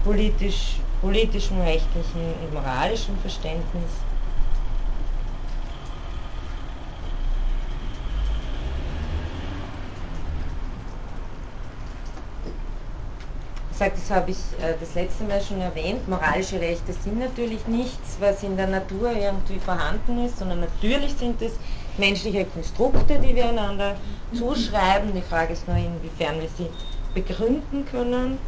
politisch, 0.04 0.76
politischem, 1.00 1.60
rechtlichen 1.62 2.34
und 2.44 2.54
moralischem 2.54 3.16
Verständnis. 3.18 3.90
Gesagt, 13.90 13.96
das 13.96 14.16
habe 14.16 14.30
ich 14.30 14.36
äh, 14.62 14.74
das 14.78 14.94
letzte 14.94 15.24
Mal 15.24 15.40
schon 15.40 15.60
erwähnt, 15.60 16.08
moralische 16.08 16.60
Rechte 16.60 16.92
sind 16.92 17.18
natürlich 17.18 17.66
nichts, 17.66 18.16
was 18.20 18.42
in 18.42 18.56
der 18.56 18.68
Natur 18.68 19.10
irgendwie 19.12 19.58
vorhanden 19.58 20.24
ist, 20.24 20.38
sondern 20.38 20.60
natürlich 20.60 21.14
sind 21.14 21.40
es 21.42 21.52
menschliche 21.98 22.44
Konstrukte, 22.44 23.18
die 23.18 23.34
wir 23.34 23.48
einander 23.48 23.96
zuschreiben. 24.34 25.12
Die 25.14 25.22
Frage 25.22 25.54
ist 25.54 25.66
nur, 25.66 25.76
inwiefern 25.76 26.40
wir 26.40 26.48
sie 26.56 26.68
begründen 27.14 27.84
können. 27.90 28.38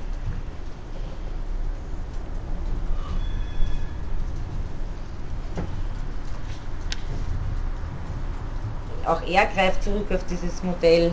Auch 9.07 9.21
er 9.29 9.47
greift 9.47 9.83
zurück 9.83 10.07
auf 10.11 10.25
dieses 10.31 10.63
Modell 10.63 11.13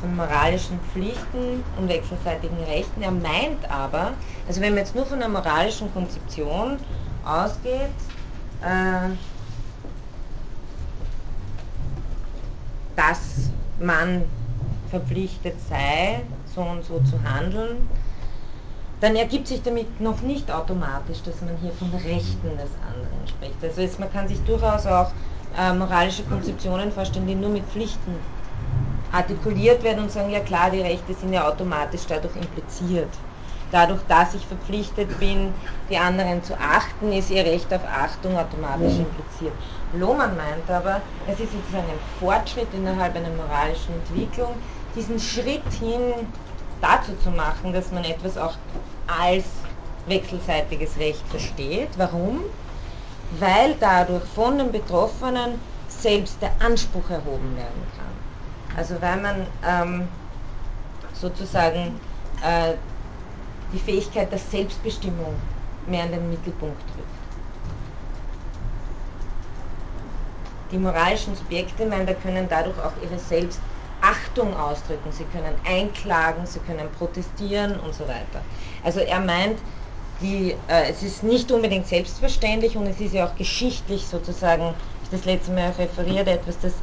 von 0.00 0.14
moralischen 0.16 0.80
Pflichten 0.92 1.64
und 1.76 1.88
wechselseitigen 1.88 2.58
Rechten. 2.64 3.02
Er 3.02 3.10
meint 3.10 3.70
aber, 3.70 4.12
also 4.46 4.60
wenn 4.60 4.70
man 4.70 4.78
jetzt 4.78 4.94
nur 4.94 5.06
von 5.06 5.22
einer 5.22 5.28
moralischen 5.28 5.92
Konzeption 5.92 6.78
ausgeht, 7.24 7.90
äh, 8.62 9.10
dass 12.94 13.50
man 13.80 14.22
verpflichtet 14.90 15.56
sei, 15.68 16.22
so 16.54 16.62
und 16.62 16.84
so 16.84 17.00
zu 17.00 17.22
handeln, 17.22 17.88
dann 19.00 19.14
ergibt 19.14 19.46
sich 19.46 19.62
damit 19.62 20.00
noch 20.00 20.22
nicht 20.22 20.50
automatisch, 20.50 21.22
dass 21.22 21.40
man 21.42 21.56
hier 21.60 21.72
von 21.72 21.90
Rechten 21.90 22.50
des 22.56 22.70
anderen 22.80 23.28
spricht. 23.28 23.62
Also 23.62 23.82
es, 23.82 23.98
man 23.98 24.10
kann 24.10 24.26
sich 24.26 24.40
durchaus 24.44 24.86
auch 24.86 25.10
äh, 25.58 25.72
moralische 25.74 26.22
Konzeptionen 26.24 26.90
vorstellen, 26.90 27.26
die 27.26 27.34
nur 27.34 27.50
mit 27.50 27.64
Pflichten 27.66 28.14
artikuliert 29.12 29.82
werden 29.82 30.04
und 30.04 30.12
sagen, 30.12 30.30
ja 30.30 30.40
klar, 30.40 30.70
die 30.70 30.80
Rechte 30.80 31.14
sind 31.14 31.32
ja 31.32 31.48
automatisch 31.48 32.02
dadurch 32.08 32.36
impliziert. 32.36 33.10
Dadurch, 33.72 34.00
dass 34.08 34.34
ich 34.34 34.46
verpflichtet 34.46 35.18
bin, 35.18 35.52
die 35.90 35.96
anderen 35.96 36.42
zu 36.42 36.54
achten, 36.58 37.12
ist 37.12 37.30
ihr 37.30 37.44
Recht 37.44 37.72
auf 37.72 37.84
Achtung 37.84 38.36
automatisch 38.36 38.98
impliziert. 38.98 39.54
Lohmann 39.92 40.36
meint 40.36 40.68
aber, 40.70 41.02
es 41.26 41.40
ist 41.40 41.52
sozusagen 41.52 41.90
ein 41.90 42.00
Fortschritt 42.18 42.72
innerhalb 42.74 43.16
einer 43.16 43.30
moralischen 43.30 43.94
Entwicklung, 43.94 44.54
diesen 44.94 45.18
Schritt 45.18 45.72
hin 45.78 46.12
dazu 46.80 47.12
zu 47.22 47.30
machen, 47.30 47.72
dass 47.72 47.90
man 47.90 48.04
etwas 48.04 48.36
auch 48.36 48.54
als 49.06 49.44
wechselseitiges 50.06 50.98
Recht 50.98 51.22
versteht. 51.28 51.90
Warum? 51.96 52.40
Weil 53.38 53.74
dadurch 53.80 54.24
von 54.24 54.58
den 54.58 54.72
Betroffenen 54.72 55.60
selbst 55.88 56.40
der 56.42 56.52
Anspruch 56.60 57.10
erhoben 57.10 57.56
werden 57.56 57.86
kann. 57.96 58.05
Also 58.76 59.00
weil 59.00 59.16
man 59.16 59.46
ähm, 59.66 60.08
sozusagen 61.14 61.98
äh, 62.44 62.74
die 63.72 63.78
Fähigkeit 63.78 64.30
der 64.30 64.38
Selbstbestimmung 64.38 65.34
mehr 65.86 66.04
in 66.04 66.12
den 66.12 66.30
Mittelpunkt 66.30 66.82
rückt. 66.96 67.16
Die 70.70 70.78
moralischen 70.78 71.34
Subjekte, 71.34 71.86
meine, 71.86 72.14
können 72.14 72.46
dadurch 72.48 72.78
auch 72.78 72.92
ihre 73.02 73.18
Selbstachtung 73.18 74.54
ausdrücken. 74.56 75.12
Sie 75.12 75.24
können 75.24 75.54
einklagen, 75.64 76.44
sie 76.44 76.58
können 76.60 76.88
protestieren 76.98 77.78
und 77.80 77.94
so 77.94 78.04
weiter. 78.04 78.42
Also 78.84 79.00
er 79.00 79.20
meint, 79.20 79.58
die, 80.20 80.54
äh, 80.68 80.90
es 80.90 81.02
ist 81.02 81.22
nicht 81.22 81.50
unbedingt 81.52 81.86
selbstverständlich 81.86 82.76
und 82.76 82.86
es 82.86 83.00
ist 83.00 83.14
ja 83.14 83.26
auch 83.26 83.36
geschichtlich 83.36 84.06
sozusagen, 84.06 84.74
ich 85.02 85.10
das 85.10 85.24
letzte 85.24 85.52
Mal 85.52 85.70
referiert, 85.70 86.26
etwas, 86.26 86.58
das 86.58 86.74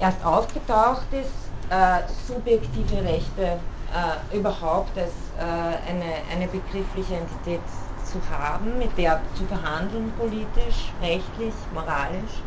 erst 0.00 0.24
aufgetaucht 0.24 1.06
ist, 1.12 1.50
äh, 1.70 2.00
subjektive 2.26 3.04
Rechte 3.04 3.58
äh, 3.92 4.36
überhaupt 4.36 4.96
als 4.98 5.12
äh, 5.38 5.90
eine, 5.90 6.14
eine 6.32 6.48
begriffliche 6.48 7.16
Entität 7.16 7.60
zu 8.04 8.18
haben, 8.30 8.78
mit 8.78 8.96
der 8.98 9.20
zu 9.36 9.44
verhandeln, 9.44 10.12
politisch, 10.18 10.92
rechtlich, 11.00 11.54
moralisch. 11.72 12.42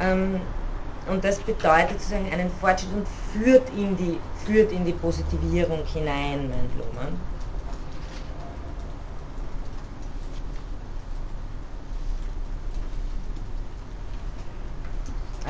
Ähm, 0.00 0.40
und 1.10 1.24
das 1.24 1.38
bedeutet 1.38 2.00
sozusagen 2.00 2.30
einen 2.32 2.50
Fortschritt 2.60 2.92
und 2.92 3.06
führt 3.32 3.68
in 3.70 3.96
die, 3.96 4.18
führt 4.44 4.70
in 4.72 4.84
die 4.84 4.92
Positivierung 4.92 5.84
hinein, 5.86 6.50
meint 6.50 6.76
Lohmann. 6.76 7.29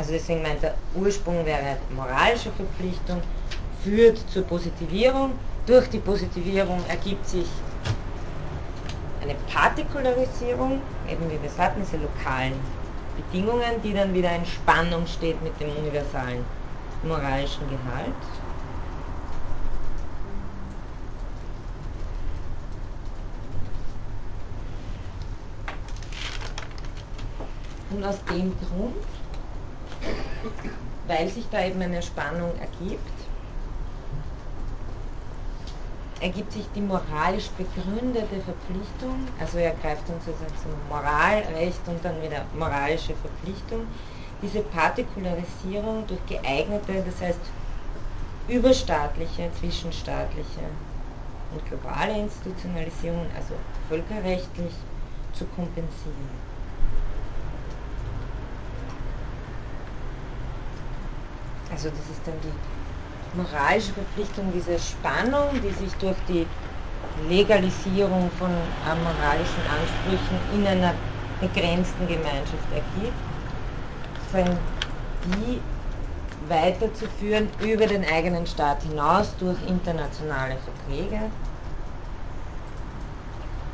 Also 0.01 0.13
deswegen 0.13 0.41
meint 0.41 0.63
er, 0.65 0.77
Ursprung 0.95 1.45
wäre 1.45 1.77
moralische 1.95 2.51
Verpflichtung, 2.53 3.21
führt 3.85 4.19
zur 4.31 4.45
Positivierung. 4.45 5.33
Durch 5.67 5.91
die 5.91 5.99
Positivierung 5.99 6.83
ergibt 6.89 7.29
sich 7.29 7.47
eine 9.21 9.35
Partikularisierung, 9.53 10.81
eben 11.07 11.31
wie 11.31 11.43
wir 11.43 11.51
sagten, 11.51 11.83
diese 11.83 11.99
lokalen 11.99 12.55
Bedingungen, 13.15 13.83
die 13.85 13.93
dann 13.93 14.15
wieder 14.15 14.35
in 14.35 14.47
Spannung 14.47 15.07
steht 15.07 15.43
mit 15.43 15.61
dem 15.61 15.69
universalen 15.77 16.47
moralischen 17.03 17.69
Gehalt. 17.69 18.15
Und 27.91 28.03
aus 28.03 28.17
dem 28.31 28.55
Grund 28.61 29.20
weil 31.07 31.29
sich 31.29 31.49
da 31.51 31.65
eben 31.65 31.83
eine 31.83 32.03
Spannung 32.03 32.55
ergibt, 32.57 33.13
ergibt 36.21 36.53
sich 36.53 36.67
die 36.75 36.83
moralisch 36.83 37.49
begründete 37.51 38.41
Verpflichtung, 38.41 39.27
also 39.41 39.59
er 39.59 39.73
greift 39.73 40.09
dann 40.09 40.21
sozusagen 40.21 40.53
zum 40.63 40.73
Moralrecht 40.89 41.89
und 41.89 42.05
dann 42.05 42.23
wieder 42.23 42.45
moralische 42.55 43.15
Verpflichtung, 43.15 43.87
diese 44.43 44.61
Partikularisierung 44.61 46.07
durch 46.07 46.25
geeignete, 46.27 47.03
das 47.05 47.21
heißt 47.21 47.41
überstaatliche, 48.49 49.51
zwischenstaatliche 49.59 50.61
und 51.53 51.65
globale 51.67 52.19
Institutionalisierung, 52.19 53.27
also 53.37 53.55
völkerrechtlich, 53.89 54.75
zu 55.33 55.45
kompensieren. 55.47 56.50
Also 61.83 61.97
das 61.97 62.11
ist 62.11 62.27
dann 62.27 62.43
die 62.43 62.61
moralische 63.33 63.95
Verpflichtung, 63.95 64.53
diese 64.53 64.79
Spannung, 64.79 65.61
die 65.63 65.73
sich 65.73 65.97
durch 65.97 66.23
die 66.23 66.51
Legalisierung 67.15 68.31
von 68.33 68.77
moralischen 69.03 69.67
Ansprüchen 69.67 70.43
in 70.43 70.67
einer 70.67 71.01
begrenzten 71.39 72.07
Gemeinschaft 72.07 72.71
ergibt, 72.71 73.25
die 75.25 75.71
weiterzuführen 76.39 77.57
über 77.59 77.87
den 77.87 78.05
eigenen 78.05 78.47
Staat 78.47 78.83
hinaus 78.83 79.37
durch 79.39 79.63
internationale 79.63 80.59
Verträge, 80.59 81.33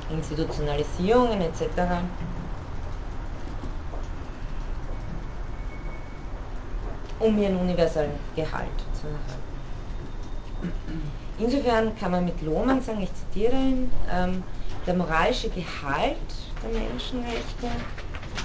Institutionalisierungen 0.09 1.41
etc. 1.41 2.26
um 7.21 7.39
ihren 7.39 7.57
universellen 7.57 8.13
Gehalt 8.35 8.69
zu 9.01 9.07
erhalten. 9.07 9.47
Insofern 11.39 11.97
kann 11.99 12.11
man 12.13 12.25
mit 12.25 12.41
Lohmann 12.43 12.81
sagen, 12.81 13.03
ich 13.03 13.11
zitiere 13.15 13.55
ihn, 13.55 13.91
ähm, 14.11 14.43
der 14.87 14.95
moralische 14.95 15.51
Gehalt 15.51 16.17
der 16.63 16.81
Menschenrechte 16.81 17.69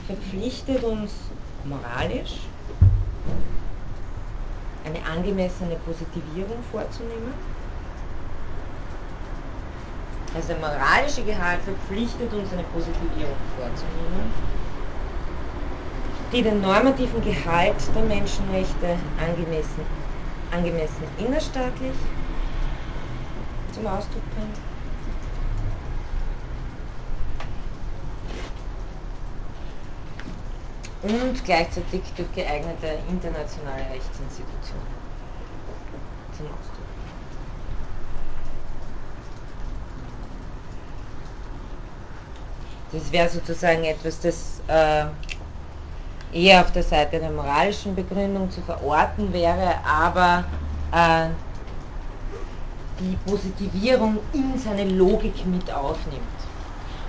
verpflichtet 0.07 0.83
uns 0.83 1.13
moralisch 1.63 2.39
eine 4.85 5.05
angemessene 5.05 5.75
Positivierung 5.85 6.57
vorzunehmen. 6.71 7.33
Also 10.33 10.47
der 10.49 10.57
moralische 10.57 11.23
Gehalt 11.23 11.59
verpflichtet 11.61 12.33
uns 12.33 12.51
eine 12.53 12.63
Positivierung 12.63 13.35
vorzunehmen, 13.55 14.31
die 16.31 16.41
den 16.41 16.61
normativen 16.61 17.21
Gehalt 17.21 17.75
der 17.93 18.03
Menschenrechte 18.03 18.97
angemessen, 19.17 19.85
angemessen 20.51 21.07
innerstaatlich 21.17 21.95
zum 23.73 23.87
Ausdruck 23.87 24.23
bringt. 24.35 24.57
und 31.03 31.43
gleichzeitig 31.45 32.01
durch 32.15 32.31
geeignete 32.35 32.99
internationale 33.09 33.89
Rechtsinstitutionen 33.91 34.85
zum 36.37 36.45
Ausdruck. 36.45 36.85
Das 42.91 43.11
wäre 43.11 43.29
sozusagen 43.29 43.83
etwas, 43.85 44.19
das 44.19 44.61
äh, 44.67 45.05
eher 46.33 46.61
auf 46.61 46.71
der 46.71 46.83
Seite 46.83 47.19
der 47.19 47.31
moralischen 47.31 47.95
Begründung 47.95 48.49
zu 48.49 48.61
verorten 48.61 49.31
wäre, 49.33 49.75
aber 49.85 50.45
äh, 50.91 51.29
die 52.99 53.17
Positivierung 53.29 54.19
in 54.33 54.57
seine 54.57 54.85
Logik 54.85 55.45
mit 55.45 55.71
aufnimmt. 55.71 56.21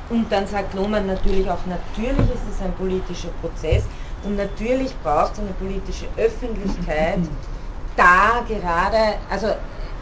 Und 0.09 0.31
dann 0.31 0.47
sagt 0.47 0.75
Lohmann 0.75 1.07
natürlich 1.07 1.49
auch, 1.49 1.65
natürlich 1.67 2.31
ist 2.35 2.55
es 2.55 2.61
ein 2.63 2.73
politischer 2.75 3.31
Prozess 3.41 3.85
und 4.25 4.37
natürlich 4.37 4.95
braucht 5.03 5.35
es 5.35 5.39
eine 5.41 5.53
politische 5.53 6.07
Öffentlichkeit, 6.17 7.21
da 7.97 8.45
gerade, 8.47 9.17
also 9.31 9.49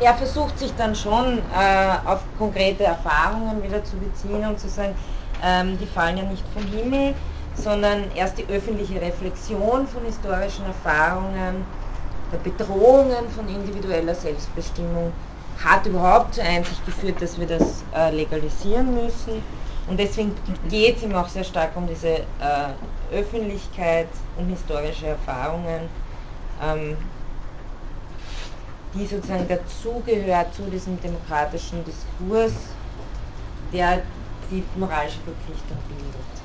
er 0.01 0.15
versucht 0.15 0.59
sich 0.59 0.73
dann 0.77 0.95
schon 0.95 1.39
äh, 1.39 2.09
auf 2.09 2.25
konkrete 2.39 2.85
Erfahrungen 2.85 3.63
wieder 3.63 3.85
zu 3.85 3.97
beziehen 3.97 4.47
und 4.47 4.59
zu 4.59 4.69
sagen, 4.69 4.95
ähm, 5.43 5.79
die 5.79 5.87
fallen 5.87 6.17
ja 6.17 6.25
nicht 6.25 6.45
vom 6.55 6.63
Himmel, 6.73 7.15
sondern 7.63 8.05
erst 8.15 8.39
die 8.39 8.47
öffentliche 8.49 9.01
Reflexion 9.01 9.87
von 9.87 10.05
historischen 10.05 10.65
Erfahrungen, 10.67 11.65
der 12.33 12.39
Bedrohungen 12.39 13.29
von 13.35 13.49
individueller 13.49 14.15
Selbstbestimmung 14.15 15.13
hat 15.63 15.85
überhaupt 15.87 16.35
zur 16.35 16.45
Einsicht 16.45 16.85
geführt, 16.87 17.21
dass 17.21 17.39
wir 17.39 17.47
das 17.47 17.83
äh, 17.95 18.11
legalisieren 18.15 18.95
müssen. 18.95 19.43
Und 19.89 19.99
deswegen 19.99 20.35
geht 20.69 20.99
es 20.99 21.03
ihm 21.03 21.15
auch 21.15 21.29
sehr 21.29 21.45
stark 21.45 21.77
um 21.77 21.87
diese 21.87 22.09
äh, 22.09 22.23
Öffentlichkeit, 23.13 24.07
um 24.39 24.47
historische 24.47 25.09
Erfahrungen, 25.09 25.89
ähm, 26.63 26.97
die 28.95 29.07
sozusagen 29.07 29.47
dazugehört 29.49 30.55
zu 30.55 30.63
diesem 30.63 31.01
demokratischen 31.01 31.85
Diskurs, 31.85 32.53
der 33.73 34.03
die 34.51 34.65
moralische 34.77 35.19
Verpflichtung 35.21 35.79
bildet. 35.89 36.40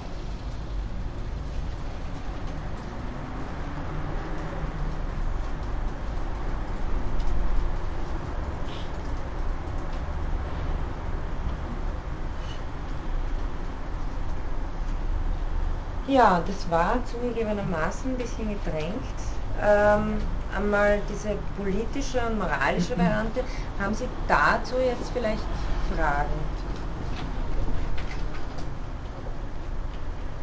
Ja, 16.07 16.43
das 16.45 16.69
war 16.69 17.03
zugegebenermaßen 17.05 18.11
ein 18.11 18.17
bisschen 18.17 18.49
gedrängt. 18.49 18.93
Ähm, 19.61 20.21
einmal 20.55 21.01
diese 21.09 21.35
politische 21.57 22.21
und 22.21 22.37
moralische 22.37 22.95
Variante. 22.97 23.43
Haben 23.79 23.95
Sie 23.95 24.07
dazu 24.27 24.75
jetzt 24.77 25.09
vielleicht 25.11 25.41
Fragen? 25.95 26.33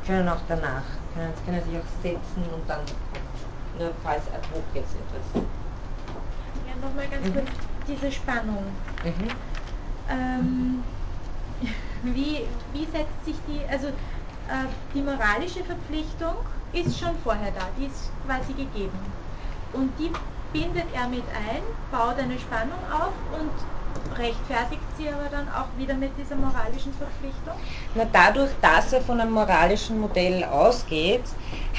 Können 0.04 0.28
auch 0.28 0.40
danach. 0.48 0.82
Können, 1.14 1.32
können 1.44 1.62
sich 1.62 1.76
auch 1.78 2.02
setzen 2.02 2.42
und 2.52 2.68
dann, 2.68 2.80
nur 3.78 3.92
falls 4.02 4.26
ad 4.28 4.42
hoc 4.52 4.64
jetzt 4.74 4.94
etwas. 4.96 5.44
Ja, 6.66 6.74
nochmal 6.86 7.06
ganz 7.08 7.26
mhm. 7.26 7.34
kurz 7.34 7.46
diese 7.86 8.10
Spannung. 8.10 8.64
Mhm. 9.04 9.30
Ähm, 10.10 10.84
wie, 12.02 12.48
wie 12.72 12.84
setzt 12.86 13.24
sich 13.24 13.36
die, 13.46 13.60
also 13.70 13.88
die 14.94 15.02
moralische 15.02 15.64
Verpflichtung 15.64 16.34
ist 16.72 16.98
schon 16.98 17.16
vorher 17.22 17.50
da, 17.52 17.68
die 17.76 17.86
ist 17.86 18.10
quasi 18.24 18.52
gegeben. 18.52 19.12
Und 19.72 19.98
die 19.98 20.12
bindet 20.52 20.92
er 20.94 21.08
mit 21.08 21.24
ein, 21.28 21.62
baut 21.90 22.18
eine 22.18 22.38
Spannung 22.38 22.78
auf 22.90 23.14
und 23.38 23.52
rechtfertigt 24.18 24.82
sie 24.96 25.08
aber 25.08 25.28
dann 25.30 25.48
auch 25.48 25.76
wieder 25.76 25.94
mit 25.94 26.16
dieser 26.18 26.36
moralischen 26.36 26.92
Verpflichtung? 26.92 27.54
Na, 27.94 28.04
dadurch, 28.04 28.50
dass 28.60 28.92
er 28.92 29.00
von 29.00 29.20
einem 29.20 29.32
moralischen 29.32 29.98
Modell 29.98 30.44
ausgeht, 30.44 31.24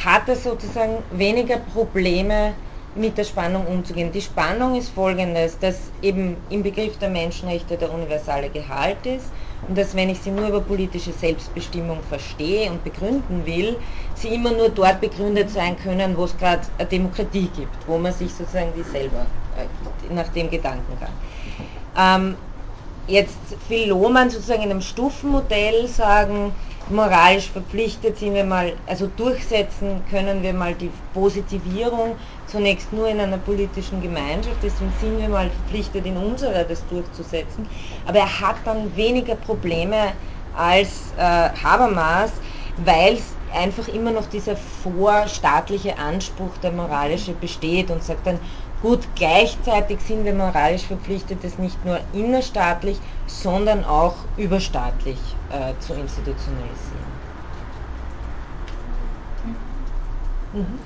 hat 0.04 0.28
er 0.28 0.36
sozusagen 0.36 1.04
weniger 1.12 1.58
Probleme 1.58 2.56
mit 2.96 3.18
der 3.18 3.24
Spannung 3.24 3.66
umzugehen. 3.68 4.12
Die 4.12 4.22
Spannung 4.22 4.76
ist 4.76 4.90
folgendes, 4.90 5.58
dass 5.60 5.92
eben 6.02 6.38
im 6.50 6.62
Begriff 6.64 6.98
der 7.00 7.10
Menschenrechte 7.10 7.78
der 7.78 7.92
universale 7.92 8.50
Gehalt 8.50 9.06
ist 9.06 9.34
und 9.68 9.78
dass 9.78 9.96
wenn 9.96 10.10
ich 10.10 10.20
sie 10.20 10.32
nur 10.32 10.48
über 10.48 10.62
politische 10.62 11.14
Selbstbestimmung 11.14 12.00
verstehe 12.04 12.70
und 12.70 12.84
begründen 12.84 13.46
will, 13.46 13.78
sie 14.16 14.34
immer 14.34 14.52
nur 14.52 14.70
dort 14.70 15.02
begründet 15.02 15.50
sein 15.50 15.78
können, 15.78 16.18
wo 16.18 16.26
es 16.26 16.38
gerade 16.38 16.64
eine 16.78 16.88
Demokratie 16.88 17.48
gibt, 17.48 17.88
wo 17.88 17.98
man 17.98 18.14
sich 18.14 18.34
sozusagen 18.34 18.74
die 18.76 18.84
selber 18.84 19.26
äh, 19.58 20.14
nach 20.14 20.28
dem 20.30 20.50
Gedanken 20.50 20.98
kann. 21.00 21.14
Ähm, 21.96 22.38
jetzt 23.08 23.70
will 23.70 23.90
Lohmann 23.90 24.30
sozusagen 24.30 24.64
in 24.64 24.72
einem 24.72 24.82
Stufenmodell 24.82 25.88
sagen, 25.88 26.54
moralisch 26.90 27.50
verpflichtet 27.50 28.18
sind 28.18 28.34
wir 28.34 28.44
mal, 28.44 28.76
also 28.86 29.08
durchsetzen 29.08 30.06
können 30.06 30.44
wir 30.44 30.54
mal 30.54 30.74
die 30.76 30.92
Positivierung 31.14 32.18
zunächst 32.46 32.92
nur 32.92 33.08
in 33.08 33.20
einer 33.20 33.38
politischen 33.38 34.02
Gemeinschaft, 34.02 34.64
deswegen 34.64 34.92
sind 34.92 35.18
wir 35.18 35.30
mal 35.30 35.50
verpflichtet, 35.50 36.06
in 36.06 36.18
unserer 36.18 36.64
das 36.64 36.86
durchzusetzen. 36.88 37.70
Aber 38.06 38.20
er 38.20 38.40
hat 38.40 38.58
dann 38.66 38.96
weniger 38.96 39.36
Probleme 39.36 40.14
als 40.54 41.14
äh, 41.18 41.22
Habermas, 41.22 42.32
weil 42.76 43.16
es 43.16 43.38
einfach 43.54 43.88
immer 43.88 44.12
noch 44.12 44.26
dieser 44.28 44.56
vorstaatliche 44.56 45.98
Anspruch 45.98 46.58
der 46.58 46.72
moralische 46.72 47.34
besteht 47.34 47.92
und 47.92 48.04
sagt 48.04 48.26
dann, 48.26 48.40
gut, 48.84 49.08
gleichzeitig 49.16 50.02
sind 50.02 50.26
wir 50.26 50.34
moralisch 50.34 50.84
verpflichtet, 50.84 51.44
das 51.44 51.58
nicht 51.58 51.84
nur 51.86 52.00
innerstaatlich, 52.12 53.00
sondern 53.28 53.86
auch 53.86 54.16
überstaatlich 54.38 55.36
äh, 55.50 55.74
zu 55.80 55.94
institutionalisieren. 55.94 57.24
Mhm. 60.52 60.80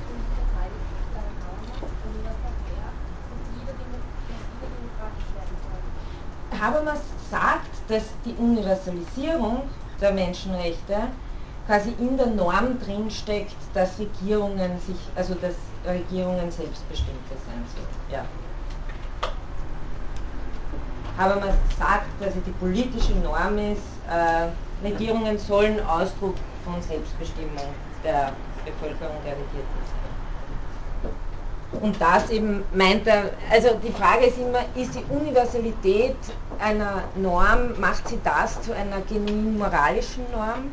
Habermas 6.61 7.01
sagt, 7.29 7.67
dass 7.89 8.03
die 8.23 8.33
Universalisierung 8.33 9.63
der 9.99 10.13
Menschenrechte 10.13 10.97
quasi 11.65 11.91
in 11.99 12.15
der 12.15 12.27
Norm 12.27 12.79
drinsteckt, 12.79 13.55
dass 13.73 13.99
Regierungen 13.99 14.79
sich, 14.79 14.99
also 15.15 15.33
dass 15.33 15.55
Regierungen 15.93 16.51
selbstbestimmte 16.51 17.35
sein 17.45 17.63
sollen. 17.73 17.87
Ja. 18.11 18.25
Habermas 21.17 21.55
sagt, 21.79 22.07
dass 22.19 22.33
die 22.45 22.51
politische 22.51 23.13
Norm 23.15 23.57
ist, 23.57 23.81
äh, 24.09 24.49
Regierungen 24.85 25.37
sollen 25.39 25.83
Ausdruck 25.85 26.35
von 26.63 26.81
Selbstbestimmung 26.81 27.73
der 28.03 28.33
Bevölkerung 28.65 29.15
der 29.25 29.33
Regierten 29.33 29.77
sein. 29.85 30.07
Und 31.81 31.99
das 31.99 32.29
eben 32.29 32.63
meint 32.73 33.05
er, 33.07 33.31
also 33.51 33.69
die 33.83 33.91
Frage 33.91 34.27
ist 34.27 34.37
immer, 34.37 34.59
ist 34.75 34.95
die 34.95 35.03
Universalität 35.13 36.15
einer 36.59 37.03
Norm, 37.15 37.79
macht 37.79 38.07
sie 38.07 38.19
das 38.23 38.61
zu 38.61 38.73
einer 38.73 39.01
genuin 39.01 39.57
moralischen 39.57 40.23
Norm? 40.31 40.71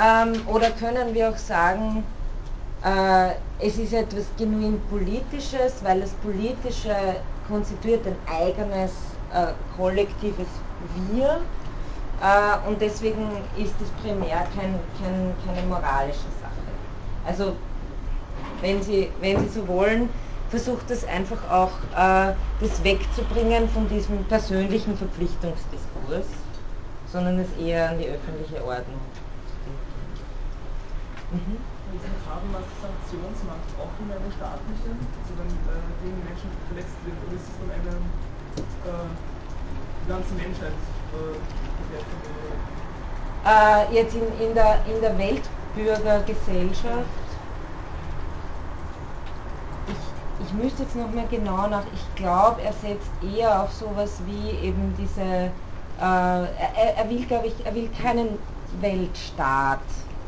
Ähm, 0.00 0.46
oder 0.48 0.70
können 0.70 1.14
wir 1.14 1.30
auch 1.30 1.36
sagen, 1.36 2.04
es 3.60 3.78
ist 3.78 3.92
etwas 3.92 4.24
genuin 4.36 4.80
Politisches, 4.90 5.84
weil 5.84 6.00
das 6.00 6.10
Politische 6.14 6.96
konstituiert 7.46 8.04
ein 8.06 8.16
eigenes 8.26 8.90
äh, 9.32 9.52
kollektives 9.76 10.48
Wir 11.10 11.40
äh, 12.20 12.68
und 12.68 12.80
deswegen 12.80 13.28
ist 13.56 13.74
es 13.80 13.88
primär 14.02 14.46
kein, 14.56 14.74
kein, 15.00 15.34
keine 15.44 15.66
moralische 15.68 16.30
Sache. 16.40 16.52
Also 17.26 17.56
wenn 18.60 18.82
Sie, 18.82 19.10
wenn 19.20 19.38
Sie 19.40 19.48
so 19.48 19.66
wollen, 19.68 20.08
versucht 20.50 20.90
es 20.90 21.04
einfach 21.04 21.38
auch, 21.50 21.72
äh, 21.96 22.34
das 22.60 22.84
wegzubringen 22.84 23.68
von 23.68 23.88
diesem 23.88 24.24
persönlichen 24.24 24.96
Verpflichtungsdiskurs, 24.96 26.26
sondern 27.10 27.38
es 27.40 27.48
eher 27.64 27.90
an 27.90 27.98
die 27.98 28.06
öffentliche 28.06 28.64
Ordnung. 28.64 29.00
Mhm. 31.32 31.71
Ist 31.92 32.08
eine 32.08 32.20
Habenmaß-Sanktionsmacht 32.24 33.68
auch 33.76 33.92
immer 34.00 34.16
eine 34.16 34.32
staatliche, 34.32 34.96
also 34.96 35.32
wenn 35.36 35.52
äh, 35.68 35.76
gegen 36.00 36.24
Menschen 36.24 36.48
verletzt 36.68 36.96
wird, 37.04 37.16
oder 37.20 37.36
ist 37.36 37.44
es 37.44 37.56
dann 37.60 37.68
eine 37.68 37.94
äh, 38.88 39.08
ganze 40.08 40.32
Menschheit 40.34 40.72
äh, 41.12 41.36
äh, 43.44 43.94
jetzt 43.94 44.14
in, 44.14 44.22
in, 44.40 44.54
der, 44.54 44.78
in 44.86 45.00
der 45.00 45.18
Weltbürgergesellschaft, 45.18 47.04
ich, 49.86 50.46
ich 50.46 50.52
müsste 50.54 50.84
jetzt 50.84 50.96
nochmal 50.96 51.26
genau 51.28 51.66
nach, 51.68 51.84
ich 51.92 52.14
glaube, 52.14 52.62
er 52.62 52.72
setzt 52.72 53.10
eher 53.22 53.62
auf 53.64 53.72
sowas 53.72 54.22
wie 54.24 54.50
eben 54.66 54.94
diese, 54.96 55.20
äh, 55.20 55.50
er, 56.00 56.96
er, 56.96 57.10
will, 57.10 57.26
glaube 57.26 57.48
ich, 57.48 57.66
er 57.66 57.74
will 57.74 57.90
keinen 57.90 58.38
Weltstaat, 58.80 59.80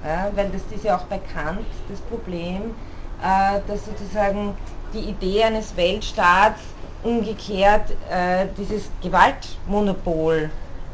ja, 0.05 0.31
weil 0.35 0.51
das 0.51 0.63
ist 0.71 0.85
ja 0.85 0.97
auch 0.97 1.05
bekannt, 1.05 1.67
das 1.89 2.01
Problem, 2.01 2.77
äh, 3.23 3.61
dass 3.67 3.87
sozusagen 3.87 4.57
die 4.93 5.09
Idee 5.09 5.45
eines 5.45 5.77
Weltstaats 5.77 6.61
umgekehrt 7.03 7.91
äh, 8.11 8.47
dieses 8.57 8.91
Gewaltmonopol 9.03 10.51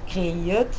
kreiert 0.06 0.74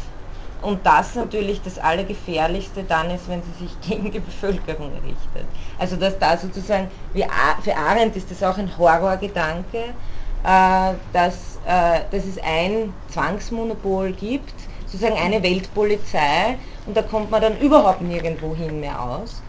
und 0.61 0.85
das 0.85 1.15
natürlich 1.15 1.61
das 1.61 1.79
Allergefährlichste 1.79 2.83
dann 2.83 3.09
ist, 3.11 3.27
wenn 3.27 3.41
sie 3.43 3.51
sich 3.51 3.79
gegen 3.89 4.11
die 4.11 4.19
Bevölkerung 4.19 4.91
richtet. 4.99 5.45
Also 5.77 5.95
dass 5.95 6.17
da 6.19 6.37
sozusagen, 6.37 6.89
wie 7.13 7.25
für 7.63 7.75
Arendt 7.75 8.15
ist 8.15 8.29
das 8.31 8.43
auch 8.43 8.57
ein 8.57 8.77
Horrorgedanke, 8.77 9.95
äh, 10.43 10.93
dass, 11.11 11.57
äh, 11.65 12.01
dass 12.11 12.25
es 12.25 12.37
ein 12.43 12.93
Zwangsmonopol 13.07 14.13
gibt, 14.13 14.53
sozusagen 14.91 15.17
eine 15.17 15.41
Weltpolizei 15.41 16.57
und 16.85 16.97
da 16.97 17.01
kommt 17.01 17.31
man 17.31 17.41
dann 17.41 17.57
überhaupt 17.59 18.01
nirgendwo 18.01 18.53
hin 18.55 18.79
mehr 18.81 19.01
aus. 19.01 19.41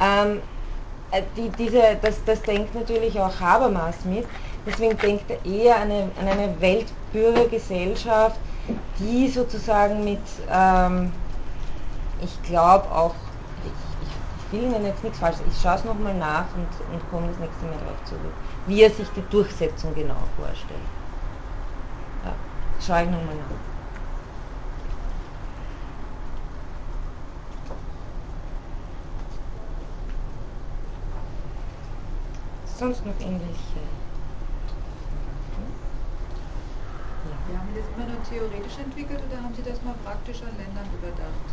Ähm, 0.00 0.40
äh, 1.10 1.22
die, 1.36 1.50
diese, 1.50 1.98
das, 2.00 2.24
das 2.24 2.42
denkt 2.42 2.74
natürlich 2.74 3.18
auch 3.20 3.38
Habermas 3.38 4.04
mit, 4.04 4.24
deswegen 4.64 4.98
denkt 5.00 5.30
er 5.30 5.44
eher 5.44 5.76
an 5.76 5.90
eine, 5.90 6.10
an 6.18 6.28
eine 6.28 6.60
Weltbürgergesellschaft, 6.60 8.40
die 8.98 9.28
sozusagen 9.28 10.02
mit, 10.04 10.22
ähm, 10.50 11.12
ich 12.22 12.42
glaube 12.42 12.90
auch, 12.90 13.14
ich, 13.64 13.72
ich, 14.00 14.52
will 14.52 14.62
Ihnen 14.62 14.86
jetzt 14.86 15.02
nichts 15.04 15.18
falsch, 15.18 15.36
ich 15.46 15.60
schaue 15.60 15.74
es 15.74 15.84
nochmal 15.84 16.14
nach 16.14 16.46
und, 16.54 16.68
und 16.94 17.10
komme 17.10 17.28
das 17.28 17.38
nächste 17.38 17.66
Mal 17.66 17.78
darauf 17.78 18.02
zurück, 18.04 18.32
wie 18.66 18.80
er 18.80 18.90
sich 18.90 19.08
die 19.12 19.28
Durchsetzung 19.28 19.94
genau 19.94 20.16
vorstellt. 20.36 20.80
Ja, 22.24 22.32
schaue 22.80 23.04
ich 23.04 23.10
nochmal 23.10 23.34
nach. 23.36 23.75
Sonst 32.78 33.06
noch 33.06 33.18
irgendwelche 33.20 33.80
Ja, 37.50 37.58
haben 37.58 37.68
Sie 37.72 37.80
das 37.80 37.88
immer 37.96 38.06
nur 38.06 38.22
theoretisch 38.22 38.78
entwickelt 38.78 39.20
oder 39.26 39.42
haben 39.42 39.54
Sie 39.54 39.62
das 39.62 39.82
mal 39.82 39.94
praktisch 40.04 40.42
an 40.42 40.56
Ländern 40.58 40.86
überdacht? 40.92 41.48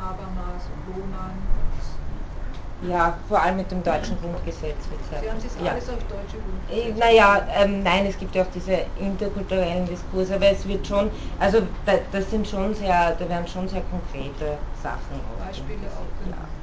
Habermas 0.00 0.64
und 0.74 0.96
Lohmann 0.96 1.30
und 1.30 2.90
ja, 2.90 3.18
vor 3.28 3.42
allem 3.42 3.58
mit 3.58 3.70
dem 3.70 3.82
deutschen 3.82 4.18
Grundgesetz. 4.20 4.88
Sie 5.20 5.30
haben 5.30 5.38
das 5.42 5.54
ja. 5.62 5.72
alles 5.72 5.88
auf 5.90 5.98
deutsche 6.08 6.38
Grundgesetz? 6.38 6.96
Äh, 6.96 6.98
naja, 6.98 7.46
ähm, 7.54 7.82
nein, 7.82 8.06
es 8.06 8.18
gibt 8.18 8.34
ja 8.34 8.42
auch 8.42 8.50
diese 8.54 8.86
interkulturellen 8.98 9.84
Diskurse, 9.84 10.36
aber 10.36 10.50
es 10.50 10.66
wird 10.66 10.86
schon, 10.86 11.10
also 11.38 11.60
da, 11.84 11.92
das 12.10 12.30
sind 12.30 12.48
schon 12.48 12.74
sehr, 12.74 13.14
da 13.18 13.28
werden 13.28 13.46
schon 13.46 13.68
sehr 13.68 13.82
konkrete 13.82 14.56
Sachen. 14.82 15.20
Beispiele 15.38 15.88
auch 15.88 16.24
genannt. 16.24 16.40
Ja. 16.40 16.59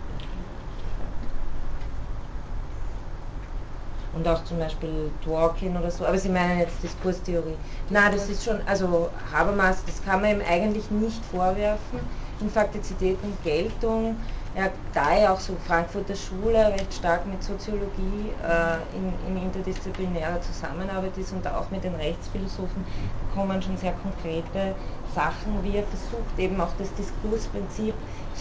Und 4.17 4.27
auch 4.27 4.43
zum 4.45 4.57
Beispiel 4.57 5.11
Dworkin 5.23 5.77
oder 5.77 5.91
so, 5.91 6.05
aber 6.05 6.17
Sie 6.17 6.29
meinen 6.29 6.59
jetzt 6.59 6.81
Diskurstheorie. 6.81 7.55
Na, 7.89 8.09
das 8.09 8.27
ist 8.29 8.43
schon, 8.43 8.59
also 8.65 9.09
Habermas, 9.31 9.83
das 9.85 10.03
kann 10.03 10.21
man 10.21 10.31
ihm 10.31 10.41
eigentlich 10.49 10.89
nicht 10.91 11.23
vorwerfen. 11.25 11.99
In 12.39 12.49
Faktizität 12.49 13.17
und 13.23 13.41
Geltung, 13.43 14.15
ja, 14.55 14.69
da 14.93 15.11
er 15.11 15.33
auch 15.33 15.39
so 15.39 15.55
Frankfurter 15.67 16.15
Schule 16.15 16.67
recht 16.67 16.93
stark 16.93 17.25
mit 17.25 17.43
Soziologie 17.43 18.31
äh, 18.43 18.95
in, 18.95 19.13
in, 19.27 19.43
interdisziplinärer 19.43 20.41
Zusammenarbeit 20.41 21.17
ist 21.17 21.31
und 21.33 21.47
auch 21.47 21.69
mit 21.71 21.83
den 21.83 21.95
Rechtsphilosophen, 21.95 22.85
kommen 23.33 23.61
schon 23.61 23.77
sehr 23.77 23.93
konkrete 23.93 24.75
Sachen, 25.13 25.63
wie 25.63 25.77
er 25.77 25.83
versucht 25.83 26.39
eben 26.39 26.59
auch 26.59 26.73
das 26.79 26.93
Diskursprinzip 26.95 27.93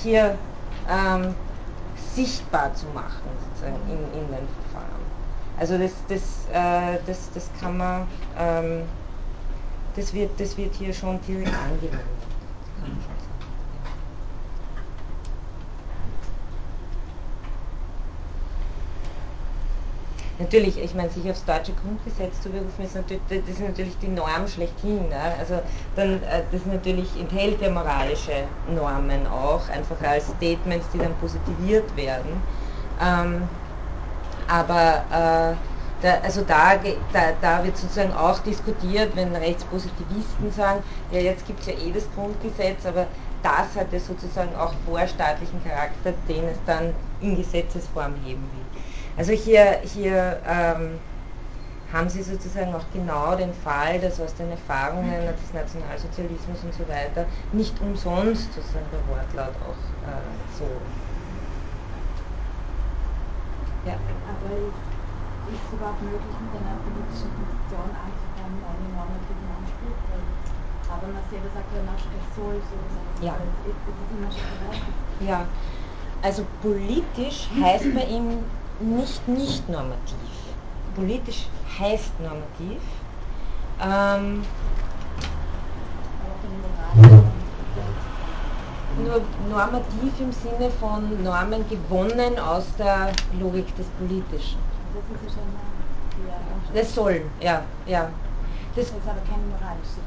hier 0.02 0.36
ähm, 0.90 1.34
sichtbar 2.14 2.74
zu 2.74 2.86
machen 2.94 3.28
in, 3.62 4.20
in 4.20 4.26
den 4.28 4.48
Verfahren. 4.70 4.95
Also 5.58 5.78
das, 5.78 5.92
das, 6.08 6.20
äh, 6.52 6.98
das, 7.06 7.30
das 7.32 7.50
kann 7.60 7.78
man, 7.78 8.06
ähm, 8.38 8.82
das, 9.94 10.12
wird, 10.12 10.38
das 10.38 10.56
wird 10.56 10.74
hier 10.74 10.92
schon 10.92 11.18
direkt 11.26 11.48
angewendet. 11.48 12.00
Natürlich, 20.38 20.78
ich 20.78 20.94
meine, 20.94 21.08
sich 21.08 21.30
aufs 21.30 21.46
deutsche 21.46 21.72
Grundgesetz 21.72 22.42
zu 22.42 22.50
berufen, 22.50 22.84
ist 22.84 22.94
natürlich, 22.94 23.22
das 23.30 23.38
ist 23.48 23.60
natürlich 23.60 23.96
die 23.98 24.08
Norm 24.08 24.46
schlechthin. 24.46 25.08
Ne? 25.08 25.34
Also 25.38 25.62
dann, 25.94 26.22
äh, 26.24 26.42
das 26.52 26.66
natürlich 26.66 27.18
enthält 27.18 27.62
ja 27.62 27.70
moralische 27.70 28.44
Normen 28.74 29.26
auch, 29.26 29.66
einfach 29.70 29.98
als 30.02 30.26
Statements, 30.26 30.88
die 30.92 30.98
dann 30.98 31.14
positiviert 31.14 31.96
werden. 31.96 32.42
Ähm, 33.00 33.48
aber 34.48 35.04
äh, 35.10 35.56
da, 36.02 36.18
also 36.22 36.42
da, 36.42 36.74
da, 37.12 37.32
da, 37.40 37.64
wird 37.64 37.76
sozusagen 37.76 38.12
auch 38.12 38.38
diskutiert, 38.40 39.16
wenn 39.16 39.34
Rechtspositivisten 39.34 40.52
sagen, 40.52 40.82
ja 41.10 41.20
jetzt 41.20 41.46
gibt 41.46 41.60
es 41.60 41.66
ja 41.66 41.72
eh 41.72 41.92
das 41.92 42.06
Grundgesetz, 42.14 42.84
aber 42.84 43.06
das 43.42 43.74
hat 43.76 43.92
ja 43.92 43.98
sozusagen 43.98 44.54
auch 44.56 44.72
vorstaatlichen 44.86 45.62
Charakter, 45.64 46.12
den 46.28 46.44
es 46.48 46.58
dann 46.66 46.94
in 47.20 47.36
Gesetzesform 47.36 48.14
heben 48.24 48.42
will. 48.42 48.82
Also 49.16 49.32
hier, 49.32 49.80
hier 49.82 50.38
ähm, 50.46 50.98
haben 51.92 52.08
Sie 52.08 52.22
sozusagen 52.22 52.74
auch 52.74 52.84
genau 52.92 53.36
den 53.36 53.54
Fall, 53.54 53.98
dass 54.00 54.20
aus 54.20 54.34
den 54.34 54.50
Erfahrungen 54.50 55.26
des 55.26 55.54
Nationalsozialismus 55.54 56.58
und 56.64 56.74
so 56.74 56.86
weiter 56.88 57.24
nicht 57.52 57.80
umsonst 57.80 58.52
sozusagen 58.52 58.86
der 58.92 59.16
Wortlaut 59.16 59.54
auch 59.62 60.08
äh, 60.08 60.58
so 60.58 60.64
ja. 63.86 63.96
Aber 64.26 64.50
ist 65.46 65.62
es 65.62 65.72
überhaupt 65.72 66.02
möglich, 66.02 66.36
mit 66.42 66.52
einer 66.58 66.76
politischen 66.82 67.30
Funktion 67.38 67.88
anzufangen, 67.94 68.58
ohne 68.66 68.86
normativen 68.98 69.48
Anspruch? 69.54 69.98
Aber 70.90 71.06
man 71.10 71.22
selber 71.30 71.50
sagt 71.54 71.70
ja, 71.74 71.82
es 71.86 72.28
soll 72.34 72.58
so 72.66 72.78
sein. 72.90 73.06
Ja. 73.22 73.34
Das 73.38 73.72
ist 73.72 74.10
immer 74.10 74.30
berechtigt. 74.30 74.98
Ja, 75.20 75.46
also 76.22 76.44
politisch 76.62 77.48
heißt 77.60 77.94
bei 77.94 78.04
ihm 78.04 78.38
nicht 78.80 79.26
nicht 79.28 79.68
normativ. 79.68 80.30
Politisch 80.94 81.48
heißt 81.78 82.12
normativ. 82.20 82.82
Ähm, 83.80 84.42
nur 89.04 89.20
normativ 89.48 90.12
im 90.20 90.32
Sinne 90.32 90.70
von 90.80 91.22
Normen 91.22 91.64
gewonnen 91.68 92.38
aus 92.38 92.64
der 92.78 93.12
Logik 93.40 93.74
des 93.76 93.86
Politischen. 93.98 94.58
Das 94.94 95.32
schon 95.32 95.42
ja, 96.26 96.80
Das 96.80 96.94
soll, 96.94 97.20
ja, 97.40 97.62
ja. 97.86 98.08
Das, 98.74 98.86
das 98.86 98.96
ist 98.96 99.08
aber 99.08 99.20
keine 99.28 99.44
moralische 99.50 100.00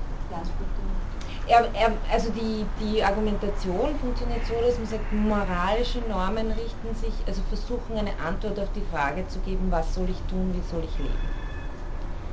er, 1.50 1.68
er, 1.74 1.92
also 2.12 2.30
die, 2.30 2.64
die 2.80 3.04
Argumentation 3.04 3.96
funktioniert 4.00 4.46
so, 4.46 4.54
dass 4.62 4.78
man 4.78 4.86
sagt, 4.86 5.12
moralische 5.12 6.00
Normen 6.08 6.52
richten 6.52 6.96
sich, 6.96 7.14
also 7.26 7.42
versuchen 7.50 7.98
eine 7.98 8.12
Antwort 8.26 8.60
auf 8.60 8.72
die 8.76 8.86
Frage 8.92 9.28
zu 9.28 9.40
geben, 9.40 9.68
was 9.72 9.96
soll 9.96 10.08
ich 10.10 10.22
tun, 10.30 10.54
wie 10.54 10.62
soll 10.70 10.84
ich 10.84 10.98
leben. 11.00 11.39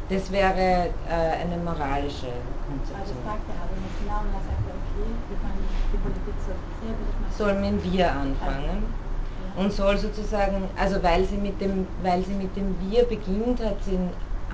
Das 0.09 0.31
wäre 0.31 0.89
äh, 1.09 1.43
eine 1.43 1.57
moralische 1.65 2.31
Konzeption. 2.67 3.01
Also 3.01 3.15
sagt 3.25 3.43
er 3.51 3.59
aber 3.59 3.75
nicht 3.83 3.99
genau 3.99 4.21
und 4.23 4.31
er 4.31 4.43
sagt, 4.47 4.63
okay, 4.71 5.07
wir 5.29 5.39
fangen, 5.43 5.67
die 5.93 5.99
Politik 5.99 6.37
soll 6.47 6.55
selber 6.81 7.05
das 7.27 7.39
Sollen 7.39 7.83
wir 7.83 8.13
anfangen 8.13 8.85
und 9.57 9.73
soll 9.73 9.99
sozusagen, 9.99 10.69
also 10.79 11.03
weil 11.03 11.25
sie 11.25 11.37
mit 11.37 11.61
dem, 11.61 11.87
weil 12.03 12.23
sie 12.25 12.35
mit 12.35 12.55
dem 12.57 12.75
Wir 12.89 13.05
beginnt, 13.05 13.61
hat 13.65 13.83
sie, 13.85 13.99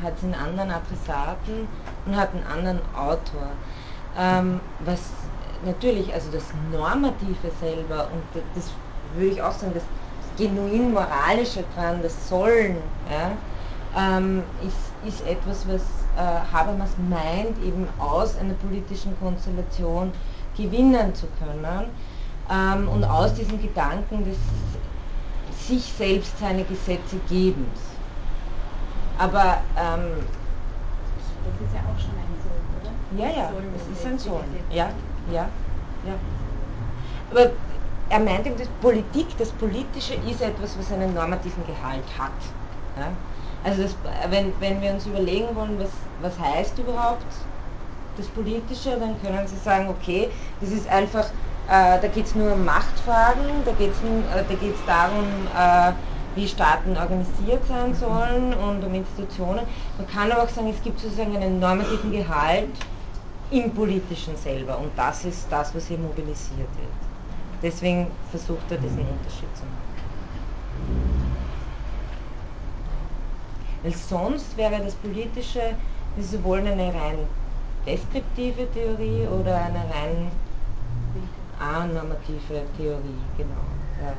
hat 0.02 0.18
sie 0.20 0.26
einen 0.26 0.34
anderen 0.34 0.70
Adressaten 0.70 1.68
und 2.06 2.16
hat 2.16 2.30
einen 2.32 2.46
anderen 2.46 2.80
Autor. 2.96 3.48
Ähm, 4.18 4.60
was 4.80 5.00
natürlich, 5.66 6.12
also 6.14 6.30
das 6.30 6.44
Normative 6.70 7.50
selber 7.60 8.08
und 8.12 8.42
das 8.54 8.70
würde 9.14 9.34
ich 9.34 9.42
auch 9.42 9.52
sagen, 9.52 9.72
das 9.74 9.84
genuin 10.38 10.92
Moralische 10.92 11.64
dran, 11.74 12.00
das 12.02 12.28
Sollen, 12.28 12.76
ja, 13.10 13.32
ähm, 13.96 14.42
ist, 14.66 15.16
ist 15.16 15.26
etwas, 15.26 15.66
was 15.68 15.82
äh, 16.16 16.52
Habermas 16.52 16.90
meint, 17.08 17.58
eben 17.64 17.88
aus 17.98 18.36
einer 18.38 18.54
politischen 18.54 19.18
Konstellation 19.18 20.12
gewinnen 20.56 21.14
zu 21.14 21.26
können 21.38 21.84
ähm, 22.50 22.88
und 22.88 23.04
aus 23.04 23.34
diesem 23.34 23.60
Gedanken 23.60 24.24
des 24.24 24.36
sich 25.66 25.84
selbst 25.96 26.38
seine 26.38 26.64
Gesetze 26.64 27.16
gebens. 27.28 27.80
Aber 29.18 29.58
ähm, 29.76 30.18
das 31.44 31.54
ist 31.60 31.74
ja 31.74 31.80
auch 31.80 32.00
schon 32.00 32.10
ein 32.18 32.34
Soll, 32.42 32.60
oder? 32.80 33.22
Ja, 33.22 33.42
ja, 33.42 33.50
es 33.76 33.98
ist 33.98 34.06
ein 34.06 34.18
Soll. 34.18 34.44
Ja, 34.70 34.88
ja, 35.30 35.46
ja. 36.04 36.14
Aber 37.30 37.50
er 38.08 38.18
meint 38.20 38.46
eben, 38.46 38.58
dass 38.58 38.68
Politik, 38.80 39.36
das 39.38 39.50
Politische 39.52 40.14
ist 40.28 40.42
etwas, 40.42 40.76
was 40.78 40.92
einen 40.92 41.14
normativen 41.14 41.64
Gehalt 41.66 42.04
hat. 42.18 42.32
Ja? 42.98 43.08
Also 43.64 43.82
das, 43.82 43.94
wenn, 44.30 44.52
wenn 44.60 44.80
wir 44.80 44.92
uns 44.92 45.06
überlegen 45.06 45.54
wollen, 45.54 45.78
was, 45.78 45.90
was 46.20 46.38
heißt 46.38 46.78
überhaupt 46.78 47.24
das 48.16 48.26
Politische, 48.28 48.98
dann 48.98 49.20
können 49.22 49.46
Sie 49.46 49.56
sagen, 49.56 49.88
okay, 49.88 50.30
das 50.60 50.70
ist 50.70 50.88
einfach, 50.88 51.26
äh, 51.68 52.00
da 52.00 52.08
geht 52.08 52.26
es 52.26 52.34
nur 52.34 52.52
um 52.54 52.64
Machtfragen, 52.64 53.64
da 53.64 53.72
geht 53.72 53.92
es 53.92 54.02
äh, 54.02 54.72
darum, 54.86 55.46
äh, 55.56 55.92
wie 56.34 56.48
Staaten 56.48 56.96
organisiert 56.96 57.64
sein 57.66 57.94
sollen 57.94 58.54
und 58.54 58.82
um 58.84 58.94
Institutionen. 58.94 59.66
Man 59.98 60.06
kann 60.08 60.32
aber 60.32 60.44
auch 60.44 60.48
sagen, 60.48 60.68
es 60.68 60.82
gibt 60.82 60.98
sozusagen 60.98 61.36
einen 61.36 61.60
normativen 61.60 62.10
Gehalt 62.10 62.70
im 63.50 63.72
Politischen 63.74 64.36
selber 64.36 64.78
und 64.78 64.90
das 64.96 65.24
ist 65.24 65.46
das, 65.52 65.74
was 65.74 65.86
hier 65.86 65.98
mobilisiert 65.98 66.58
wird. 66.58 66.96
Deswegen 67.62 68.08
versucht 68.30 68.70
er 68.70 68.78
diesen 68.78 69.06
Unterschied 69.06 69.54
zu 69.56 69.64
machen. 69.64 69.92
Weil 73.82 73.92
sonst 73.94 74.56
wäre 74.56 74.78
das 74.82 74.94
Politische, 74.94 75.74
wie 76.16 76.22
Sie 76.22 76.42
wollen, 76.44 76.66
eine 76.66 76.88
rein 76.88 77.18
deskriptive 77.86 78.70
Theorie 78.72 79.26
oder 79.26 79.56
eine 79.56 79.78
rein 79.78 80.30
anormative 81.58 82.62
Theorie, 82.76 83.22
genau. 83.36 83.64
Ja. 84.00 84.12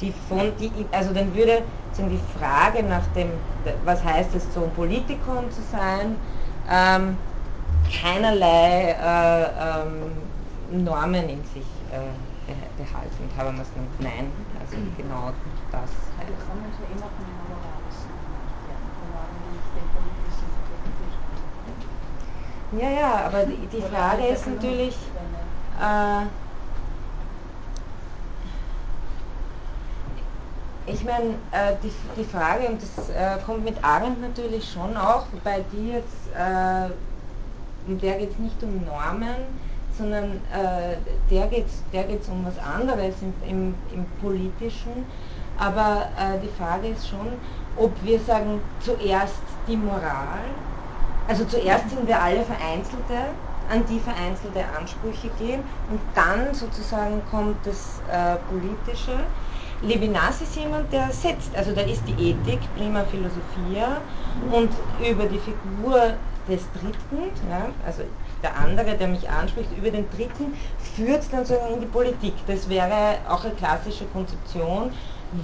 Die 0.00 0.12
von, 0.28 0.52
die, 0.58 0.70
also 0.92 1.12
dann 1.12 1.34
würde 1.34 1.62
sind 1.92 2.10
die 2.10 2.20
Frage 2.38 2.82
nach 2.82 3.06
dem, 3.14 3.30
was 3.84 4.04
heißt 4.04 4.34
es 4.34 4.52
so 4.52 4.64
ein 4.64 4.70
Politikum 4.72 5.50
zu 5.50 5.62
sein, 5.62 6.16
ähm, 6.70 7.16
keinerlei 7.90 8.90
äh, 8.90 9.44
ähm, 9.44 10.84
Normen 10.84 11.28
in 11.28 11.42
sich 11.54 11.64
äh, 11.90 12.52
behalten. 12.76 13.16
Und 13.22 13.36
haben 13.38 13.56
wir 13.56 13.62
es 13.62 13.68
nicht, 13.74 14.00
nein, 14.00 14.30
also 14.60 14.76
genau 14.98 15.32
das 15.82 15.90
heißt. 16.18 16.28
Wir 16.28 16.36
kommen 16.46 16.64
ja 16.64 16.86
immer 16.88 17.08
von 17.12 17.24
einer 17.24 17.46
moralischen 17.50 18.14
ja, 18.68 18.76
politischen 19.92 20.50
Ja, 22.72 22.90
ja, 22.90 23.26
aber 23.26 23.44
die, 23.46 23.66
die 23.68 23.82
Frage 23.82 24.26
ist 24.26 24.46
natürlich, 24.46 24.96
äh, 25.80 26.26
ich 30.86 31.04
meine, 31.04 31.34
äh, 31.52 31.74
die, 31.82 31.92
die 32.16 32.24
Frage, 32.24 32.68
und 32.68 32.80
das 32.82 33.08
äh, 33.10 33.38
kommt 33.44 33.64
mit 33.64 33.82
Arendt 33.82 34.20
natürlich 34.20 34.70
schon 34.70 34.96
auch, 34.96 35.26
wobei 35.32 35.64
die 35.72 35.90
jetzt, 35.92 36.28
äh, 36.36 36.90
um 37.86 38.00
der 38.00 38.18
geht 38.18 38.32
es 38.32 38.38
nicht 38.38 38.62
um 38.62 38.84
Normen, 38.84 39.66
sondern 39.96 40.32
äh, 40.52 40.96
der 41.30 41.46
geht 41.46 41.66
es 41.66 41.82
der 41.92 42.04
geht's 42.04 42.28
um 42.28 42.44
was 42.44 42.58
anderes 42.58 43.14
im, 43.22 43.32
im, 43.48 43.74
im 43.92 44.04
Politischen. 44.20 45.06
Aber 45.58 46.08
äh, 46.18 46.38
die 46.42 46.62
Frage 46.62 46.88
ist 46.88 47.08
schon, 47.08 47.32
ob 47.76 47.92
wir 48.02 48.20
sagen, 48.20 48.60
zuerst 48.80 49.40
die 49.66 49.76
Moral, 49.76 50.44
also 51.28 51.44
zuerst 51.44 51.90
sind 51.90 52.06
wir 52.06 52.20
alle 52.20 52.44
Vereinzelte, 52.44 53.14
an 53.70 53.84
die 53.88 53.98
vereinzelte 53.98 54.64
Ansprüche 54.78 55.28
gehen 55.38 55.62
und 55.90 56.00
dann 56.14 56.54
sozusagen 56.54 57.20
kommt 57.30 57.56
das 57.66 58.00
äh, 58.10 58.36
Politische. 58.48 59.18
Levinas 59.82 60.40
ist 60.40 60.56
jemand, 60.56 60.90
der 60.92 61.10
setzt, 61.10 61.54
also 61.54 61.72
da 61.72 61.82
ist 61.82 62.02
die 62.06 62.30
Ethik, 62.30 62.60
prima 62.76 63.04
Philosophia 63.04 64.00
und 64.50 64.70
über 65.06 65.24
die 65.26 65.38
Figur 65.38 66.14
des 66.48 66.62
Dritten, 66.72 67.30
ja, 67.50 67.66
also 67.84 68.02
der 68.42 68.56
andere, 68.56 68.96
der 68.96 69.08
mich 69.08 69.28
anspricht, 69.28 69.68
über 69.76 69.90
den 69.90 70.08
Dritten, 70.10 70.54
führt 70.94 71.24
dann 71.32 71.44
sozusagen 71.44 71.74
in 71.74 71.80
die 71.80 71.86
Politik. 71.86 72.34
Das 72.46 72.68
wäre 72.68 73.16
auch 73.28 73.44
eine 73.44 73.54
klassische 73.54 74.04
Konzeption, 74.06 74.92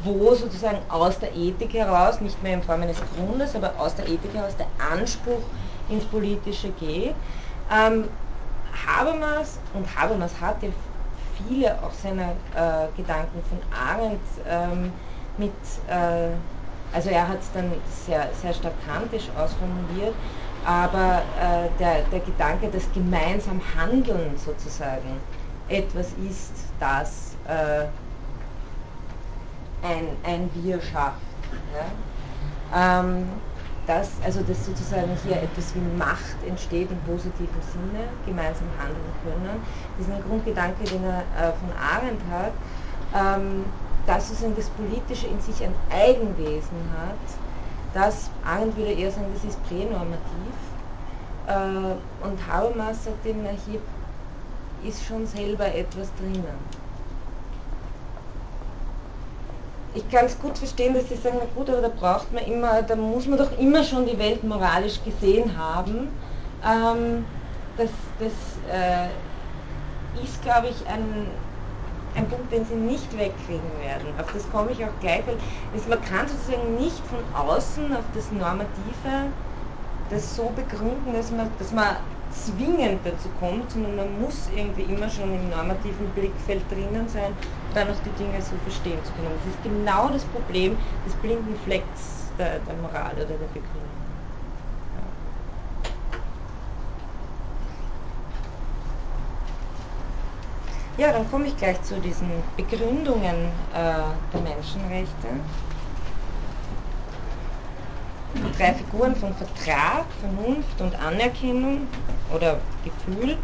wo 0.05 0.35
sozusagen 0.35 0.79
aus 0.89 1.19
der 1.19 1.35
Ethik 1.35 1.75
heraus, 1.75 2.21
nicht 2.21 2.43
mehr 2.43 2.55
in 2.55 2.63
Form 2.63 2.83
eines 2.83 2.99
Grundes, 3.17 3.55
aber 3.55 3.73
aus 3.79 3.95
der 3.95 4.07
Ethik 4.07 4.35
heraus 4.35 4.55
der 4.57 4.67
Anspruch 4.93 5.43
ins 5.89 6.05
Politische 6.05 6.71
geht. 6.81 7.15
Ähm, 7.71 8.05
Habermas, 8.87 9.59
und 9.75 9.87
Habermas 9.97 10.33
hat 10.41 10.63
ja 10.63 10.71
viele 11.37 11.73
auch 11.83 11.93
seiner 11.93 12.31
äh, 12.55 12.89
Gedanken 12.97 13.43
von 13.49 13.59
Arendt 13.71 14.21
ähm, 14.49 14.93
mit, 15.39 15.53
äh, 15.89 16.31
also 16.95 17.11
er 17.11 17.29
hat 17.29 17.41
es 17.41 17.51
dann 17.53 17.73
sehr, 18.07 18.29
sehr 18.41 18.53
stark 18.53 18.75
kantisch 18.87 19.29
ausformuliert, 19.39 20.15
aber 20.65 21.23
äh, 21.41 21.69
der, 21.79 22.03
der 22.13 22.21
Gedanke 22.21 22.69
des 22.69 22.85
gemeinsam 22.93 23.61
Handeln 23.77 24.37
sozusagen 24.37 25.21
etwas 25.69 26.09
ist, 26.29 26.53
das 26.79 27.33
äh, 27.49 27.87
ein, 29.83 30.09
ein 30.25 30.51
Wir 30.55 30.81
schafft. 30.81 31.21
Ja? 31.75 33.01
Ähm, 33.01 33.29
dass, 33.87 34.11
also 34.25 34.41
dass 34.43 34.65
sozusagen 34.65 35.11
hier 35.25 35.43
etwas 35.43 35.75
wie 35.75 35.81
Macht 35.99 36.37
entsteht 36.47 36.89
im 36.91 36.99
positiven 37.01 37.63
Sinne, 37.73 38.05
gemeinsam 38.25 38.69
handeln 38.79 39.13
können. 39.25 39.61
Ein 39.99 40.23
Grundgedanke, 40.29 40.85
den 40.85 41.03
er 41.05 41.21
äh, 41.21 41.53
von 41.53 41.71
Arendt 41.77 42.21
hat, 42.31 42.53
ähm, 43.15 43.65
dass 44.07 44.29
sozusagen 44.29 44.57
das 44.57 44.69
Politische 44.71 45.27
in 45.27 45.41
sich 45.41 45.65
ein 45.65 45.75
Eigenwesen 45.91 46.79
hat, 46.97 47.19
das, 47.95 48.31
Arendt 48.45 48.77
würde 48.77 48.93
eher 48.93 49.11
sagen, 49.11 49.27
das 49.35 49.45
ist 49.45 49.63
pränormativ. 49.69 50.55
Äh, 51.47 52.25
und 52.27 52.47
Habermas 52.47 53.05
sagt 53.05 53.27
eben, 53.27 53.41
na, 53.43 53.51
hier 53.67 53.81
ist 54.89 55.05
schon 55.05 55.27
selber 55.27 55.67
etwas 55.67 56.09
drinnen. 56.19 56.82
Ich 59.93 60.09
kann 60.09 60.27
es 60.27 60.39
gut 60.39 60.59
verstehen, 60.59 60.95
dass 60.95 61.09
Sie 61.09 61.17
sagen, 61.17 61.39
na 61.41 61.47
gut, 61.47 61.69
aber 61.71 61.83
da 61.83 61.89
braucht 61.89 62.33
man 62.33 62.45
immer, 62.45 62.83
da 62.83 62.97
muss 62.97 63.27
man 63.27 63.39
doch 63.39 63.53
immer 63.59 63.85
schon 63.85 64.07
die 64.07 64.19
Welt 64.19 64.43
moralisch 64.45 65.03
gesehen 65.03 65.57
haben. 65.57 66.19
Ähm, 66.63 67.27
das 67.77 67.91
das 68.19 68.59
äh, 68.69 69.11
ist, 70.13 70.43
glaube 70.43 70.69
ich, 70.69 70.87
ein, 70.89 71.39
ein 72.15 72.29
Punkt, 72.29 72.53
den 72.53 72.65
Sie 72.65 72.77
nicht 72.77 73.17
wegkriegen 73.17 73.79
werden. 73.79 74.19
Auf 74.19 74.33
das 74.33 74.49
komme 74.49 74.73
ich 74.73 74.85
auch 74.85 74.99
gleich, 75.01 75.27
weil 75.27 75.39
es, 75.73 75.87
man 75.87 76.01
kann 76.03 76.29
sozusagen 76.29 76.75
nicht 76.77 77.07
von 77.07 77.25
außen 77.33 77.95
auf 77.95 78.11
das 78.13 78.31
Normative 78.31 79.35
das 80.09 80.35
so 80.37 80.51
begründen, 80.51 81.13
dass 81.15 81.31
man, 81.31 81.57
dass 81.59 81.73
man 81.73 81.97
zwingend 82.33 83.01
dazu 83.05 83.29
kommt, 83.41 83.71
sondern 83.71 83.97
man 83.97 84.21
muss 84.21 84.49
irgendwie 84.55 84.83
immer 84.83 85.09
schon 85.09 85.35
im 85.35 85.51
normativen 85.51 86.09
Blickfeld 86.15 86.63
drinnen 86.71 87.09
sein, 87.09 87.33
dann 87.75 87.89
auch 87.91 88.01
die 88.05 88.23
Dinge 88.23 88.41
so 88.41 88.57
verstehen 88.65 88.99
zu 89.05 89.13
können. 89.13 89.31
Das 89.37 89.55
ist 89.55 89.63
genau 89.63 90.09
das 90.09 90.25
Problem 90.25 90.77
des 91.07 91.15
blinden 91.15 91.57
Flecks 91.65 92.31
der, 92.39 92.59
der 92.61 92.75
Moral 92.77 93.13
oder 93.15 93.27
der 93.27 93.53
Begründung. 93.53 94.03
Ja, 100.99 101.11
dann 101.11 101.29
komme 101.31 101.47
ich 101.47 101.57
gleich 101.57 101.83
zu 101.83 101.99
diesen 101.99 102.29
Begründungen 102.57 103.47
äh, 103.75 104.13
der 104.33 104.41
Menschenrechte 104.43 105.29
drei 108.57 108.75
Figuren 108.75 109.15
von 109.17 109.35
Vertrag, 109.35 110.07
Vernunft 110.21 110.81
und 110.81 110.95
Anerkennung 111.01 111.87
oder 112.35 112.59
Gefühl. 112.85 113.37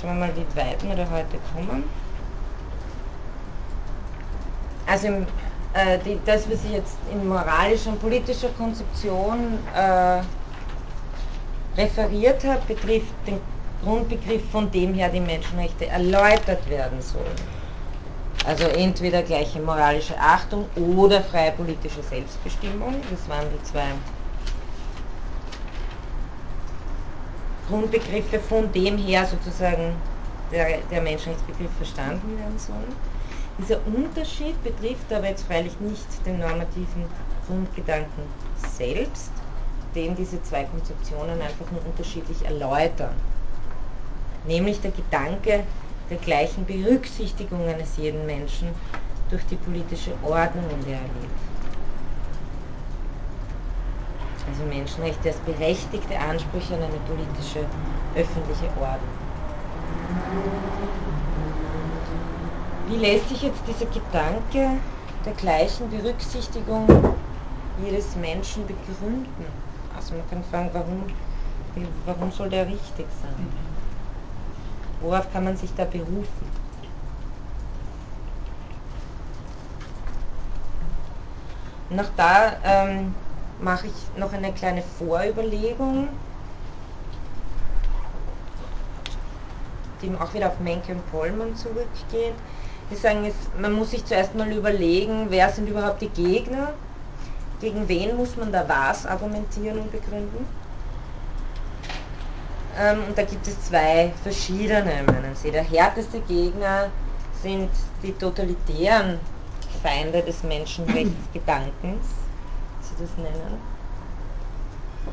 Schauen 0.00 0.18
wir 0.18 0.26
mal, 0.26 0.32
wie 0.36 0.56
weit 0.56 0.82
wir 0.82 0.94
da 0.94 1.08
heute 1.10 1.38
kommen. 1.54 1.84
Also 4.86 5.06
im, 5.08 5.26
äh, 5.74 5.98
die, 6.04 6.18
das, 6.26 6.50
was 6.50 6.64
ich 6.64 6.72
jetzt 6.72 6.96
in 7.12 7.26
moralischer 7.28 7.90
und 7.90 8.00
politischer 8.00 8.48
Konzeption 8.58 9.58
äh, 9.74 10.20
referiert 11.80 12.44
habe, 12.44 12.60
betrifft 12.66 13.14
den 13.26 13.40
Grundbegriff, 13.82 14.42
von 14.50 14.70
dem 14.70 14.94
her 14.94 15.08
die 15.08 15.20
Menschenrechte 15.20 15.86
erläutert 15.88 16.68
werden 16.68 17.00
sollen. 17.00 17.62
Also 18.44 18.64
entweder 18.64 19.22
gleiche 19.22 19.60
moralische 19.60 20.18
Achtung 20.18 20.66
oder 20.74 21.20
freie 21.22 21.52
politische 21.52 22.02
Selbstbestimmung. 22.02 22.94
Das 23.10 23.28
waren 23.28 23.46
die 23.56 23.62
zwei 23.62 23.84
Grundbegriffe, 27.66 28.40
von 28.40 28.72
dem 28.72 28.98
her 28.98 29.26
sozusagen 29.26 29.94
der, 30.50 30.78
der 30.90 31.00
Menschenrechtsbegriff 31.00 31.72
verstanden 31.76 32.36
werden 32.38 32.58
soll. 32.58 32.84
Dieser 33.58 33.78
Unterschied 33.86 34.62
betrifft 34.62 35.12
aber 35.12 35.28
jetzt 35.28 35.44
freilich 35.44 35.78
nicht 35.80 36.26
den 36.26 36.38
normativen 36.38 37.04
Grundgedanken 37.46 38.24
selbst, 38.76 39.30
den 39.94 40.16
diese 40.16 40.42
zwei 40.42 40.64
Konzeptionen 40.64 41.40
einfach 41.40 41.70
nur 41.70 41.84
unterschiedlich 41.86 42.44
erläutern. 42.44 43.14
Nämlich 44.46 44.80
der 44.80 44.90
Gedanke 44.90 45.64
der 46.10 46.16
gleichen 46.18 46.64
Berücksichtigung 46.64 47.68
eines 47.68 47.96
jeden 47.96 48.26
Menschen 48.26 48.68
durch 49.30 49.44
die 49.46 49.56
politische 49.56 50.12
Ordnung, 50.22 50.64
in 50.70 50.84
der 50.84 50.96
er 50.96 51.08
lebt. 51.20 51.51
Also 54.48 54.64
Menschenrechte 54.64 55.28
als 55.28 55.38
berechtigte 55.38 56.18
Ansprüche 56.18 56.74
an 56.74 56.82
eine 56.82 56.98
politische 57.06 57.64
öffentliche 58.16 58.66
Ordnung. 58.76 59.22
Wie 62.86 62.96
lässt 62.96 63.28
sich 63.28 63.42
jetzt 63.42 63.66
dieser 63.66 63.86
Gedanke 63.86 64.80
der 65.24 65.32
gleichen 65.34 65.88
Berücksichtigung 65.88 66.86
jedes 67.82 68.16
Menschen 68.16 68.66
begründen? 68.66 69.46
Also 69.96 70.14
man 70.14 70.28
kann 70.28 70.44
fragen, 70.44 70.70
warum, 70.72 71.04
warum 72.04 72.32
soll 72.32 72.50
der 72.50 72.66
richtig 72.66 73.06
sein? 73.22 73.48
Worauf 75.00 75.32
kann 75.32 75.44
man 75.44 75.56
sich 75.56 75.70
da 75.76 75.84
berufen? 75.84 76.50
Auch 81.96 82.10
da 82.16 82.56
ähm, 82.64 83.14
mache 83.62 83.86
ich 83.86 84.18
noch 84.18 84.32
eine 84.32 84.52
kleine 84.52 84.82
Vorüberlegung, 84.82 86.08
die 90.02 90.12
auch 90.18 90.34
wieder 90.34 90.48
auf 90.48 90.58
Menke 90.60 90.92
und 90.92 91.10
Pollmann 91.10 91.56
zurückgeht. 91.56 92.34
Wir 92.88 92.98
sagen, 92.98 93.24
es, 93.24 93.34
man 93.60 93.72
muss 93.72 93.92
sich 93.92 94.04
zuerst 94.04 94.34
mal 94.34 94.50
überlegen, 94.52 95.26
wer 95.30 95.48
sind 95.48 95.68
überhaupt 95.68 96.02
die 96.02 96.08
Gegner, 96.08 96.72
gegen 97.60 97.88
wen 97.88 98.16
muss 98.16 98.36
man 98.36 98.52
da 98.52 98.68
was 98.68 99.06
argumentieren 99.06 99.78
und 99.78 99.92
begründen. 99.92 100.44
Ähm, 102.78 102.98
und 103.08 103.16
da 103.16 103.22
gibt 103.22 103.46
es 103.46 103.62
zwei 103.62 104.12
verschiedene, 104.22 105.04
meinen 105.06 105.36
Sie. 105.36 105.50
Der 105.50 105.62
härteste 105.62 106.20
Gegner 106.20 106.90
sind 107.42 107.70
die 108.02 108.12
totalitären 108.12 109.20
Feinde 109.82 110.22
des 110.22 110.42
Menschenrechtsgedankens, 110.42 112.04
das 113.02 113.16
nennen. 113.16 113.58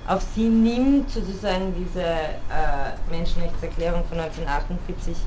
Auf 0.08 0.24
sie 0.36 0.48
nimmt 0.48 1.10
sozusagen 1.10 1.74
diese 1.76 2.04
äh, 2.04 2.94
Menschenrechtserklärung 3.10 4.04
von 4.06 4.20
1948 4.20 5.18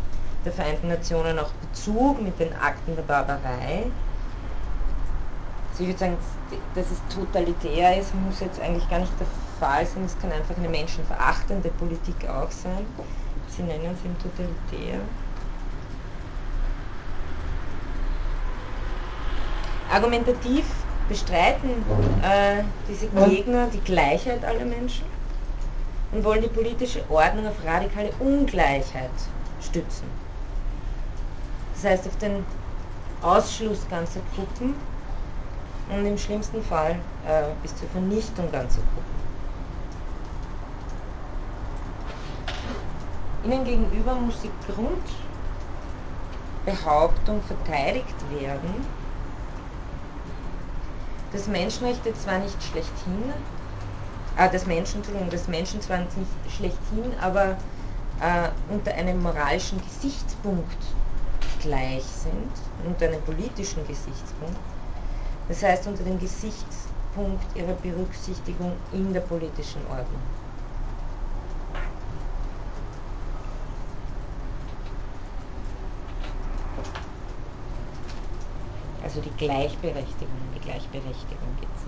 der 0.44 0.52
Vereinten 0.52 0.88
Nationen 0.88 1.38
auch 1.38 1.50
Bezug 1.52 2.20
mit 2.20 2.38
den 2.38 2.52
Akten 2.54 2.96
der 2.96 3.02
Barbarei. 3.02 3.84
Also 5.70 5.84
ich 5.84 5.88
würde 5.88 5.98
sagen, 5.98 6.16
dass 6.74 6.86
es 6.90 6.98
totalitär 7.14 7.98
ist, 7.98 8.14
muss 8.14 8.40
jetzt 8.40 8.60
eigentlich 8.60 8.88
gar 8.90 8.98
nicht 8.98 9.12
der 9.18 9.26
Fall 9.58 9.86
sein. 9.86 10.04
Es 10.04 10.18
kann 10.18 10.32
einfach 10.32 10.56
eine 10.56 10.68
menschenverachtende 10.68 11.68
Politik 11.70 12.28
auch 12.28 12.50
sein. 12.50 12.84
Sie 13.48 13.62
nennen 13.62 13.96
es 13.96 14.04
eben 14.04 14.16
totalitär. 14.18 14.98
Argumentativ 19.92 20.64
bestreiten 21.12 21.70
äh, 22.22 22.62
diese 22.88 23.06
Gegner 23.08 23.66
die 23.66 23.80
Gleichheit 23.80 24.42
aller 24.46 24.64
Menschen 24.64 25.04
und 26.10 26.24
wollen 26.24 26.40
die 26.40 26.48
politische 26.48 27.04
Ordnung 27.10 27.46
auf 27.46 27.56
radikale 27.66 28.10
Ungleichheit 28.18 29.10
stützen. 29.60 30.04
Das 31.74 31.84
heißt 31.84 32.06
auf 32.06 32.16
den 32.16 32.46
Ausschluss 33.20 33.86
ganzer 33.90 34.20
Gruppen 34.34 34.74
und 35.90 36.06
im 36.06 36.16
schlimmsten 36.16 36.62
Fall 36.62 36.92
äh, 37.28 37.42
bis 37.60 37.76
zur 37.76 37.88
Vernichtung 37.90 38.50
ganzer 38.50 38.80
Gruppen. 38.80 39.12
Ihnen 43.44 43.64
gegenüber 43.64 44.14
muss 44.14 44.40
die 44.40 44.50
Grundbehauptung 46.64 47.42
verteidigt 47.42 48.14
werden, 48.30 48.86
dass 51.33 51.47
Menschenrechte 51.47 52.12
zwar 52.14 52.39
nicht 52.39 52.62
schlechthin, 52.62 53.33
äh, 54.37 54.51
das 54.51 54.66
Menschen, 54.66 54.97
Entschuldigung, 54.99 55.30
Menschen 55.49 55.80
zwar 55.80 55.99
nicht 55.99 56.16
schlechthin, 56.57 57.12
aber 57.20 57.57
äh, 58.20 58.49
unter 58.72 58.95
einem 58.95 59.22
moralischen 59.22 59.80
Gesichtspunkt 59.83 60.76
gleich 61.61 62.05
sind, 62.05 62.51
unter 62.87 63.07
einem 63.07 63.22
politischen 63.22 63.87
Gesichtspunkt. 63.87 64.59
Das 65.49 65.62
heißt 65.62 65.87
unter 65.87 66.05
dem 66.05 66.18
Gesichtspunkt 66.18 67.45
ihrer 67.55 67.74
Berücksichtigung 67.74 68.72
in 68.93 69.12
der 69.12 69.20
politischen 69.20 69.80
Ordnung. 69.89 70.20
Also 79.03 79.20
die 79.20 79.30
Gleichberechtigung, 79.37 80.51
Gleichberechtigung 80.64 81.56
es. 81.60 81.82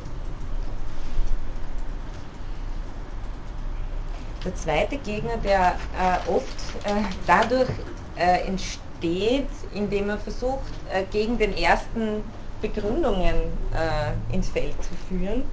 Der 4.44 4.54
zweite 4.56 4.98
Gegner, 4.98 5.38
der 5.38 5.76
äh, 5.98 6.30
oft 6.30 6.46
äh, 6.84 7.02
dadurch 7.26 7.70
äh, 8.16 8.46
entsteht, 8.46 9.48
indem 9.74 10.10
er 10.10 10.18
versucht, 10.18 10.72
äh, 10.92 11.04
gegen 11.10 11.38
den 11.38 11.56
ersten 11.56 12.22
Begründungen 12.60 13.34
äh, 13.72 14.34
ins 14.34 14.48
Feld 14.48 14.74
zu 14.82 14.94
führen, 15.08 15.44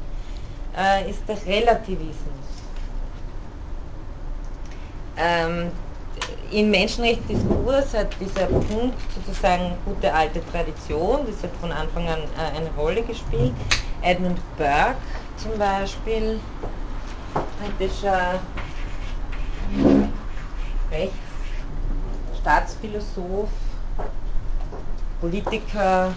äh, 0.77 1.09
ist 1.09 1.21
der 1.27 1.37
Relativismus. 1.45 2.17
Ähm, 5.17 5.71
Im 6.51 6.69
Menschenrechtsdiskurs 6.69 7.93
hat 7.93 8.09
dieser 8.19 8.47
Punkt 8.47 8.97
sozusagen 9.15 9.77
gute 9.85 10.13
alte 10.13 10.45
Tradition, 10.51 11.25
das 11.25 11.41
hat 11.43 11.51
von 11.61 11.71
Anfang 11.71 12.09
an 12.09 12.19
äh, 12.19 12.57
eine 12.57 12.69
Rolle 12.77 13.03
gespielt. 13.03 13.53
Edmund 14.01 14.39
Burke 14.57 14.97
zum 15.37 15.57
Beispiel, 15.57 16.39
britischer 17.59 18.39
Rechts, 20.91 21.15
Staatsphilosoph, 22.41 23.49
Politiker 25.21 26.13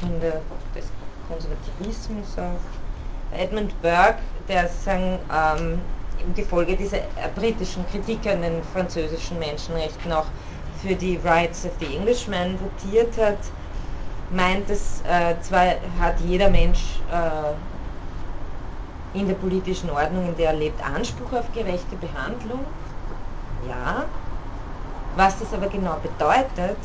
von 0.00 0.20
der, 0.20 0.40
des 0.74 0.86
Konservativismus 1.28 2.38
auch. 2.38 3.36
Edmund 3.38 3.70
Burke, 3.82 4.18
der 4.48 4.68
sozusagen 4.68 5.18
ähm, 5.30 5.80
im 6.26 6.34
Gefolge 6.34 6.76
dieser 6.76 6.98
britischen 7.34 7.86
Kritik 7.88 8.26
an 8.26 8.42
den 8.42 8.62
französischen 8.72 9.38
Menschenrechten 9.38 10.12
auch 10.12 10.26
für 10.82 10.94
die 10.94 11.18
Rights 11.24 11.64
of 11.64 11.72
the 11.80 11.96
Englishman 11.96 12.58
votiert 12.60 13.16
hat, 13.18 13.38
meint 14.30 14.68
es, 14.70 15.02
äh, 15.08 15.34
zwar 15.42 15.74
hat 16.00 16.20
jeder 16.26 16.50
Mensch 16.50 17.00
äh, 17.10 17.54
in 19.18 19.28
der 19.28 19.34
politischen 19.34 19.90
Ordnung, 19.90 20.28
in 20.28 20.36
der 20.36 20.50
er 20.50 20.56
lebt, 20.56 20.84
Anspruch 20.84 21.32
auf 21.32 21.52
gerechte 21.54 21.96
Behandlung, 21.96 22.60
ja. 23.68 24.04
Was 25.16 25.38
das 25.38 25.52
aber 25.54 25.68
genau 25.68 25.96
bedeutet, 26.02 26.78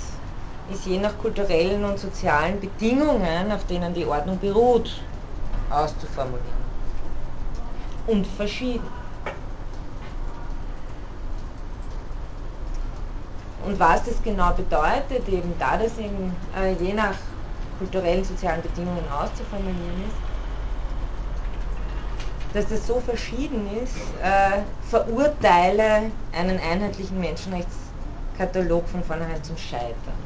ist 0.71 0.85
je 0.85 0.99
nach 0.99 1.17
kulturellen 1.17 1.83
und 1.83 1.97
sozialen 1.97 2.59
Bedingungen, 2.59 3.51
auf 3.51 3.65
denen 3.65 3.93
die 3.93 4.05
Ordnung 4.05 4.37
beruht, 4.37 5.01
auszuformulieren. 5.71 6.59
Und 8.05 8.27
verschieden. 8.27 8.98
Und 13.69 13.79
was 13.79 14.03
das 14.03 14.15
genau 14.23 14.51
bedeutet, 14.53 15.29
eben 15.29 15.53
da 15.59 15.77
das 15.77 15.95
eben 15.99 16.35
äh, 16.57 16.73
je 16.83 16.91
nach 16.91 17.13
kulturellen, 17.77 18.23
sozialen 18.23 18.63
Bedingungen 18.63 19.07
auszuformulieren 19.11 20.05
ist, 20.07 20.15
dass 22.55 22.67
das 22.67 22.87
so 22.87 22.99
verschieden 22.99 23.67
ist, 23.83 23.95
äh, 24.23 24.63
verurteile 24.89 26.09
einen 26.35 26.59
einheitlichen 26.59 27.19
Menschenrechtskatalog 27.19 28.89
von 28.89 29.03
vornherein 29.03 29.43
zum 29.43 29.55
Scheitern. 29.55 30.17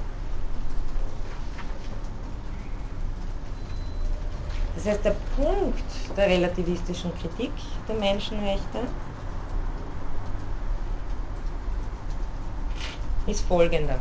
Das 4.73 4.85
heißt, 4.85 5.03
der 5.03 5.15
Punkt 5.35 5.83
der 6.15 6.27
relativistischen 6.27 7.11
Kritik 7.19 7.51
der 7.89 7.95
Menschenrechte 7.95 8.87
ist 13.27 13.45
folgender. 13.45 13.99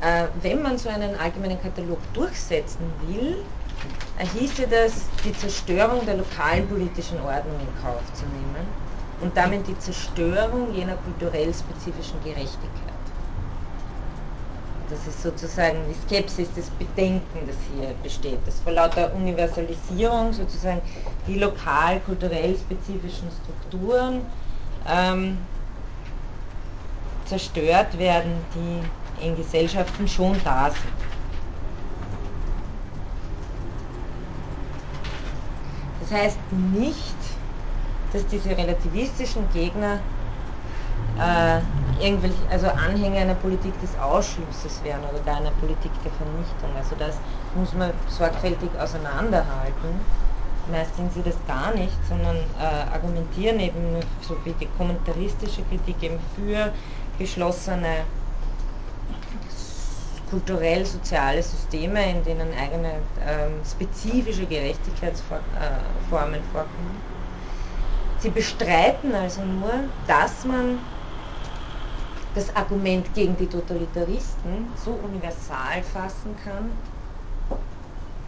Äh, 0.00 0.26
wenn 0.42 0.62
man 0.62 0.78
so 0.78 0.88
einen 0.88 1.14
allgemeinen 1.16 1.60
Katalog 1.62 1.98
durchsetzen 2.12 2.90
will, 3.06 3.36
hieße 4.18 4.66
das, 4.68 5.06
die 5.24 5.32
Zerstörung 5.32 6.04
der 6.04 6.16
lokalen 6.16 6.68
politischen 6.68 7.20
Ordnung 7.20 7.56
in 7.60 7.82
Kauf 7.82 8.02
zu 8.14 8.24
nehmen 8.26 8.66
und 9.20 9.36
damit 9.36 9.66
die 9.66 9.78
Zerstörung 9.78 10.74
jener 10.74 10.96
kulturell 10.96 11.52
spezifischen 11.54 12.20
Gerechtigkeit. 12.24 12.92
Das 14.90 15.06
ist 15.06 15.22
sozusagen 15.22 15.78
die 15.88 15.94
Skepsis, 16.06 16.48
das 16.54 16.68
Bedenken, 16.70 17.46
das 17.46 17.56
hier 17.74 17.94
besteht, 18.02 18.38
das 18.44 18.60
vor 18.60 18.72
lauter 18.72 19.14
Universalisierung 19.14 20.32
sozusagen 20.32 20.82
die 21.26 21.38
lokal, 21.38 22.00
kulturell 22.00 22.56
spezifischen 22.56 23.28
Strukturen 23.42 24.20
ähm, 24.86 25.38
zerstört 27.26 27.98
werden, 27.98 28.32
die 28.54 29.24
in 29.26 29.36
Gesellschaften 29.36 30.08
schon 30.08 30.36
da 30.44 30.70
sind. 30.70 30.92
Das 36.00 36.10
heißt 36.20 36.38
nicht, 36.74 37.16
dass 38.12 38.26
diese 38.26 38.50
relativistischen 38.50 39.48
Gegner 39.52 39.98
äh, 41.18 42.04
irgendwelche, 42.04 42.36
also 42.50 42.66
Anhänger 42.68 43.20
einer 43.20 43.34
Politik 43.34 43.78
des 43.80 43.98
Ausschlusses 43.98 44.80
wären 44.82 45.00
oder 45.04 45.36
einer 45.36 45.50
Politik 45.52 45.90
der 46.04 46.12
Vernichtung. 46.12 46.70
Also 46.76 46.94
das 46.98 47.16
muss 47.54 47.72
man 47.74 47.92
sorgfältig 48.08 48.70
auseinanderhalten. 48.78 50.00
Meist 50.70 50.94
sind 50.96 51.12
sie 51.12 51.22
das 51.22 51.34
gar 51.48 51.74
nicht, 51.74 51.96
sondern 52.08 52.36
äh, 52.36 52.94
argumentieren 52.94 53.58
eben 53.58 53.96
so 54.20 54.36
wie 54.44 54.52
die 54.52 54.68
kommentaristische 54.78 55.62
Kritik 55.62 55.96
eben 56.02 56.18
für 56.36 56.72
geschlossene 57.18 58.04
kulturell-soziale 60.30 61.42
Systeme, 61.42 62.10
in 62.10 62.24
denen 62.24 62.48
eigene 62.54 62.92
ähm, 63.26 63.60
spezifische 63.70 64.46
Gerechtigkeitsformen 64.46 66.42
vorkommen. 66.52 67.02
Sie 68.18 68.30
bestreiten 68.30 69.14
also 69.14 69.42
nur, 69.42 69.72
dass 70.06 70.44
man 70.44 70.78
das 72.34 72.54
Argument 72.56 73.12
gegen 73.14 73.36
die 73.36 73.46
Totalitaristen 73.46 74.68
so 74.82 74.92
universal 74.92 75.82
fassen 75.92 76.34
kann, 76.42 76.72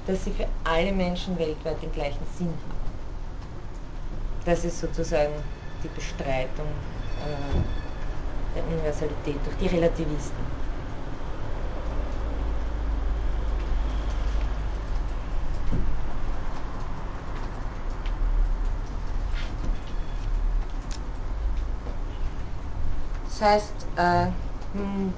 dass 0.07 0.25
sie 0.25 0.33
für 0.33 0.47
alle 0.65 0.93
Menschen 0.93 1.39
weltweit 1.39 1.81
den 1.81 1.93
gleichen 1.93 2.27
Sinn 2.37 2.49
haben. 2.49 2.85
Das 4.45 4.63
ist 4.65 4.79
sozusagen 4.81 5.33
die 5.83 5.89
Bestreitung 5.89 6.67
äh, 6.67 7.84
der 8.55 8.65
Universalität 8.65 9.37
durch 9.45 9.57
die 9.57 9.67
Relativisten. 9.67 10.45
Das 23.39 23.41
heißt, 23.41 23.87
äh, 23.97 24.27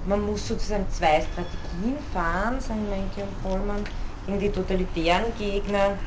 man 0.06 0.24
muss 0.24 0.48
sozusagen 0.48 0.88
zwei 0.90 1.20
Strategien 1.20 1.98
fahren, 2.12 2.60
sagen 2.60 2.88
Menke 2.88 3.22
und 3.22 3.42
Pollmann. 3.42 3.84
Gegen 4.24 4.40
die 4.40 4.50
totalitären 4.50 5.34
Gegner 5.34 5.98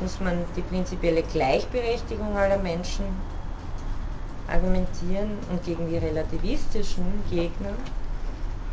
muss 0.00 0.20
man 0.20 0.46
die 0.56 0.62
prinzipielle 0.62 1.22
Gleichberechtigung 1.22 2.36
aller 2.36 2.58
Menschen 2.58 3.04
argumentieren 4.52 5.38
und 5.50 5.64
gegen 5.64 5.88
die 5.88 5.98
relativistischen 5.98 7.22
Gegner 7.30 7.72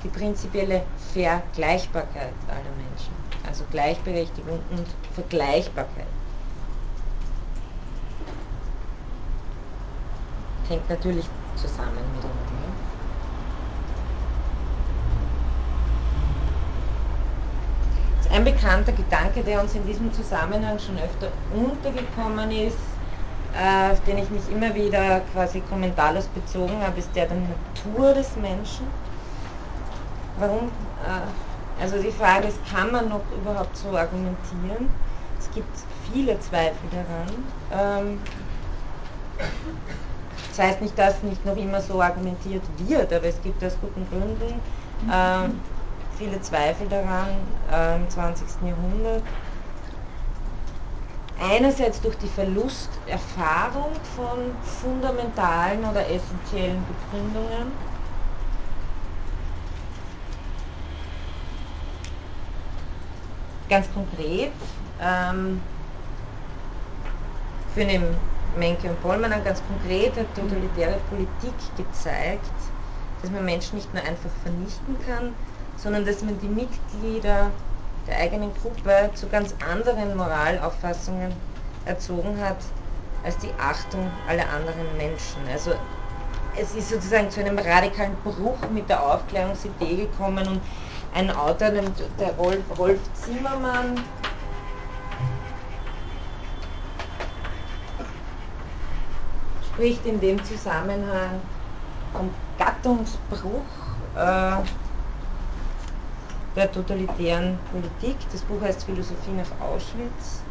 die 0.04 0.10
prinzipielle 0.10 0.84
Vergleichbarkeit 1.14 2.34
aller 2.48 2.76
Menschen. 2.78 3.14
Also 3.48 3.64
Gleichberechtigung 3.72 4.60
und 4.72 4.86
Vergleichbarkeit. 5.14 6.06
Hängt 10.68 10.90
natürlich 10.90 11.26
zusammen 11.56 12.04
miteinander. 12.14 12.40
Ein 18.32 18.46
bekannter 18.46 18.92
Gedanke, 18.92 19.42
der 19.42 19.60
uns 19.60 19.74
in 19.74 19.86
diesem 19.88 20.14
Zusammenhang 20.14 20.78
schon 20.78 20.98
öfter 21.00 21.30
untergekommen 21.54 22.52
ist, 22.52 22.78
auf 23.54 24.04
den 24.06 24.18
ich 24.18 24.30
mich 24.30 24.50
immer 24.52 24.74
wieder 24.76 25.22
quasi 25.34 25.62
kommentarlos 25.62 26.26
bezogen 26.28 26.82
habe, 26.82 27.00
ist 27.00 27.10
der 27.16 27.26
der 27.26 27.38
Natur 27.38 28.14
des 28.14 28.36
Menschen. 28.36 28.88
Warum? 30.40 30.68
Äh, 30.68 31.82
also 31.82 32.02
die 32.02 32.12
Frage 32.12 32.48
ist, 32.48 32.60
kann 32.70 32.92
man 32.92 33.10
noch 33.10 33.22
überhaupt 33.42 33.76
so 33.78 33.96
argumentieren? 33.96 34.90
Es 35.40 35.50
gibt 35.54 35.70
viele 36.12 36.40
Zweifel 36.40 36.90
daran. 36.92 38.04
Ähm, 38.04 38.20
das 40.50 40.60
heißt 40.60 40.82
nicht, 40.82 40.98
dass 40.98 41.24
nicht 41.24 41.46
noch 41.46 41.56
immer 41.56 41.82
so 41.82 42.02
argumentiert 42.02 42.64
wird, 42.80 43.14
aber 43.14 43.26
es 43.26 43.42
gibt 43.42 43.64
aus 43.64 43.78
guten 43.82 44.06
Gründen 44.10 44.60
äh, 45.10 45.50
viele 46.18 46.42
Zweifel 46.42 46.88
daran 46.90 47.30
äh, 47.72 47.96
im 47.96 48.10
20. 48.10 48.46
Jahrhundert. 48.68 49.24
Einerseits 51.42 52.02
durch 52.02 52.18
die 52.18 52.28
Verlusterfahrung 52.28 53.96
von 54.04 54.62
fundamentalen 54.62 55.86
oder 55.86 56.10
essentiellen 56.10 56.86
Begründungen. 56.86 57.72
Ganz 63.70 63.88
konkret 63.94 64.52
ähm, 65.00 65.62
für 67.74 67.86
den 67.86 68.04
Menke 68.58 68.90
und 68.90 69.00
Pollmann 69.00 69.32
an 69.32 69.44
ganz 69.44 69.64
konkret 69.66 70.18
hat 70.18 70.36
totalitäre 70.36 71.00
Politik 71.08 71.54
gezeigt, 71.78 72.52
dass 73.22 73.32
man 73.32 73.46
Menschen 73.46 73.78
nicht 73.78 73.94
nur 73.94 74.04
einfach 74.04 74.32
vernichten 74.44 75.00
kann, 75.00 75.36
sondern 75.78 76.06
dass 76.06 76.22
man 76.22 76.38
die 76.40 76.50
Mitglieder 76.50 77.52
der 78.10 78.18
eigenen 78.20 78.52
Gruppe 78.62 79.12
zu 79.14 79.28
ganz 79.28 79.54
anderen 79.70 80.18
Moralauffassungen 80.18 81.32
erzogen 81.86 82.40
hat 82.42 82.58
als 83.24 83.38
die 83.38 83.52
Achtung 83.60 84.10
aller 84.28 84.50
anderen 84.50 84.98
Menschen. 84.98 85.42
Also 85.52 85.72
es 86.60 86.74
ist 86.74 86.90
sozusagen 86.90 87.30
zu 87.30 87.42
einem 87.42 87.58
radikalen 87.58 88.16
Bruch 88.24 88.58
mit 88.74 88.90
der 88.90 89.02
Aufklärungsidee 89.04 89.96
gekommen 89.98 90.48
und 90.48 90.62
ein 91.14 91.30
Autor, 91.32 91.70
der 91.72 92.34
Rolf 92.78 93.00
Zimmermann, 93.14 94.04
spricht 99.74 100.06
in 100.06 100.20
dem 100.20 100.44
Zusammenhang 100.44 101.40
vom 102.14 102.30
Gattungsbruch 102.58 103.64
äh, 104.16 104.58
der 106.60 106.72
totalitären 106.72 107.58
Politik. 107.72 108.18
Das 108.32 108.42
Buch 108.42 108.62
heißt 108.62 108.84
Philosophie 108.84 109.32
nach 109.32 109.68
Auschwitz. 109.68 110.44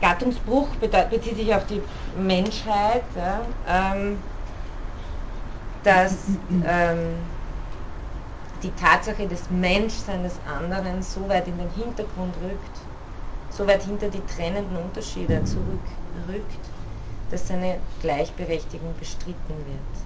Gattungsbruch 0.00 0.68
bezieht 1.10 1.36
sich 1.36 1.54
auf 1.54 1.66
die 1.66 1.80
Menschheit, 2.16 3.02
ja, 3.16 3.40
ähm, 3.68 4.18
dass 5.82 6.14
ähm, 6.64 7.14
die 8.62 8.70
Tatsache 8.72 9.26
des 9.26 9.50
Menschseins 9.50 10.34
des 10.34 10.40
anderen 10.46 11.02
so 11.02 11.28
weit 11.28 11.48
in 11.48 11.58
den 11.58 11.70
Hintergrund 11.70 12.34
rückt, 12.42 12.76
so 13.50 13.66
weit 13.66 13.82
hinter 13.82 14.08
die 14.08 14.22
trennenden 14.36 14.76
Unterschiede 14.76 15.42
zurückrückt, 15.44 16.58
dass 17.30 17.48
seine 17.48 17.78
Gleichberechtigung 18.00 18.94
bestritten 18.98 19.56
wird. 19.66 20.05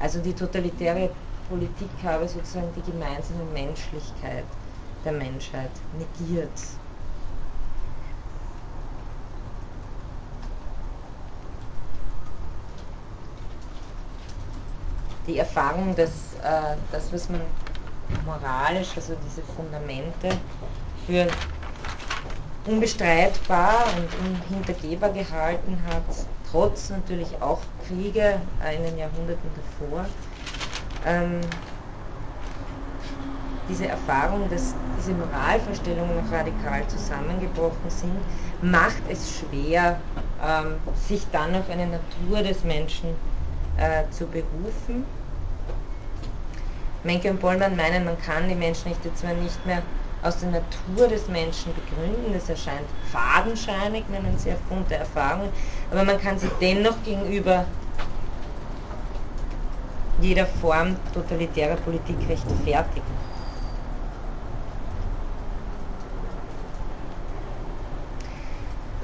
Also 0.00 0.20
die 0.20 0.32
totalitäre 0.32 1.10
Politik 1.48 1.90
habe 2.04 2.28
sozusagen 2.28 2.68
die 2.76 2.90
gemeinsame 2.90 3.44
Menschlichkeit 3.52 4.44
der 5.04 5.12
Menschheit 5.12 5.70
negiert. 5.98 6.50
Die 15.26 15.38
Erfahrung, 15.38 15.94
dass 15.94 16.10
äh, 16.42 16.76
das, 16.90 17.12
was 17.12 17.28
man 17.28 17.40
moralisch, 18.24 18.88
also 18.96 19.14
diese 19.26 19.42
Fundamente 19.42 20.30
für 21.06 21.26
unbestreitbar 22.66 23.84
und 23.96 24.26
unhintergehbar 24.26 25.10
gehalten 25.10 25.78
hat, 25.86 26.04
trotz 26.50 26.90
natürlich 26.90 27.40
auch 27.40 27.60
Kriege 27.86 28.40
in 28.76 28.84
den 28.84 28.98
Jahrhunderten 28.98 29.50
davor. 29.54 30.04
Ähm, 31.06 31.40
diese 33.68 33.86
Erfahrung, 33.86 34.48
dass 34.48 34.74
diese 34.98 35.12
Moralvorstellungen 35.12 36.16
noch 36.16 36.32
radikal 36.32 36.86
zusammengebrochen 36.88 37.90
sind, 37.90 38.16
macht 38.62 39.02
es 39.10 39.30
schwer, 39.30 40.00
ähm, 40.42 40.76
sich 41.06 41.26
dann 41.32 41.54
auf 41.54 41.68
eine 41.70 41.86
Natur 41.86 42.42
des 42.42 42.64
Menschen 42.64 43.10
äh, 43.76 44.10
zu 44.10 44.26
berufen. 44.26 45.04
Menke 47.04 47.30
und 47.30 47.40
Bollmann 47.40 47.76
meinen, 47.76 48.04
man 48.04 48.20
kann 48.22 48.48
die 48.48 48.54
Menschenrechte 48.54 49.14
zwar 49.14 49.34
nicht 49.34 49.64
mehr 49.66 49.82
aus 50.22 50.38
der 50.38 50.50
Natur 50.50 51.08
des 51.08 51.28
Menschen 51.28 51.72
begründen. 51.74 52.32
Das 52.32 52.48
erscheint 52.48 52.88
fadenscheinig, 53.10 54.04
meinen 54.08 54.36
sie 54.38 54.52
aufgrund 54.52 54.90
der 54.90 55.00
Erfahrung, 55.00 55.50
aber 55.90 56.04
man 56.04 56.20
kann 56.20 56.38
sie 56.38 56.50
dennoch 56.60 57.02
gegenüber 57.04 57.64
jeder 60.20 60.46
Form 60.46 60.96
totalitärer 61.14 61.76
Politik 61.76 62.16
rechtfertigen. 62.28 63.06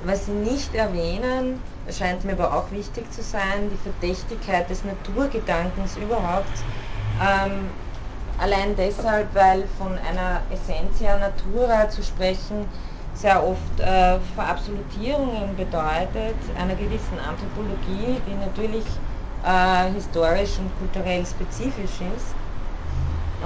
Was 0.05 0.27
Sie 0.27 0.33
nicht 0.33 0.75
erwähnen, 0.75 1.63
scheint 1.91 2.25
mir 2.25 2.33
aber 2.33 2.55
auch 2.55 2.71
wichtig 2.71 3.11
zu 3.11 3.23
sein, 3.23 3.71
die 3.71 3.77
Verdächtigkeit 3.77 4.69
des 4.69 4.85
Naturgedankens 4.85 5.97
überhaupt. 5.97 6.53
Ähm, 7.23 7.71
allein 8.41 8.75
deshalb, 8.77 9.35
weil 9.35 9.65
von 9.79 9.93
einer 9.99 10.41
Essentia 10.51 11.19
Natura 11.19 11.89
zu 11.89 12.03
sprechen 12.03 12.67
sehr 13.15 13.43
oft 13.47 13.81
äh, 13.81 14.19
Verabsolutierungen 14.35 15.57
bedeutet, 15.57 16.37
einer 16.59 16.75
gewissen 16.75 17.19
Anthropologie, 17.19 18.21
die 18.27 18.35
natürlich 18.45 18.85
äh, 19.45 19.93
historisch 19.93 20.59
und 20.59 20.71
kulturell 20.79 21.25
spezifisch 21.25 22.01
ist. 22.17 22.35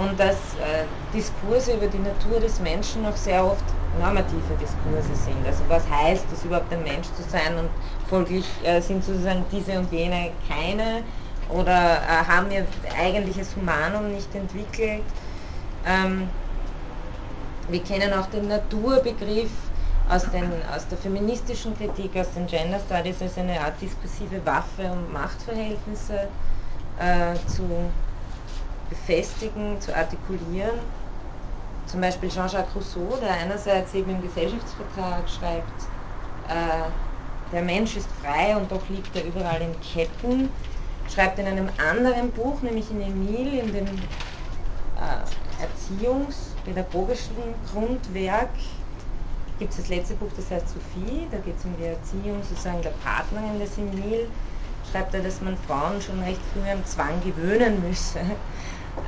Und 0.01 0.19
dass 0.19 0.37
äh, 0.57 0.87
Diskurse 1.13 1.73
über 1.75 1.89
die 1.89 1.99
Natur 1.99 2.41
des 2.41 2.61
Menschen 2.61 3.05
auch 3.05 3.17
sehr 3.17 3.45
oft 3.45 3.65
normative 4.01 4.55
Diskurse 4.61 5.15
sind. 5.15 5.45
Also 5.47 5.63
was 5.69 5.83
heißt 5.91 6.25
es 6.33 6.45
überhaupt 6.45 6.73
ein 6.73 6.85
Mensch 6.85 7.09
zu 7.17 7.23
sein 7.29 7.59
und 7.59 7.69
folglich 8.09 8.47
äh, 8.65 8.81
sind 8.81 9.05
sozusagen 9.05 9.45
diese 9.51 9.79
und 9.79 9.91
jene 9.91 10.31
keine 10.49 11.03
oder 11.49 12.03
äh, 12.03 12.25
haben 12.27 12.51
wir 12.51 12.67
eigentliches 12.99 13.55
Humanum 13.57 14.13
nicht 14.13 14.35
entwickelt. 14.35 15.05
Ähm, 15.87 16.29
wir 17.69 17.83
kennen 17.83 18.13
auch 18.13 18.27
den 18.27 18.49
Naturbegriff 18.49 19.51
aus, 20.09 20.25
den, 20.31 20.51
aus 20.75 20.87
der 20.89 20.99
feministischen 20.99 21.77
Kritik, 21.77 22.17
aus 22.17 22.31
den 22.35 22.47
Gender 22.47 22.81
Studies 22.81 23.21
als 23.21 23.37
eine 23.39 23.61
Art 23.61 23.81
diskursive 23.81 24.45
Waffe, 24.45 24.91
um 24.91 25.13
Machtverhältnisse 25.13 26.29
äh, 26.99 27.35
zu 27.47 27.69
befestigen, 28.89 29.81
zu 29.81 29.95
artikulieren. 29.95 30.79
Zum 31.87 32.01
Beispiel 32.01 32.29
Jean-Jacques 32.29 32.75
Rousseau, 32.75 33.17
der 33.21 33.31
einerseits 33.31 33.95
eben 33.95 34.11
im 34.11 34.23
Gesellschaftsvertrag 34.23 35.29
schreibt, 35.29 35.83
äh, 36.49 36.91
der 37.53 37.63
Mensch 37.63 37.97
ist 37.97 38.09
frei 38.23 38.57
und 38.57 38.71
doch 38.71 38.87
liegt 38.89 39.15
er 39.17 39.25
überall 39.25 39.61
in 39.63 39.75
Ketten, 39.81 40.51
schreibt 41.15 41.39
in 41.39 41.47
einem 41.47 41.69
anderen 41.79 42.31
Buch, 42.31 42.61
nämlich 42.63 42.91
in 42.91 43.01
Emile, 43.01 43.61
in 43.61 43.73
dem 43.73 43.87
äh, 44.97 45.63
erziehungspädagogischen 45.63 47.37
Grundwerk, 47.73 48.51
gibt 49.59 49.73
es 49.73 49.79
das 49.79 49.89
letzte 49.89 50.15
Buch, 50.15 50.31
das 50.37 50.51
heißt 50.51 50.69
Sophie, 50.69 51.27
da 51.31 51.39
geht 51.39 51.59
es 51.59 51.65
um 51.65 51.75
die 51.77 51.85
Erziehung 51.85 52.43
sozusagen 52.49 52.83
der 52.83 52.93
Partnerin 53.03 53.59
des 53.59 53.77
Emile, 53.77 54.27
schreibt 54.91 55.15
er, 55.15 55.21
dass 55.21 55.41
man 55.41 55.57
Frauen 55.67 56.01
schon 56.01 56.23
recht 56.23 56.41
früh 56.53 56.71
am 56.71 56.85
Zwang 56.87 57.21
gewöhnen 57.25 57.83
müsse. 57.87 58.21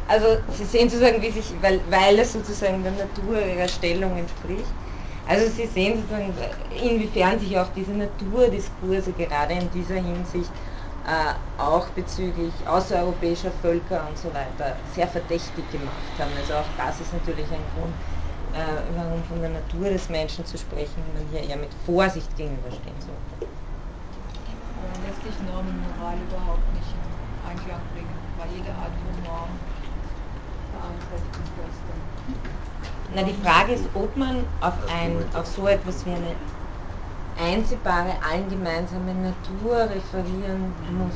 Also 0.09 0.27
Sie 0.56 0.64
sehen 0.64 0.90
sozusagen, 0.90 1.22
wie 1.22 1.31
sich, 1.31 1.55
weil, 1.62 1.81
weil 1.89 2.18
es 2.18 2.32
sozusagen 2.32 2.82
der 2.82 2.93
Natur 2.93 3.40
ihrer 3.40 3.68
Stellung 3.68 4.16
entspricht. 4.16 4.72
Also 5.28 5.48
Sie 5.48 5.66
sehen 5.66 5.97
sozusagen, 5.97 6.35
inwiefern 6.82 7.39
sich 7.39 7.56
auch 7.56 7.68
diese 7.77 7.93
Naturdiskurse 7.93 9.12
gerade 9.12 9.55
in 9.55 9.70
dieser 9.70 9.97
Hinsicht 9.97 10.51
auch 11.57 11.89
bezüglich 11.91 12.66
außereuropäischer 12.66 13.51
Völker 13.51 14.07
und 14.09 14.19
so 14.19 14.32
weiter 14.32 14.77
sehr 14.93 15.09
verdächtig 15.09 15.70
gemacht 15.70 16.19
haben. 16.19 16.37
Also 16.37 16.55
auch 16.55 16.69
das 16.77 17.01
ist 17.01 17.12
natürlich 17.12 17.53
ein 17.53 17.65
Grund, 17.74 17.95
äh, 18.53 18.97
warum 18.97 19.23
von 19.24 19.41
der 19.41 19.51
Natur 19.51 19.91
des 19.91 20.09
Menschen 20.09 20.45
zu 20.47 20.59
sprechen, 20.59 21.03
man 21.15 21.27
hier 21.27 21.43
eher 21.43 21.57
mit 21.57 21.74
Vorsicht 21.87 22.37
gegenüberstehen 22.37 23.01
sollte. 23.01 23.47
Aber 24.77 25.07
lässt 25.07 25.23
sich 25.23 25.41
Normenmoral 25.43 26.19
überhaupt 26.19 26.73
nicht 26.73 26.95
in 26.95 27.49
Einklang 27.49 27.81
bringen, 27.93 28.16
weil 28.37 28.51
jede 28.53 28.73
Art 28.74 28.93
von 29.03 29.23
Norm 29.24 29.59
beeinträchtigt 30.73 31.53
das 31.57 31.74
dann. 31.89 32.03
Na, 33.12 33.23
die 33.24 33.35
Frage 33.43 33.73
ist, 33.73 33.89
ob 33.95 34.16
man 34.16 34.45
auf, 34.61 34.74
ein, 34.89 35.24
auf 35.35 35.47
so 35.47 35.66
etwas 35.66 36.07
wie 36.07 36.11
eine 36.11 36.37
einsehbare, 37.40 38.12
allen 38.22 38.48
gemeinsame 38.48 39.14
Natur 39.14 39.88
referieren 39.88 40.74
muss. 40.98 41.14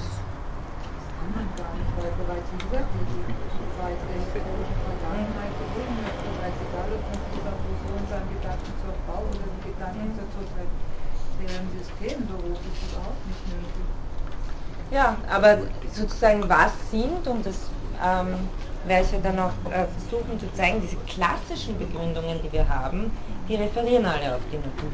Ja, 14.90 15.16
aber 15.28 15.58
sozusagen 15.92 16.48
was 16.48 16.72
sind, 16.90 17.26
und 17.26 17.44
das 17.44 17.56
ähm, 18.02 18.36
werde 18.84 19.06
ich 19.10 19.22
dann 19.22 19.38
auch 19.38 19.52
äh, 19.70 19.86
versuchen 19.86 20.38
zu 20.38 20.52
zeigen, 20.54 20.80
diese 20.80 20.96
klassischen 21.06 21.78
Begründungen, 21.78 22.40
die 22.42 22.52
wir 22.52 22.68
haben, 22.68 23.10
die 23.48 23.56
referieren 23.56 24.06
alle 24.06 24.36
auf 24.36 24.42
die 24.52 24.56
Natur 24.56 24.90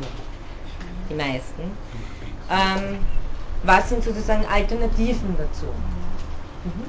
die 1.10 1.14
meisten. 1.14 1.62
Ähm, 2.48 2.98
was 3.64 3.88
sind 3.90 4.02
sozusagen 4.02 4.46
Alternativen 4.46 5.36
dazu? 5.36 5.66
Mhm. 6.64 6.86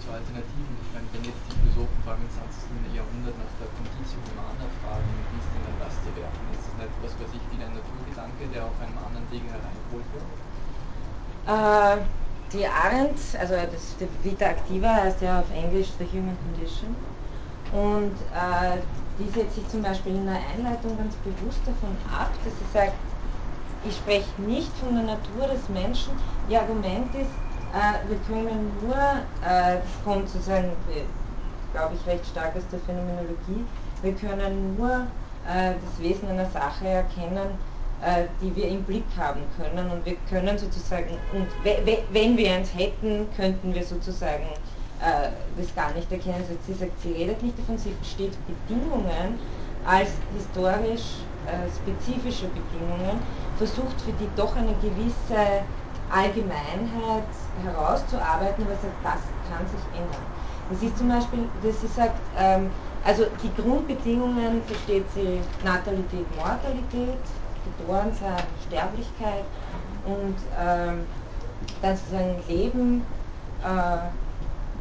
Zu 0.00 0.08
Alternativen, 0.14 0.74
ich 0.80 0.90
meine, 0.94 1.06
wenn 1.12 1.24
jetzt 1.26 1.42
die 1.50 1.56
Philosophen 1.60 1.98
vor 2.06 2.14
allem 2.14 2.22
im 2.22 2.32
20. 2.32 2.94
Jahrhundert 2.94 3.36
nach 3.36 3.54
der 3.60 3.68
Conditio 3.74 4.18
Humana 4.30 4.66
fragen, 4.80 5.10
wie 5.34 5.38
ist 5.42 5.50
denn 5.52 5.64
dann 5.66 5.78
das 5.82 5.94
zu 6.00 6.10
werten? 6.16 6.42
Ist 6.54 6.64
das 6.70 6.74
nicht, 6.80 6.94
was 7.02 7.12
weiß 7.20 7.32
ich, 7.34 7.44
wieder 7.52 7.66
ein 7.66 7.76
Naturgedanke, 7.76 8.42
der 8.54 8.62
auf 8.64 8.76
einem 8.80 8.96
anderen 8.96 9.26
Wege 9.28 9.48
hereingeholt 9.50 10.08
wird? 10.14 10.28
Äh, 11.46 11.98
die 12.54 12.64
Arendt, 12.64 13.18
also 13.36 13.54
das 13.58 13.98
die 13.98 14.08
Vita 14.22 14.46
Activa 14.54 14.88
heißt 15.02 15.20
ja 15.20 15.40
auf 15.40 15.50
Englisch 15.50 15.90
The 15.98 16.06
Human 16.14 16.38
Condition. 16.46 16.94
Und 17.74 18.14
äh, 18.32 18.78
die 19.18 19.28
setzt 19.30 19.56
sich 19.56 19.68
zum 19.68 19.82
Beispiel 19.82 20.14
in 20.14 20.26
der 20.26 20.40
Einleitung 20.54 20.96
ganz 20.96 21.14
bewusst 21.26 21.60
davon 21.66 21.90
ab, 22.12 22.30
dass 22.44 22.54
sie 22.54 22.70
sagt, 22.72 22.94
ich 23.84 23.96
spreche 23.96 24.26
nicht 24.38 24.70
von 24.78 24.94
der 24.94 25.04
Natur 25.04 25.48
des 25.52 25.68
Menschen. 25.68 26.12
Ihr 26.48 26.60
Argument 26.60 27.14
ist, 27.14 27.30
äh, 27.74 28.08
wir 28.08 28.18
können 28.26 28.72
nur, 28.82 28.96
äh, 28.96 29.76
das 29.76 30.04
kommt 30.04 30.28
sozusagen, 30.28 30.70
glaube 31.72 31.94
ich, 31.94 32.06
recht 32.06 32.26
stark 32.26 32.56
aus 32.56 32.62
der 32.72 32.80
Phänomenologie, 32.80 33.64
wir 34.02 34.12
können 34.14 34.76
nur 34.76 35.06
äh, 35.48 35.74
das 35.74 36.00
Wesen 36.02 36.28
einer 36.28 36.48
Sache 36.50 36.86
erkennen, 36.86 37.58
äh, 38.02 38.24
die 38.40 38.54
wir 38.54 38.68
im 38.68 38.82
Blick 38.82 39.04
haben 39.16 39.40
können. 39.56 39.90
Und 39.90 40.04
wir 40.04 40.16
können 40.28 40.58
sozusagen, 40.58 41.16
und 41.32 41.46
wenn 41.64 42.36
wir 42.36 42.52
eins 42.52 42.74
hätten, 42.74 43.26
könnten 43.36 43.74
wir 43.74 43.84
sozusagen 43.84 44.44
äh, 45.00 45.30
das 45.56 45.74
gar 45.74 45.92
nicht 45.92 46.10
erkennen. 46.10 46.44
Sie 46.66 46.74
sagt, 46.74 47.00
sie 47.02 47.12
redet 47.12 47.42
nicht 47.42 47.58
davon, 47.58 47.78
sie 47.78 47.94
steht 48.02 48.36
Bedingungen 48.46 49.38
als 49.86 50.10
historisch 50.36 51.02
äh, 51.02 51.35
spezifische 51.74 52.46
Bedingungen, 52.48 53.20
versucht 53.58 54.00
für 54.00 54.12
die 54.12 54.28
doch 54.36 54.54
eine 54.56 54.74
gewisse 54.82 55.62
Allgemeinheit 56.10 57.28
herauszuarbeiten, 57.62 58.64
aber 58.64 58.74
sagt, 58.74 59.00
das 59.02 59.20
kann 59.48 59.66
sich 59.66 59.82
ändern. 59.98 60.24
Das 60.70 60.82
ist 60.82 60.98
zum 60.98 61.08
Beispiel, 61.08 61.48
dass 61.62 61.80
sie 61.80 61.86
sagt, 61.86 62.18
ähm, 62.38 62.70
also 63.04 63.26
die 63.42 63.62
Grundbedingungen 63.62 64.62
versteht 64.66 65.04
sie 65.14 65.40
Natalität, 65.64 66.26
Mortalität, 66.36 67.18
Geborensein, 67.78 68.42
Sterblichkeit 68.66 69.44
und 70.04 70.36
ähm, 70.60 71.06
dann 71.82 71.96
sozusagen 71.96 72.36
Leben, 72.48 73.06
äh, 73.62 73.68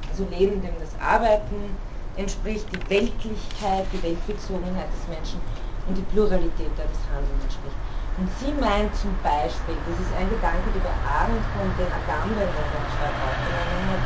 also 0.09 0.23
Leben, 0.31 0.61
dem 0.61 0.73
das 0.79 0.93
Arbeiten 0.99 1.77
entspricht, 2.17 2.65
die 2.71 2.89
Weltlichkeit, 2.89 3.85
die 3.93 4.01
Weltbezogenheit 4.01 4.87
des 4.91 5.07
Menschen 5.15 5.39
und 5.87 5.97
die 5.97 6.01
Pluralität, 6.01 6.71
der 6.77 6.85
das 6.85 7.01
Handeln 7.13 7.39
entspricht. 7.41 7.77
Und 8.17 8.29
sie 8.39 8.53
meint 8.53 8.95
zum 8.95 9.11
Beispiel, 9.21 9.75
das 9.85 9.99
ist 9.99 10.13
ein 10.15 10.29
Gedanke, 10.29 10.71
der 10.71 10.79
bei 10.81 10.95
Abend 11.03 11.43
von 11.53 11.67
den 11.77 11.91
Agamben 11.91 12.39
ganz 12.71 12.93
stark 12.95 13.15
aufgenommen 13.21 13.91
hat, 13.91 13.99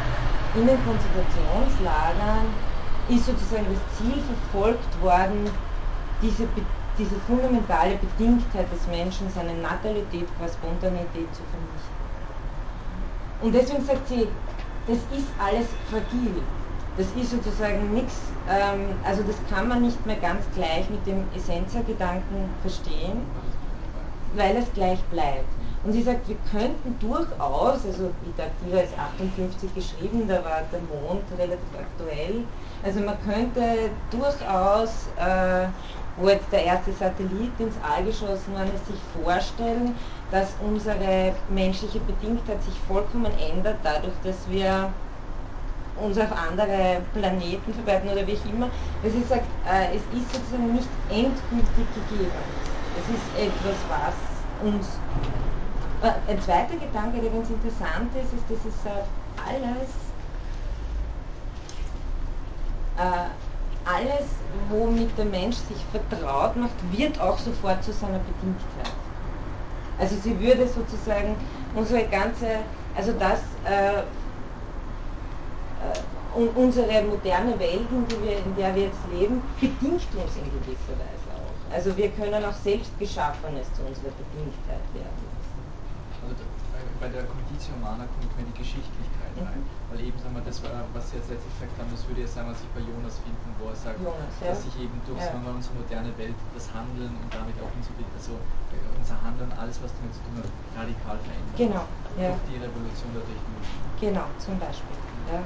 in 0.53 0.65
den 0.65 0.83
Konzentrationslagern 0.83 2.47
ist 3.07 3.25
sozusagen 3.25 3.67
das 3.69 3.97
Ziel 3.97 4.21
verfolgt 4.21 5.01
worden, 5.01 5.49
diese, 6.21 6.47
diese 6.97 7.15
fundamentale 7.27 7.97
Bedingtheit 7.97 8.71
des 8.71 8.87
Menschen, 8.87 9.29
seine 9.29 9.53
Natalität 9.53 10.27
qua 10.37 10.47
Spontanität 10.47 11.33
zu 11.35 11.43
vernichten. 11.53 11.99
Und 13.41 13.53
deswegen 13.53 13.85
sagt 13.85 14.07
sie, 14.07 14.27
das 14.87 14.97
ist 15.17 15.27
alles 15.37 15.67
fragil. 15.89 16.41
Das 16.99 17.07
ist 17.15 17.31
sozusagen 17.31 17.93
nichts, 17.93 18.19
ähm, 18.49 18.89
also 19.05 19.23
das 19.23 19.37
kann 19.49 19.69
man 19.69 19.83
nicht 19.83 20.05
mehr 20.05 20.17
ganz 20.17 20.43
gleich 20.53 20.89
mit 20.89 21.07
dem 21.07 21.23
Essentia-Gedanken 21.33 22.49
verstehen, 22.61 23.21
weil 24.35 24.57
es 24.57 24.69
gleich 24.73 24.99
bleibt. 25.03 25.47
Und 25.85 25.93
sie 25.93 26.01
sagt, 26.01 26.27
wir 26.27 26.35
könnten 26.51 26.99
durchaus, 26.99 27.85
also 27.85 28.11
Vita 28.25 28.43
Activa 28.43 28.81
ist 28.81 28.93
58 28.99 29.73
geschrieben, 29.73 30.27
da 30.27 30.43
war 30.43 30.63
der 30.73 30.81
Mond 30.91 31.23
relativ 31.37 31.71
aktuell, 31.79 32.43
also 32.83 32.99
man 32.99 33.15
könnte 33.23 33.91
durchaus, 34.11 35.07
äh, 35.15 35.67
wo 36.17 36.27
jetzt 36.27 36.51
der 36.51 36.65
erste 36.65 36.91
Satellit 36.91 37.57
ins 37.59 37.75
All 37.81 38.03
geschossen 38.03 38.51
worden 38.51 38.71
ist, 38.75 38.87
sich 38.87 39.23
vorstellen, 39.23 39.95
dass 40.31 40.53
unsere 40.67 41.33
menschliche 41.47 42.01
Bedingtheit 42.01 42.61
sich 42.61 42.77
vollkommen 42.89 43.31
ändert, 43.39 43.77
dadurch, 43.83 44.15
dass 44.25 44.35
wir 44.49 44.91
uns 46.01 46.17
auf 46.17 46.31
andere 46.31 47.01
Planeten 47.13 47.73
verbreiten 47.73 48.09
oder 48.09 48.25
wie 48.25 48.33
auch 48.37 48.53
immer, 48.53 48.69
dass 49.03 49.13
ich 49.13 49.25
sage, 49.27 49.43
äh, 49.67 49.95
es 49.95 50.03
ist 50.17 50.33
sozusagen 50.33 50.73
nicht 50.73 50.89
endgültig 51.09 51.87
gegeben. 51.93 52.31
Es 52.97 53.07
ist 53.07 53.23
etwas, 53.35 53.77
was 53.87 54.15
uns. 54.65 54.87
Äh, 56.01 56.31
ein 56.31 56.41
zweiter 56.41 56.75
Gedanke, 56.75 57.19
der 57.21 57.29
ganz 57.29 57.49
interessant 57.49 58.09
ist, 58.15 58.33
ist, 58.33 58.49
dass 58.49 58.65
es 58.65 58.83
sagt, 58.83 59.07
alles, 59.47 59.89
äh, 62.97 63.29
alles, 63.85 64.27
womit 64.69 65.17
der 65.17 65.25
Mensch 65.25 65.57
sich 65.57 65.77
vertraut 65.91 66.55
macht, 66.55 66.71
wird 66.91 67.19
auch 67.19 67.37
sofort 67.37 67.83
zu 67.83 67.91
seiner 67.91 68.19
Bedingtheit. 68.19 68.93
Also 69.99 70.15
sie 70.15 70.39
würde 70.39 70.67
sozusagen 70.67 71.35
unsere 71.75 72.03
ganze, 72.05 72.47
also 72.95 73.11
das, 73.19 73.39
äh, 73.65 74.03
unsere 76.35 77.03
moderne 77.03 77.59
Welt, 77.59 77.87
in, 77.91 78.23
wir, 78.23 78.37
in, 78.37 78.55
der 78.55 78.75
wir 78.75 78.83
jetzt 78.83 78.99
leben, 79.11 79.41
bedingt 79.59 80.07
uns 80.13 80.33
in 80.37 80.47
gewisser 80.51 80.95
Weise 80.95 81.29
auch. 81.33 81.73
Also 81.73 81.95
wir 81.97 82.09
können 82.11 82.43
auch 82.43 82.53
selbst 82.53 82.91
Geschaffenes 82.99 83.65
zu 83.73 83.81
unserer 83.83 84.13
Bedingtheit 84.13 84.85
werden. 84.93 85.29
Also 86.29 86.43
bei 86.99 87.07
der 87.07 87.23
Conditio 87.25 87.73
Humana 87.79 88.03
kommt 88.05 88.31
mir 88.35 88.45
die 88.51 88.59
Geschichtlichkeit 88.59 89.33
mhm. 89.35 89.47
rein. 89.47 89.61
Weil 89.89 89.99
eben, 90.05 90.19
sagen 90.19 90.35
wir, 90.35 90.45
das 90.45 90.61
war, 90.61 90.85
was 90.93 91.09
Sie 91.09 91.17
jetzt 91.17 91.31
letztlich 91.31 91.49
gesagt 91.57 91.73
haben, 91.79 91.89
das 91.89 92.03
würde 92.05 92.21
ja 92.21 92.29
sagen, 92.29 92.51
was 92.51 92.59
sich 92.59 92.69
bei 92.75 92.83
Jonas 92.83 93.17
finden, 93.23 93.47
wo 93.57 93.71
er 93.71 93.79
sagt, 93.79 93.97
Jonas, 94.03 94.35
ja. 94.43 94.53
dass 94.53 94.61
sich 94.67 94.75
eben 94.77 94.93
durch 95.07 95.17
ja. 95.17 95.33
wir, 95.33 95.49
unsere 95.49 95.73
moderne 95.79 96.11
Welt 96.19 96.37
das 96.53 96.67
Handeln 96.69 97.09
und 97.09 97.29
damit 97.31 97.55
auch 97.57 97.71
unsere, 97.73 97.95
also 98.13 98.37
unser 98.99 99.17
Handeln, 99.23 99.49
alles 99.57 99.81
was 99.81 99.89
damit 99.97 100.13
zu 100.13 100.21
tun 100.27 100.43
hat, 100.43 100.51
radikal 100.77 101.17
verändert. 101.23 101.57
Genau. 101.57 101.83
Ja. 102.19 102.35
Durch 102.35 102.45
die 102.51 102.59
Revolution 102.61 103.09
der 103.15 103.25
Technologie. 103.25 103.79
Genau, 103.97 104.27
zum 104.37 104.55
Beispiel. 104.59 105.08
Ja. 105.31 105.41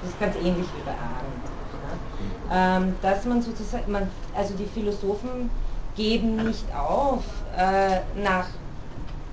Das 0.00 0.10
ist 0.10 0.20
ganz 0.20 0.36
ähnlich 0.36 0.66
wie 0.76 0.82
bei 0.84 0.92
Arendt. 0.92 1.44
Ne? 1.48 2.86
Ähm, 2.86 2.94
dass 3.00 3.24
man 3.24 3.42
sozusagen, 3.42 3.90
man, 3.90 4.08
also 4.36 4.54
die 4.54 4.66
Philosophen 4.66 5.50
geben 5.96 6.36
nicht 6.36 6.66
auf, 6.74 7.24
äh, 7.56 8.00
nach 8.20 8.46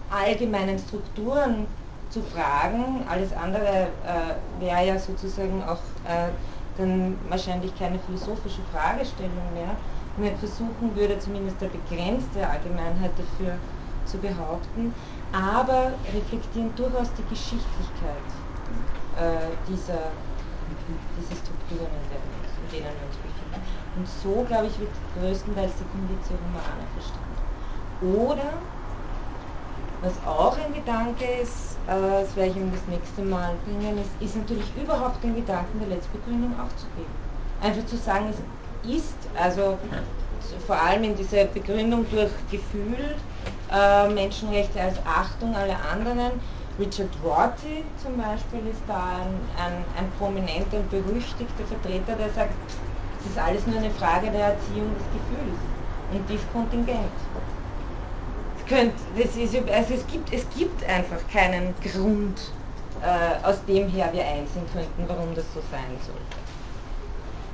allgemeinen 0.10 0.80
Strukturen 0.80 1.68
zu 2.10 2.22
fragen. 2.22 3.04
Alles 3.10 3.34
andere 3.34 3.88
äh, 4.06 4.64
wäre 4.64 4.86
ja 4.86 5.00
sozusagen 5.00 5.64
auch 5.64 5.82
äh, 6.08 6.30
dann 6.78 7.18
wahrscheinlich 7.30 7.78
keine 7.78 8.00
philosophische 8.00 8.62
Fragestellung 8.72 9.54
mehr. 9.54 9.76
Man 10.18 10.38
versuchen 10.38 10.96
würde, 10.96 11.18
zumindest 11.20 11.58
eine 11.62 11.72
begrenzte 11.72 12.48
Allgemeinheit 12.48 13.12
dafür 13.18 13.56
zu 14.06 14.18
behaupten, 14.18 14.94
aber 15.32 15.92
reflektieren 16.14 16.74
durchaus 16.76 17.10
die 17.18 17.24
Geschichtlichkeit 17.30 18.24
äh, 19.18 19.52
dieser 19.68 20.12
diese 21.18 21.36
Strukturen, 21.36 21.92
in, 21.92 22.72
denen 22.72 22.86
wir 22.86 23.08
uns 23.08 23.18
befinden. 23.20 23.60
Und 23.98 24.08
so, 24.08 24.46
glaube 24.48 24.68
ich, 24.68 24.80
wird 24.80 24.92
größtenteils 25.20 25.72
die 25.80 25.88
Conditio 25.92 26.38
Humana 26.48 26.86
verstanden. 26.96 27.36
Oder, 28.02 28.54
was 30.02 30.14
auch 30.26 30.58
ein 30.58 30.74
Gedanke 30.74 31.26
ist, 31.42 31.78
äh, 31.88 32.24
das 32.24 32.36
werde 32.36 32.52
ich 32.52 32.58
ihm 32.58 32.72
das 32.72 32.86
nächste 32.88 33.22
Mal 33.22 33.54
bringen, 33.66 33.98
ist, 34.00 34.12
ist 34.20 34.36
natürlich 34.38 34.66
überhaupt 34.76 35.24
den 35.24 35.36
Gedanken 35.36 35.80
der 35.80 35.90
Letztbegründung 35.90 36.54
aufzugeben. 36.60 37.14
Einfach 37.62 37.86
zu 37.86 37.98
sagen, 37.98 38.32
es 38.32 38.40
ist, 38.90 39.18
also 39.40 39.78
vor 40.66 40.76
allem 40.76 41.04
in 41.04 41.16
dieser 41.16 41.46
Begründung 41.46 42.06
durch 42.10 42.32
Gefühl, 42.50 43.16
äh, 43.72 44.10
Menschenrechte 44.10 44.82
als 44.82 44.98
Achtung 45.06 45.56
aller 45.56 45.78
anderen, 45.92 46.32
Richard 46.82 47.10
Rorty 47.24 47.84
zum 48.02 48.18
Beispiel 48.18 48.66
ist 48.72 48.82
da 48.88 49.22
ein, 49.22 49.38
ein, 49.62 49.86
ein 49.98 50.12
prominenter 50.18 50.78
und 50.78 50.90
berüchtigter 50.90 51.64
Vertreter, 51.66 52.16
der 52.16 52.30
sagt, 52.34 52.54
es 53.20 53.32
ist 53.32 53.38
alles 53.38 53.68
nur 53.68 53.78
eine 53.78 53.92
Frage 53.92 54.32
der 54.32 54.58
Erziehung 54.58 54.90
des 54.98 55.06
Gefühls 55.14 55.62
und 56.12 56.28
dies 56.28 56.42
Kontingent. 56.52 57.14
Es, 58.58 58.66
könnt, 58.66 58.94
das 59.16 59.36
ist, 59.36 59.56
also 59.56 59.94
es, 59.94 60.08
gibt, 60.08 60.34
es 60.34 60.44
gibt 60.58 60.84
einfach 60.86 61.20
keinen 61.32 61.76
Grund, 61.84 62.42
äh, 63.04 63.46
aus 63.46 63.64
dem 63.66 63.88
her 63.90 64.10
wir 64.12 64.26
einsehen 64.26 64.66
könnten, 64.74 65.06
warum 65.08 65.36
das 65.36 65.46
so 65.54 65.62
sein 65.72 65.94
sollte. 66.02 66.42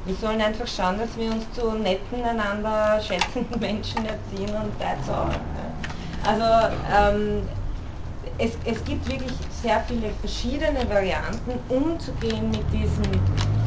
Wir 0.05 0.15
sollen 0.15 0.39
einfach 0.39 0.67
schauen, 0.67 0.99
dass 0.99 1.17
wir 1.17 1.29
uns 1.31 1.43
zu 1.51 1.73
netten, 1.73 2.23
einander 2.23 3.01
schätzenden 3.01 3.59
Menschen 3.59 4.05
erziehen 4.05 4.55
und 4.55 4.71
that's 4.79 5.09
all. 5.09 5.35
Also 6.23 6.75
ähm, 6.95 7.41
es, 8.39 8.51
es 8.65 8.83
gibt 8.85 9.07
wirklich 9.09 9.33
sehr 9.49 9.79
viele 9.87 10.09
verschiedene 10.19 10.87
Varianten, 10.89 11.59
umzugehen 11.69 12.51
mit 12.51 12.71
diesen 12.71 13.03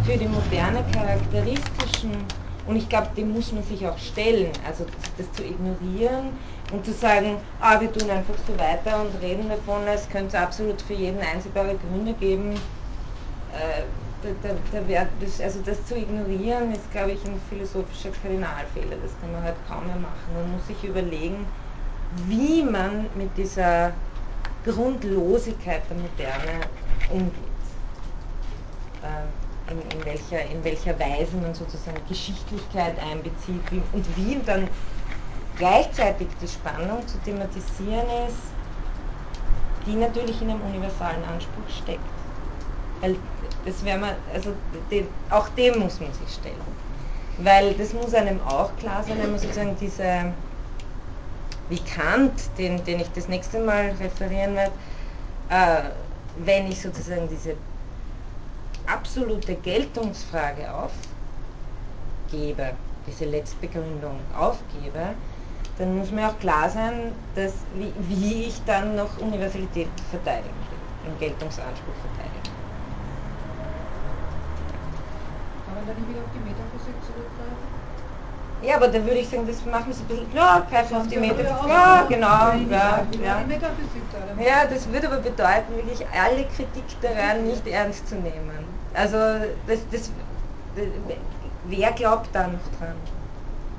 für 0.04 0.16
die 0.16 0.26
Moderne 0.26 0.82
charakteristischen, 0.92 2.24
und 2.66 2.76
ich 2.76 2.88
glaube, 2.88 3.08
dem 3.16 3.32
muss 3.32 3.52
man 3.52 3.62
sich 3.64 3.86
auch 3.86 3.98
stellen, 3.98 4.52
also 4.66 4.84
das, 4.84 5.26
das, 5.26 5.36
zu 5.36 5.44
ignorieren 5.44 6.30
und 6.72 6.84
zu 6.84 6.92
sagen, 6.92 7.36
ah, 7.60 7.80
wir 7.80 7.92
tun 7.92 8.08
einfach 8.10 8.34
so 8.46 8.56
weiter 8.58 9.00
und 9.00 9.20
reden 9.22 9.48
davon, 9.48 9.86
es 9.92 10.08
könnte 10.08 10.38
absolut 10.38 10.80
für 10.82 10.94
jeden 10.94 11.20
einsehbare 11.20 11.74
Gründe 11.76 12.12
geben. 12.14 12.52
Äh, 13.52 13.82
der, 14.22 14.54
der, 14.72 14.82
der 14.82 15.08
das, 15.20 15.40
also 15.40 15.60
das 15.64 15.84
zu 15.86 15.96
ignorieren, 15.96 16.72
ist, 16.72 16.90
glaube 16.92 17.12
ich, 17.12 17.24
ein 17.24 17.40
philosophischer 17.48 18.10
Kardinalfehler. 18.22 18.96
Das 19.02 19.12
kann 19.20 19.32
man 19.32 19.42
halt 19.42 19.56
kaum 19.66 19.86
mehr 19.86 19.96
machen. 19.96 20.34
Man 20.34 20.52
muss 20.52 20.66
sich 20.66 20.84
überlegen, 20.84 21.46
wie 22.28 22.62
man 22.62 23.06
mit 23.16 23.36
dieser 23.36 23.92
Grundlosigkeit 24.64 25.82
der 25.88 25.96
Moderne 25.96 26.66
umgeht. 27.10 27.34
Äh, 29.02 29.72
in, 29.72 29.78
in, 29.78 30.04
welcher, 30.04 30.44
in 30.50 30.64
welcher 30.64 30.98
Weise 30.98 31.36
man 31.36 31.54
sozusagen 31.54 32.00
Geschichtlichkeit 32.08 32.94
einbezieht 32.98 33.62
wie, 33.70 33.82
und 33.92 34.04
wie 34.16 34.36
dann 34.44 34.68
gleichzeitig 35.58 36.26
die 36.42 36.48
Spannung 36.48 37.06
zu 37.06 37.18
thematisieren 37.18 38.06
ist, 38.28 38.36
die 39.86 39.94
natürlich 39.94 40.42
in 40.42 40.50
einem 40.50 40.62
universalen 40.62 41.22
Anspruch 41.24 41.68
steckt. 41.68 42.00
Weil 43.00 43.16
das 43.64 43.84
wäre 43.84 43.98
man, 43.98 44.14
also 44.34 44.52
den, 44.90 45.06
auch 45.30 45.48
dem 45.50 45.78
muss 45.78 46.00
man 46.00 46.12
sich 46.12 46.34
stellen. 46.34 46.56
Weil 47.38 47.74
das 47.74 47.92
muss 47.94 48.12
einem 48.14 48.40
auch 48.42 48.70
klar 48.76 49.02
sein, 49.02 49.18
wenn 49.22 49.30
man 49.30 49.38
sozusagen 49.38 49.76
diese 49.80 50.32
wie 51.70 51.78
Kant, 51.78 52.50
den, 52.58 52.84
den 52.84 53.00
ich 53.00 53.10
das 53.12 53.28
nächste 53.28 53.58
Mal 53.60 53.94
referieren 54.00 54.54
werde, 54.56 54.72
äh, 55.48 55.90
wenn 56.44 56.66
ich 56.70 56.80
sozusagen 56.82 57.28
diese 57.28 57.56
absolute 58.86 59.54
Geltungsfrage 59.54 60.66
aufgebe, 62.28 62.72
diese 63.06 63.24
Letztbegründung 63.24 64.18
aufgebe, 64.36 65.14
dann 65.78 65.96
muss 65.96 66.10
mir 66.10 66.28
auch 66.28 66.38
klar 66.40 66.68
sein, 66.68 67.12
dass, 67.34 67.54
wie, 67.74 67.92
wie 68.08 68.44
ich 68.44 68.62
dann 68.64 68.96
noch 68.96 69.18
Universalität 69.18 69.88
verteidigen 70.10 70.54
will, 70.70 71.10
den 71.10 71.18
Geltungsanspruch 71.18 71.94
verteidigen 72.02 72.44
will. 72.44 72.52
Kann 75.66 75.74
man 75.76 75.86
da 75.86 75.94
nicht 75.94 76.08
wieder 76.08 76.20
auf 76.20 76.30
die 76.34 76.40
Metaphysik 76.40 76.94
zurückgreifen? 77.06 77.69
Ja, 78.62 78.76
aber 78.76 78.88
da 78.88 79.04
würde 79.04 79.18
ich 79.18 79.28
sagen, 79.28 79.46
das 79.46 79.64
machen 79.64 79.92
Sie 79.92 80.02
ein 80.02 80.06
bisschen, 80.06 80.34
ja, 80.34 80.66
greifen 80.68 80.96
auf 80.96 81.08
die 81.08 81.16
Metaphysik. 81.16 81.68
Ja, 81.68 82.06
genau, 82.08 82.52
ja, 82.70 83.06
ja. 83.22 83.42
Ja, 84.38 84.66
das 84.68 84.90
würde 84.92 85.06
aber 85.06 85.18
bedeuten, 85.18 85.76
wirklich 85.76 86.06
alle 86.08 86.44
Kritik 86.44 86.84
daran 87.00 87.46
nicht 87.46 87.66
ernst 87.66 88.08
zu 88.08 88.16
nehmen. 88.16 88.66
Also, 88.92 89.16
das, 89.66 89.80
das, 89.90 90.10
wer 91.64 91.92
glaubt 91.92 92.28
da 92.32 92.48
noch 92.48 92.78
dran? 92.78 92.94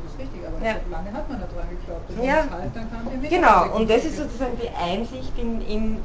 Das 0.04 0.14
ist 0.14 0.20
richtig, 0.20 0.48
aber 0.48 0.66
ja. 0.66 0.76
lange 0.90 1.14
hat 1.14 1.30
man 1.30 1.40
da 1.40 1.46
dran 1.46 1.70
geglaubt. 1.70 2.10
Und 2.10 2.24
ja. 2.24 2.38
Halt, 2.50 2.76
dann 2.76 2.92
kam 2.92 3.22
die 3.22 3.30
genau, 3.30 3.76
und 3.76 3.90
das 3.90 4.04
ist 4.04 4.18
sozusagen 4.18 4.58
die 4.58 4.70
Einsicht 4.70 5.38
in, 5.38 5.62
in, 5.62 5.98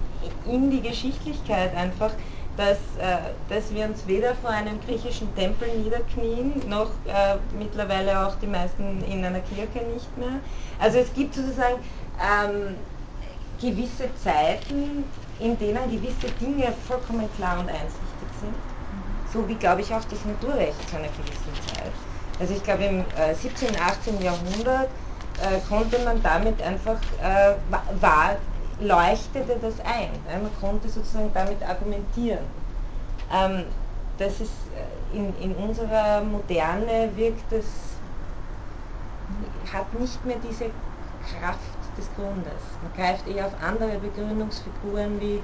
in 0.44 0.70
die 0.70 0.82
Geschichtlichkeit 0.82 1.74
einfach, 1.74 2.10
dass, 2.56 2.78
äh, 2.98 3.18
dass 3.48 3.72
wir 3.72 3.84
uns 3.84 4.06
weder 4.06 4.34
vor 4.36 4.50
einem 4.50 4.80
griechischen 4.80 5.34
Tempel 5.34 5.68
niederknien, 5.76 6.62
noch 6.68 6.90
äh, 7.06 7.36
mittlerweile 7.58 8.26
auch 8.26 8.34
die 8.36 8.46
meisten 8.46 9.04
in 9.04 9.24
einer 9.24 9.40
Kirche 9.40 9.84
nicht 9.92 10.16
mehr. 10.16 10.40
Also 10.78 10.98
es 10.98 11.12
gibt 11.14 11.34
sozusagen 11.34 11.76
ähm, 12.20 12.74
gewisse 13.60 14.08
Zeiten, 14.22 15.04
in 15.38 15.58
denen 15.58 15.90
gewisse 15.90 16.28
Dinge 16.40 16.72
vollkommen 16.86 17.28
klar 17.36 17.58
und 17.58 17.68
einsichtig 17.68 18.28
sind. 18.40 18.54
So 19.32 19.46
wie, 19.48 19.54
glaube 19.54 19.82
ich, 19.82 19.92
auch 19.92 20.04
das 20.04 20.24
Naturrecht 20.24 20.88
zu 20.88 20.96
einer 20.96 21.08
gewissen 21.08 21.52
Zeit. 21.68 21.92
Also 22.38 22.54
ich 22.54 22.62
glaube, 22.62 22.84
im 22.84 23.00
äh, 23.00 23.34
17., 23.34 23.68
18. 23.76 24.22
Jahrhundert 24.22 24.88
äh, 25.42 25.58
konnte 25.68 25.98
man 26.04 26.22
damit 26.22 26.60
einfach, 26.62 26.98
äh, 27.22 27.54
war 28.00 28.36
leuchtete 28.80 29.56
das 29.60 29.80
ein. 29.80 30.10
Ne? 30.28 30.42
Man 30.42 30.50
konnte 30.60 30.88
sozusagen 30.88 31.30
damit 31.32 31.62
argumentieren. 31.62 32.44
Ähm, 33.32 33.64
das 34.18 34.40
ist 34.40 34.52
äh, 34.74 35.16
in, 35.16 35.34
in 35.40 35.54
unserer 35.56 36.22
Moderne 36.22 37.10
wirkt 37.16 37.52
es, 37.52 37.66
hat 39.72 39.92
nicht 39.98 40.24
mehr 40.24 40.36
diese 40.48 40.66
Kraft 41.38 41.60
des 41.98 42.08
Grundes. 42.16 42.60
Man 42.82 42.92
greift 42.94 43.26
eher 43.26 43.46
auf 43.46 43.54
andere 43.62 43.98
Begründungsfiguren 43.98 45.20
wie 45.20 45.42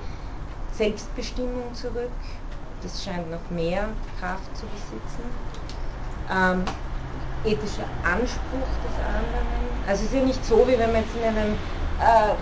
Selbstbestimmung 0.73 1.75
zurück, 1.75 2.11
das 2.83 3.05
scheint 3.05 3.31
noch 3.31 3.51
mehr 3.51 3.89
Kraft 4.19 4.57
zu 4.57 4.65
besitzen. 4.67 5.25
Ähm, 6.31 6.65
ethischer 7.45 7.85
Anspruch 8.05 8.71
des 8.85 8.97
anderen. 9.05 9.47
Also 9.87 10.05
es 10.05 10.13
ist 10.13 10.15
ja 10.15 10.25
nicht 10.25 10.45
so, 10.45 10.67
wie 10.67 10.79
wenn 10.79 10.93
man 10.93 11.03
jetzt 11.03 11.17
in 11.17 11.25
einem 11.25 11.53
äh, 12.01 12.35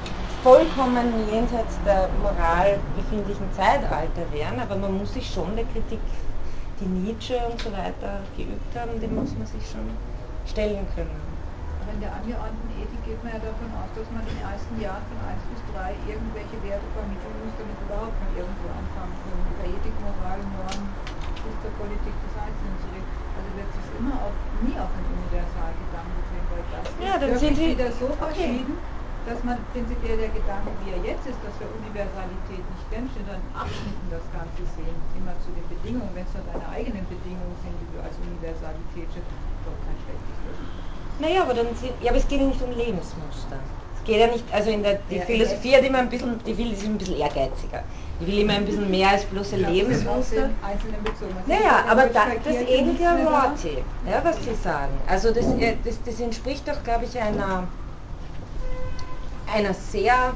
vollkommen 0.43 1.29
jenseits 1.31 1.77
der 1.85 2.09
Moral 2.25 2.81
befindlichen 2.97 3.49
Zeitalter 3.53 4.25
wären, 4.33 4.59
aber 4.61 4.77
man 4.77 4.97
muss 4.97 5.13
sich 5.13 5.29
schon 5.29 5.55
der 5.57 5.65
Kritik, 5.73 6.01
die 6.81 6.89
Nietzsche 6.89 7.37
und 7.45 7.61
so 7.61 7.69
weiter 7.73 8.25
geübt 8.37 8.73
haben, 8.73 8.97
dem 9.01 9.15
muss 9.15 9.37
man 9.37 9.47
sich 9.47 9.61
schon 9.69 9.85
stellen 10.49 10.89
können. 10.97 11.21
Aber 11.85 11.93
in 11.93 12.01
der 12.01 12.13
angeordneten 12.17 12.73
Ethik 12.81 13.01
geht 13.05 13.21
man 13.21 13.37
ja 13.37 13.41
davon 13.41 13.69
aus, 13.77 13.93
dass 13.93 14.09
man 14.17 14.25
in 14.25 14.33
den 14.33 14.41
ersten 14.49 14.75
Jahren 14.81 15.05
von 15.13 15.21
1 15.29 15.45
bis 15.53 15.61
3 15.77 15.93
irgendwelche 16.09 16.57
Werte 16.65 16.89
vermitteln 16.97 17.37
muss, 17.45 17.55
damit 17.61 17.77
überhaupt 17.85 18.17
mal 18.17 18.33
irgendwo 18.33 18.69
anfangen 18.73 19.17
können. 19.21 19.45
Über 19.45 19.65
Ethik, 19.77 19.97
Moral, 20.01 20.41
Norm, 20.57 20.83
Politik 21.81 22.13
des 22.13 22.35
Einzelnen 22.37 22.77
zu 22.81 22.89
reden. 22.93 23.13
Also 23.37 23.49
wird 23.57 23.71
sich 23.73 23.89
immer 23.97 24.17
auf, 24.21 24.37
nie 24.61 24.77
auf 24.77 24.93
den 24.93 25.07
Universalgedanken 25.21 26.21
bringen, 26.29 26.49
weil 26.53 26.65
das 26.69 26.85
ja, 27.01 27.13
ist 27.17 27.23
dann 27.25 27.35
sind 27.41 27.57
Sie, 27.57 27.69
wieder 27.73 27.89
so 27.93 28.09
okay. 28.13 28.21
verschieden, 28.21 28.77
dass 29.27 29.41
man 29.45 29.59
prinzipiell 29.73 30.17
der 30.17 30.33
Gedanke, 30.33 30.73
wie 30.85 30.97
er 30.97 31.03
jetzt 31.05 31.25
ist, 31.29 31.41
dass 31.45 31.53
wir 31.61 31.69
Universalität 31.85 32.65
nicht 32.65 32.87
drinsteht, 32.89 33.25
sondern 33.29 33.45
Abschnitten 33.53 34.07
das 34.09 34.25
Ganze 34.33 34.63
sehen, 34.77 34.97
immer 35.17 35.37
zu 35.45 35.53
den 35.53 35.67
Bedingungen, 35.69 36.11
wenn 36.17 36.25
es 36.25 36.33
dann 36.33 36.47
deine 36.49 36.67
eigenen 36.73 37.05
Bedingungen 37.05 37.57
sind, 37.61 37.77
die 37.77 37.89
du 37.93 37.99
als 38.01 38.17
Universalität 38.17 39.09
schätzt, 39.13 39.33
doch 39.65 39.79
kein 39.85 39.99
schlechtes 40.05 40.37
Leben. 40.45 40.65
Naja, 41.21 41.43
aber, 41.45 41.55
dann, 41.55 41.69
ja, 42.01 42.11
aber 42.11 42.19
es 42.19 42.27
geht 42.29 42.41
ja 42.41 42.47
nicht 42.47 42.63
um 42.63 42.73
Lebensmuster. 42.73 43.61
Es 44.01 44.05
geht 44.05 44.17
ja 44.17 44.27
nicht, 44.29 44.45
also 44.53 44.71
in 44.71 44.83
der 44.83 44.99
die 45.11 45.17
ja, 45.17 45.23
Philosophie 45.23 45.77
hat 45.77 45.85
immer 45.85 45.99
ein 45.99 46.09
bisschen, 46.09 46.41
die 46.45 46.57
will 46.57 46.73
ist 46.73 46.85
ein 46.85 46.97
bisschen 46.97 47.21
ehrgeiziger. 47.21 47.85
Die 48.19 48.27
will 48.27 48.39
immer 48.41 48.55
ein 48.55 48.65
bisschen 48.65 48.91
mehr 48.91 49.11
als 49.11 49.25
bloße 49.25 49.57
ja, 49.59 49.69
Lebensmuster. 49.69 50.49
Naja, 51.47 51.85
aber 51.89 52.07
da, 52.07 52.27
das 52.43 52.57
ähnelt 52.57 52.99
ja 53.01 53.17
Rorty, 53.17 53.79
ja, 54.09 54.25
was 54.25 54.37
Sie 54.43 54.55
sagen. 54.55 54.93
Also 55.07 55.33
das, 55.33 55.45
äh, 55.59 55.77
das, 55.85 56.03
das 56.05 56.19
entspricht 56.21 56.67
doch, 56.67 56.83
glaube 56.83 57.05
ich, 57.05 57.19
einer, 57.21 57.69
einer 59.53 59.75
sehr 59.75 60.35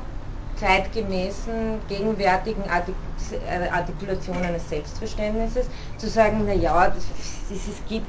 zeitgemäßen, 0.57 1.81
gegenwärtigen 1.89 2.62
äh, 2.65 3.69
Artikulation 3.70 4.36
eines 4.36 4.69
Selbstverständnisses, 4.69 5.66
zu 5.99 6.09
sagen, 6.09 6.47
naja, 6.47 6.93
es 7.51 7.89
gibt, 7.89 8.09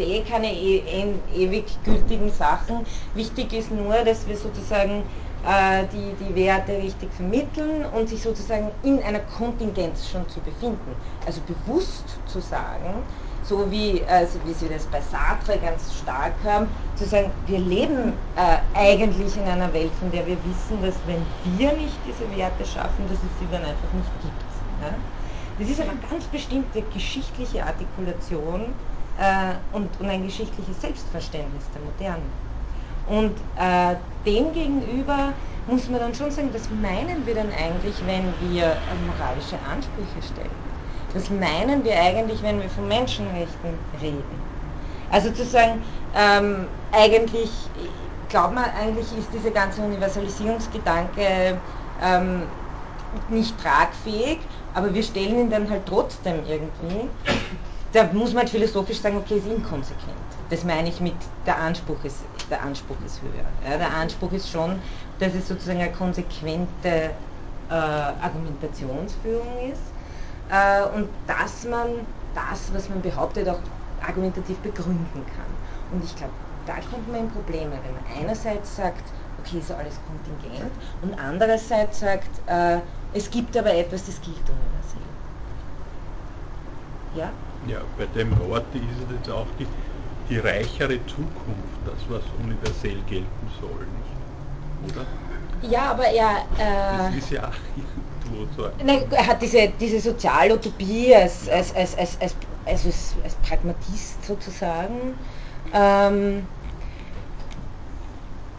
eh 0.00 0.20
keine 0.22 0.52
e, 0.52 1.14
ewig 1.34 1.64
gültigen 1.84 2.30
Sachen. 2.30 2.86
Wichtig 3.14 3.52
ist 3.52 3.70
nur, 3.70 3.94
dass 4.04 4.26
wir 4.26 4.36
sozusagen 4.36 5.02
äh, 5.44 5.84
die, 5.92 6.14
die 6.24 6.34
Werte 6.36 6.72
richtig 6.72 7.12
vermitteln 7.12 7.84
und 7.86 8.08
sich 8.08 8.22
sozusagen 8.22 8.70
in 8.82 9.02
einer 9.02 9.20
Kontingenz 9.20 10.08
schon 10.08 10.28
zu 10.28 10.40
befinden. 10.40 10.94
Also 11.26 11.40
bewusst 11.42 12.04
zu 12.26 12.40
sagen, 12.40 13.02
so 13.42 13.70
wie, 13.70 14.04
also 14.06 14.38
wie 14.44 14.54
Sie 14.54 14.68
das 14.68 14.86
bei 14.86 15.00
Sartre 15.00 15.58
ganz 15.58 15.94
stark 15.94 16.34
haben, 16.44 16.68
zu 16.94 17.04
sagen, 17.06 17.32
wir 17.46 17.58
leben 17.58 18.14
äh, 18.36 18.58
eigentlich 18.74 19.36
in 19.36 19.44
einer 19.44 19.72
Welt, 19.72 19.94
von 19.96 20.10
der 20.10 20.26
wir 20.26 20.42
wissen, 20.44 20.80
dass 20.82 21.04
wenn 21.06 21.26
wir 21.42 21.72
nicht 21.72 22.04
diese 22.04 22.30
Werte 22.30 22.64
schaffen, 22.64 23.08
dass 23.08 23.22
es 23.22 23.38
sie 23.38 23.48
dann 23.48 23.64
einfach 23.64 23.92
nicht 23.92 24.20
gibt. 24.20 24.44
Ja? 24.80 24.94
Das 25.58 25.68
ist 25.68 25.80
eine 25.80 25.96
ganz 26.10 26.26
bestimmte 26.26 26.82
geschichtliche 26.82 27.64
Artikulation 27.66 28.74
äh, 29.16 29.54
und, 29.72 29.98
und 30.00 30.08
ein 30.08 30.24
geschichtliches 30.24 30.80
Selbstverständnis 30.80 31.70
der 31.70 31.82
Moderne. 31.82 32.32
Und 33.04 33.40
äh, 33.56 33.96
dem 34.24 34.52
gegenüber 34.52 35.34
muss 35.66 35.88
man 35.88 36.00
dann 36.00 36.14
schon 36.14 36.30
sagen, 36.30 36.54
was 36.54 36.70
meinen 36.70 37.26
wir 37.26 37.34
denn 37.34 37.52
eigentlich, 37.52 38.04
wenn 38.06 38.38
wir 38.38 38.82
äh, 38.88 38.94
moralische 38.96 39.60
Ansprüche 39.62 40.22
stellen? 40.22 40.61
Was 41.14 41.28
meinen 41.28 41.84
wir 41.84 42.00
eigentlich, 42.00 42.42
wenn 42.42 42.60
wir 42.60 42.70
von 42.70 42.88
Menschenrechten 42.88 43.78
reden? 44.00 44.40
Also 45.10 45.30
zu 45.30 45.44
sagen, 45.44 45.82
ähm, 46.14 46.68
eigentlich, 46.90 47.70
glaubt 48.28 48.54
man, 48.54 48.64
eigentlich 48.64 49.16
ist 49.16 49.32
dieser 49.32 49.50
ganze 49.50 49.82
Universalisierungsgedanke 49.82 51.60
ähm, 52.00 52.48
nicht 53.28 53.60
tragfähig, 53.60 54.38
aber 54.72 54.94
wir 54.94 55.02
stellen 55.02 55.38
ihn 55.38 55.50
dann 55.50 55.68
halt 55.68 55.84
trotzdem 55.84 56.36
irgendwie. 56.48 57.10
Da 57.92 58.04
muss 58.14 58.30
man 58.30 58.44
halt 58.44 58.50
philosophisch 58.50 59.02
sagen, 59.02 59.18
okay, 59.18 59.36
ist 59.36 59.46
inkonsequent. 59.46 60.16
Das 60.48 60.64
meine 60.64 60.88
ich 60.88 60.98
mit, 61.00 61.16
der 61.44 61.58
Anspruch 61.58 62.02
ist, 62.04 62.24
der 62.50 62.62
Anspruch 62.62 62.96
ist 63.04 63.20
höher. 63.20 63.44
Ja, 63.70 63.76
der 63.76 63.90
Anspruch 63.94 64.32
ist 64.32 64.48
schon, 64.48 64.80
dass 65.18 65.34
es 65.34 65.46
sozusagen 65.46 65.80
eine 65.80 65.92
konsequente 65.92 67.10
äh, 67.68 67.74
Argumentationsführung 67.74 69.70
ist 69.70 69.91
und 70.94 71.08
dass 71.26 71.64
man 71.64 71.88
das, 72.34 72.74
was 72.74 72.88
man 72.90 73.00
behauptet, 73.00 73.48
auch 73.48 73.60
argumentativ 74.06 74.58
begründen 74.58 75.24
kann. 75.34 75.96
Und 75.96 76.04
ich 76.04 76.14
glaube, 76.14 76.32
da 76.66 76.74
kommt 76.90 77.10
man 77.10 77.20
in 77.20 77.28
Probleme, 77.28 77.70
wenn 77.70 77.94
man 77.94 78.04
einerseits 78.18 78.76
sagt, 78.76 79.02
okay, 79.38 79.58
ist 79.58 79.70
alles 79.72 79.94
kontingent 80.06 80.70
und 81.00 81.14
andererseits 81.18 82.00
sagt, 82.00 82.30
äh, 82.46 82.78
es 83.14 83.30
gibt 83.30 83.56
aber 83.56 83.74
etwas, 83.74 84.04
das 84.04 84.20
gilt 84.20 84.42
universell. 84.48 85.12
Ja? 87.16 87.30
Ja, 87.66 87.78
bei 87.96 88.06
dem 88.06 88.30
Wort 88.48 88.64
ist 88.74 88.82
es 88.82 89.16
jetzt 89.16 89.30
auch 89.30 89.46
die, 89.58 89.66
die 90.28 90.38
reichere 90.38 90.98
Zukunft, 91.06 91.80
das 91.86 91.94
was 92.08 92.22
universell 92.44 93.00
gelten 93.08 93.50
soll, 93.60 93.86
nicht? 93.86 94.96
oder? 94.96 95.06
Ja, 95.62 95.92
aber 95.92 96.04
er... 96.04 96.44
Äh, 96.58 96.98
das 96.98 97.14
ist 97.14 97.30
ja 97.30 97.50
so. 98.56 98.70
Nein, 98.84 99.04
er 99.10 99.26
hat 99.26 99.42
diese, 99.42 99.68
diese 99.80 100.00
Sozialutopie 100.00 101.14
als, 101.14 101.48
als, 101.48 101.74
als, 101.74 101.96
als, 101.98 102.18
als, 102.20 102.36
als, 102.66 103.14
als 103.24 103.34
Pragmatist 103.36 104.24
sozusagen. 104.24 105.14
Ähm, 105.72 106.46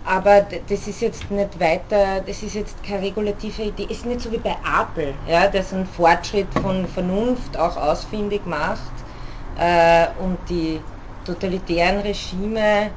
aber 0.05 0.45
das 0.67 0.87
ist 0.87 1.01
jetzt 1.01 1.31
nicht 1.31 1.59
weiter, 1.59 2.21
das 2.25 2.43
ist 2.43 2.55
jetzt 2.55 2.83
keine 2.83 3.03
regulative 3.03 3.63
Idee. 3.63 3.87
Es 3.89 3.99
ist 3.99 4.05
nicht 4.05 4.21
so 4.21 4.31
wie 4.31 4.37
bei 4.37 4.55
Apple, 4.63 5.13
ja, 5.27 5.47
der 5.47 5.63
so 5.63 5.77
einen 5.77 5.85
Fortschritt 5.85 6.53
von 6.61 6.85
Vernunft 6.87 7.57
auch 7.57 7.77
ausfindig 7.77 8.45
macht 8.45 8.91
äh, 9.57 10.07
und 10.19 10.37
die 10.49 10.81
totalitären 11.25 11.99
Regime 11.99 12.91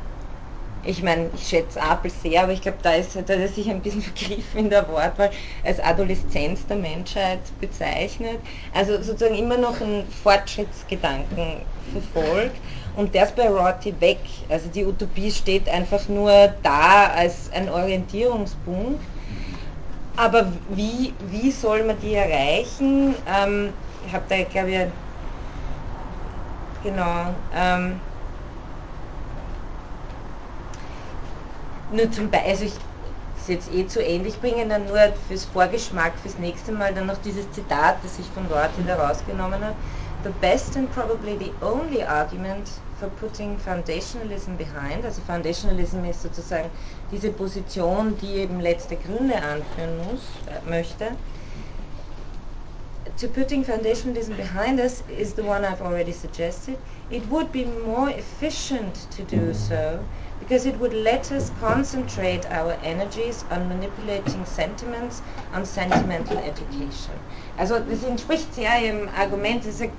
ich 0.87 1.03
meine, 1.03 1.31
ich 1.35 1.49
schätze 1.49 1.83
Apel 1.83 2.11
sehr, 2.11 2.45
aber 2.45 2.53
ich 2.53 2.63
glaube, 2.63 2.79
da 2.83 2.95
ist 2.95 3.17
da 3.17 3.35
er 3.35 3.49
sich 3.49 3.69
ein 3.69 3.83
bisschen 3.83 4.03
vergriffen 4.15 4.61
in 4.61 4.71
der 4.71 4.89
Wortwahl, 4.89 5.31
als 5.65 5.81
Adoleszenz 5.81 6.67
der 6.67 6.77
Menschheit 6.77 7.41
bezeichnet. 7.61 8.39
Also 8.73 9.03
sozusagen 9.03 9.35
immer 9.35 9.59
noch 9.59 9.81
einen 9.81 10.07
Fortschrittsgedanken 10.09 11.63
verfolgt. 11.93 12.61
Und 12.97 13.15
der 13.15 13.25
ist 13.25 13.37
bei 13.37 13.49
Rorty 13.49 14.01
weg. 14.01 14.21
Also 14.49 14.69
die 14.69 14.85
Utopie 14.85 15.31
steht 15.31 15.69
einfach 15.69 16.09
nur 16.09 16.55
da 16.63 17.09
als 17.09 17.51
ein 17.53 17.69
Orientierungspunkt. 17.69 19.03
Aber 20.17 20.51
wie, 20.69 21.15
wie 21.27 21.51
soll 21.51 21.85
man 21.85 21.99
die 22.01 22.15
erreichen? 22.15 23.15
Ähm, 23.27 23.75
ich 24.07 24.13
habe 24.15 24.25
da, 24.29 24.43
glaube 24.45 24.71
ich, 24.71 24.79
genau. 26.83 27.35
Ähm, 27.53 28.01
nur 31.91 32.11
zum 32.11 32.31
Beispiel, 32.31 32.51
also 32.51 32.65
ich 32.65 32.73
ist 33.47 33.49
jetzt 33.49 33.73
eh 33.73 33.87
zu 33.87 34.03
ähnlich 34.03 34.41
bringen, 34.41 34.69
dann 34.69 34.87
nur 34.87 34.99
fürs 35.29 35.45
Vorgeschmack, 35.45 36.13
fürs 36.21 36.39
nächste 36.39 36.73
Mal 36.73 36.93
dann 36.93 37.07
noch 37.07 37.19
dieses 37.19 37.51
Zitat, 37.53 37.97
das 38.03 38.19
ich 38.19 38.27
von 38.31 38.47
Rorty 38.47 38.83
da 38.87 38.97
rausgenommen 38.97 39.63
habe. 39.65 39.77
The 40.25 40.31
best 40.41 40.77
and 40.77 40.91
probably 40.93 41.39
the 41.39 41.53
only 41.65 42.03
argument 42.03 42.69
for 42.99 43.09
putting 43.21 43.57
foundationalism 43.59 44.57
behind, 44.57 45.05
also 45.05 45.21
foundationalism 45.27 46.05
ist 46.11 46.23
sozusagen 46.23 46.71
diese 47.13 47.31
Position, 47.31 48.17
die 48.21 48.39
eben 48.39 48.61
letzte 48.61 48.97
Gründe 48.97 49.37
anführen 49.37 49.99
muss, 49.99 50.23
äh, 50.47 50.69
möchte. 50.69 51.13
To 53.21 53.29
putting 53.29 53.65
foundationalism 53.65 54.35
behind 54.37 54.81
us 54.81 55.05
is 55.21 55.35
the 55.37 55.43
one 55.43 55.65
I've 55.65 55.81
already 55.81 56.13
suggested. 56.13 56.77
It 57.11 57.23
would 57.31 57.53
be 57.53 57.65
more 57.87 58.11
efficient 58.11 58.95
to 59.17 59.23
do 59.23 59.55
so 59.55 60.01
because 60.47 60.65
it 60.65 60.79
would 60.79 60.95
let 60.95 61.33
us 61.33 61.51
concentrate 61.59 62.47
our 62.53 62.79
energies 62.85 63.45
on 63.51 63.69
manipulating 63.69 64.45
sentiments, 64.45 65.21
on 65.53 65.65
sentimental 65.65 66.39
education. 66.39 67.19
Also 67.59 67.81
das 67.81 68.05
entspricht 68.05 68.55
sehr 68.55 68.81
Ihrem 68.81 69.09
Argument, 69.09 69.67
das 69.67 69.81
ist 69.81 69.91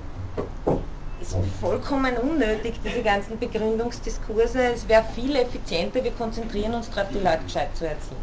vollkommen 1.60 2.16
unnötig, 2.16 2.80
diese 2.82 3.02
ganzen 3.02 3.38
Begründungsdiskurse. 3.38 4.72
Es 4.72 4.88
wäre 4.88 5.04
viel 5.14 5.36
effizienter, 5.36 6.02
wir 6.02 6.12
konzentrieren 6.12 6.74
uns 6.74 6.88
darauf, 6.88 7.10
die 7.12 7.18
Leute 7.18 7.44
gescheit 7.44 7.76
zu 7.76 7.86
erziehen. 7.86 8.16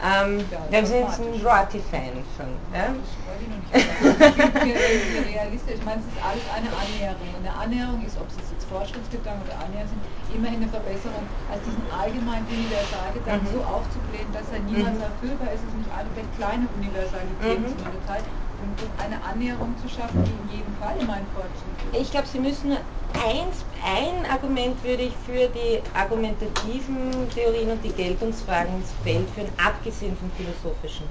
Ähm, 0.00 0.44
ja, 0.70 0.84
sind 0.84 1.08
ein 1.08 1.40
Rorty-Fan 1.44 2.22
schon. 2.36 2.54
Ja? 2.72 2.94
Ich 2.94 3.16
wollte 3.26 3.44
ihn 3.44 3.50
noch 3.50 3.72
nicht 3.74 4.30
sagen. 4.30 4.44
Ich 4.68 5.14
bin 5.14 5.34
realistisch. 5.34 5.74
Ich 5.74 5.84
meine, 5.84 6.00
es 6.00 6.06
ist 6.06 6.22
alles 6.22 6.44
eine 6.54 6.68
Annäherung. 6.68 7.28
Und 7.36 7.48
eine 7.48 7.56
Annäherung 7.56 8.06
ist, 8.06 8.16
ob 8.16 8.28
es 8.28 8.36
jetzt 8.36 8.57
Fortschrittsgedanken 8.68 9.42
oder 9.48 9.56
Annäherung 9.60 9.88
sind, 9.88 10.02
immerhin 10.32 10.62
eine 10.62 10.70
Verbesserung, 10.70 11.24
als 11.50 11.60
diesen 11.64 11.84
allgemeinen 11.90 12.46
Universalgedanken 12.46 13.48
mhm. 13.48 13.56
so 13.56 13.60
aufzublähen, 13.64 14.28
dass 14.36 14.46
er 14.52 14.60
niemals 14.68 15.00
mhm. 15.00 15.08
erfüllbar 15.08 15.50
ist. 15.52 15.64
Es 15.64 15.72
ist 15.72 15.80
nicht 15.80 15.92
eine, 15.92 16.08
wenn 16.14 16.28
kleine 16.36 16.64
Universalität 16.76 17.58
mhm. 17.64 17.76
zum 17.76 17.90
Detail. 17.92 18.24
um 18.60 18.70
eine 18.98 19.22
Annäherung 19.22 19.74
zu 19.80 19.88
schaffen, 19.88 20.24
die 20.24 20.34
in 20.34 20.58
jedem 20.58 20.74
Fall 20.82 20.94
immer 20.98 21.14
ein 21.14 21.26
Fortschritt 21.34 22.00
Ich 22.00 22.10
glaube, 22.10 22.26
Sie 22.26 22.40
müssen 22.40 22.72
eins, 23.14 23.64
ein 23.84 24.30
Argument 24.30 24.82
würde 24.84 25.04
ich 25.04 25.14
für 25.26 25.48
die 25.48 25.80
argumentativen 25.94 27.30
Theorien 27.34 27.70
und 27.70 27.84
die 27.84 27.92
Geltungsfragen 27.92 28.74
ins 28.74 28.92
Feld 29.04 29.28
führen, 29.30 29.50
abgesehen 29.64 30.16
vom 30.16 30.30
philosophischen. 30.32 31.06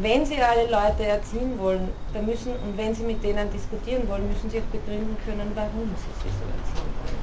Wenn 0.00 0.24
Sie 0.24 0.40
alle 0.40 0.70
Leute 0.70 1.04
erziehen 1.06 1.58
wollen, 1.58 1.88
dann 2.14 2.26
müssen, 2.26 2.52
und 2.52 2.76
wenn 2.76 2.94
Sie 2.94 3.02
mit 3.02 3.22
denen 3.24 3.50
diskutieren 3.50 4.08
wollen, 4.08 4.28
müssen 4.28 4.48
Sie 4.48 4.58
auch 4.58 4.70
begründen 4.70 5.16
können, 5.24 5.50
warum 5.54 5.90
Sie 5.96 6.12
sie 6.22 6.30
so 6.30 6.46
erziehen 6.46 6.90
wollen. 7.02 7.18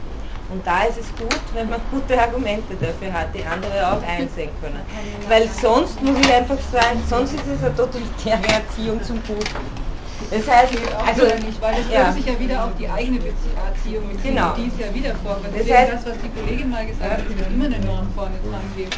Und 0.52 0.68
da 0.68 0.84
ist 0.84 1.00
es 1.00 1.08
gut, 1.18 1.40
wenn 1.54 1.70
man 1.70 1.80
gute 1.90 2.20
Argumente 2.20 2.76
dafür 2.76 3.14
hat, 3.14 3.34
die 3.34 3.44
andere 3.46 3.80
auch 3.80 4.04
einsehen 4.04 4.50
können. 4.62 4.82
Weil 5.30 5.48
sonst 5.50 6.02
muss 6.04 6.20
ich 6.20 6.34
einfach 6.34 6.60
sagen, 6.72 7.02
sonst 7.10 7.34
ist 7.34 7.48
es 7.48 7.64
eine 7.64 7.76
totalitäre 7.76 8.44
Erziehung 8.44 9.02
zum 9.04 9.24
Guten. 9.26 9.86
Das 10.30 10.48
heißt, 10.48 10.74
also, 11.06 11.24
nicht, 11.46 11.62
weil 11.62 11.76
das 11.76 11.92
ja. 11.92 12.12
sich 12.12 12.26
ja 12.26 12.40
wieder 12.40 12.64
auf 12.64 12.72
die 12.78 12.90
eigene 12.90 13.20
Erziehung 13.20 14.08
beziehen, 14.10 14.36
genau. 14.36 14.54
die 14.54 14.68
ist 14.68 14.80
ja 14.80 14.94
wieder 14.94 15.16
vorkommt. 15.24 15.56
Das, 15.56 15.70
heißt, 15.70 15.94
das, 15.94 16.06
was 16.06 16.18
die 16.22 16.30
Kollegin 16.30 16.70
mal 16.70 16.86
gesagt 16.86 17.12
hat, 17.12 17.20
ist 17.20 17.48
immer 17.48 17.66
eine 17.66 17.80
Norm 17.80 18.08
vorne 18.16 18.36
dran 18.44 18.62
gibt. 18.76 18.96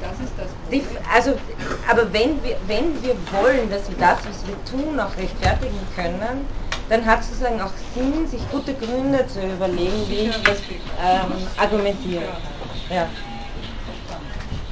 Das 0.00 0.18
ist 0.20 0.38
das 0.38 0.56
Die, 0.70 0.98
also, 1.12 1.38
aber 1.88 2.12
wenn 2.12 2.42
wir, 2.42 2.58
wenn 2.62 3.02
wir 3.02 3.30
wollen, 3.30 3.68
dass 3.70 3.88
wir 3.88 3.96
das, 3.98 4.26
was 4.26 4.46
wir 4.46 4.64
tun, 4.64 4.98
auch 4.98 5.16
rechtfertigen 5.16 5.88
können, 5.90 6.48
dann 6.88 7.04
hat 7.06 7.20
es 7.20 7.28
sozusagen 7.28 7.60
auch 7.60 7.76
Sinn, 7.76 8.26
sich 8.26 8.48
gute 8.48 8.76
Gründe 8.76 9.26
zu 9.26 9.40
überlegen, 9.46 10.08
wie 10.08 10.28
ich 10.30 10.42
das 10.42 10.64
ähm, 10.96 11.48
argumentiere. 11.56 12.40
Ja. 12.88 13.12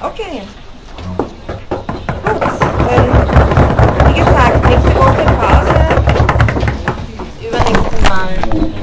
Okay. 0.00 0.48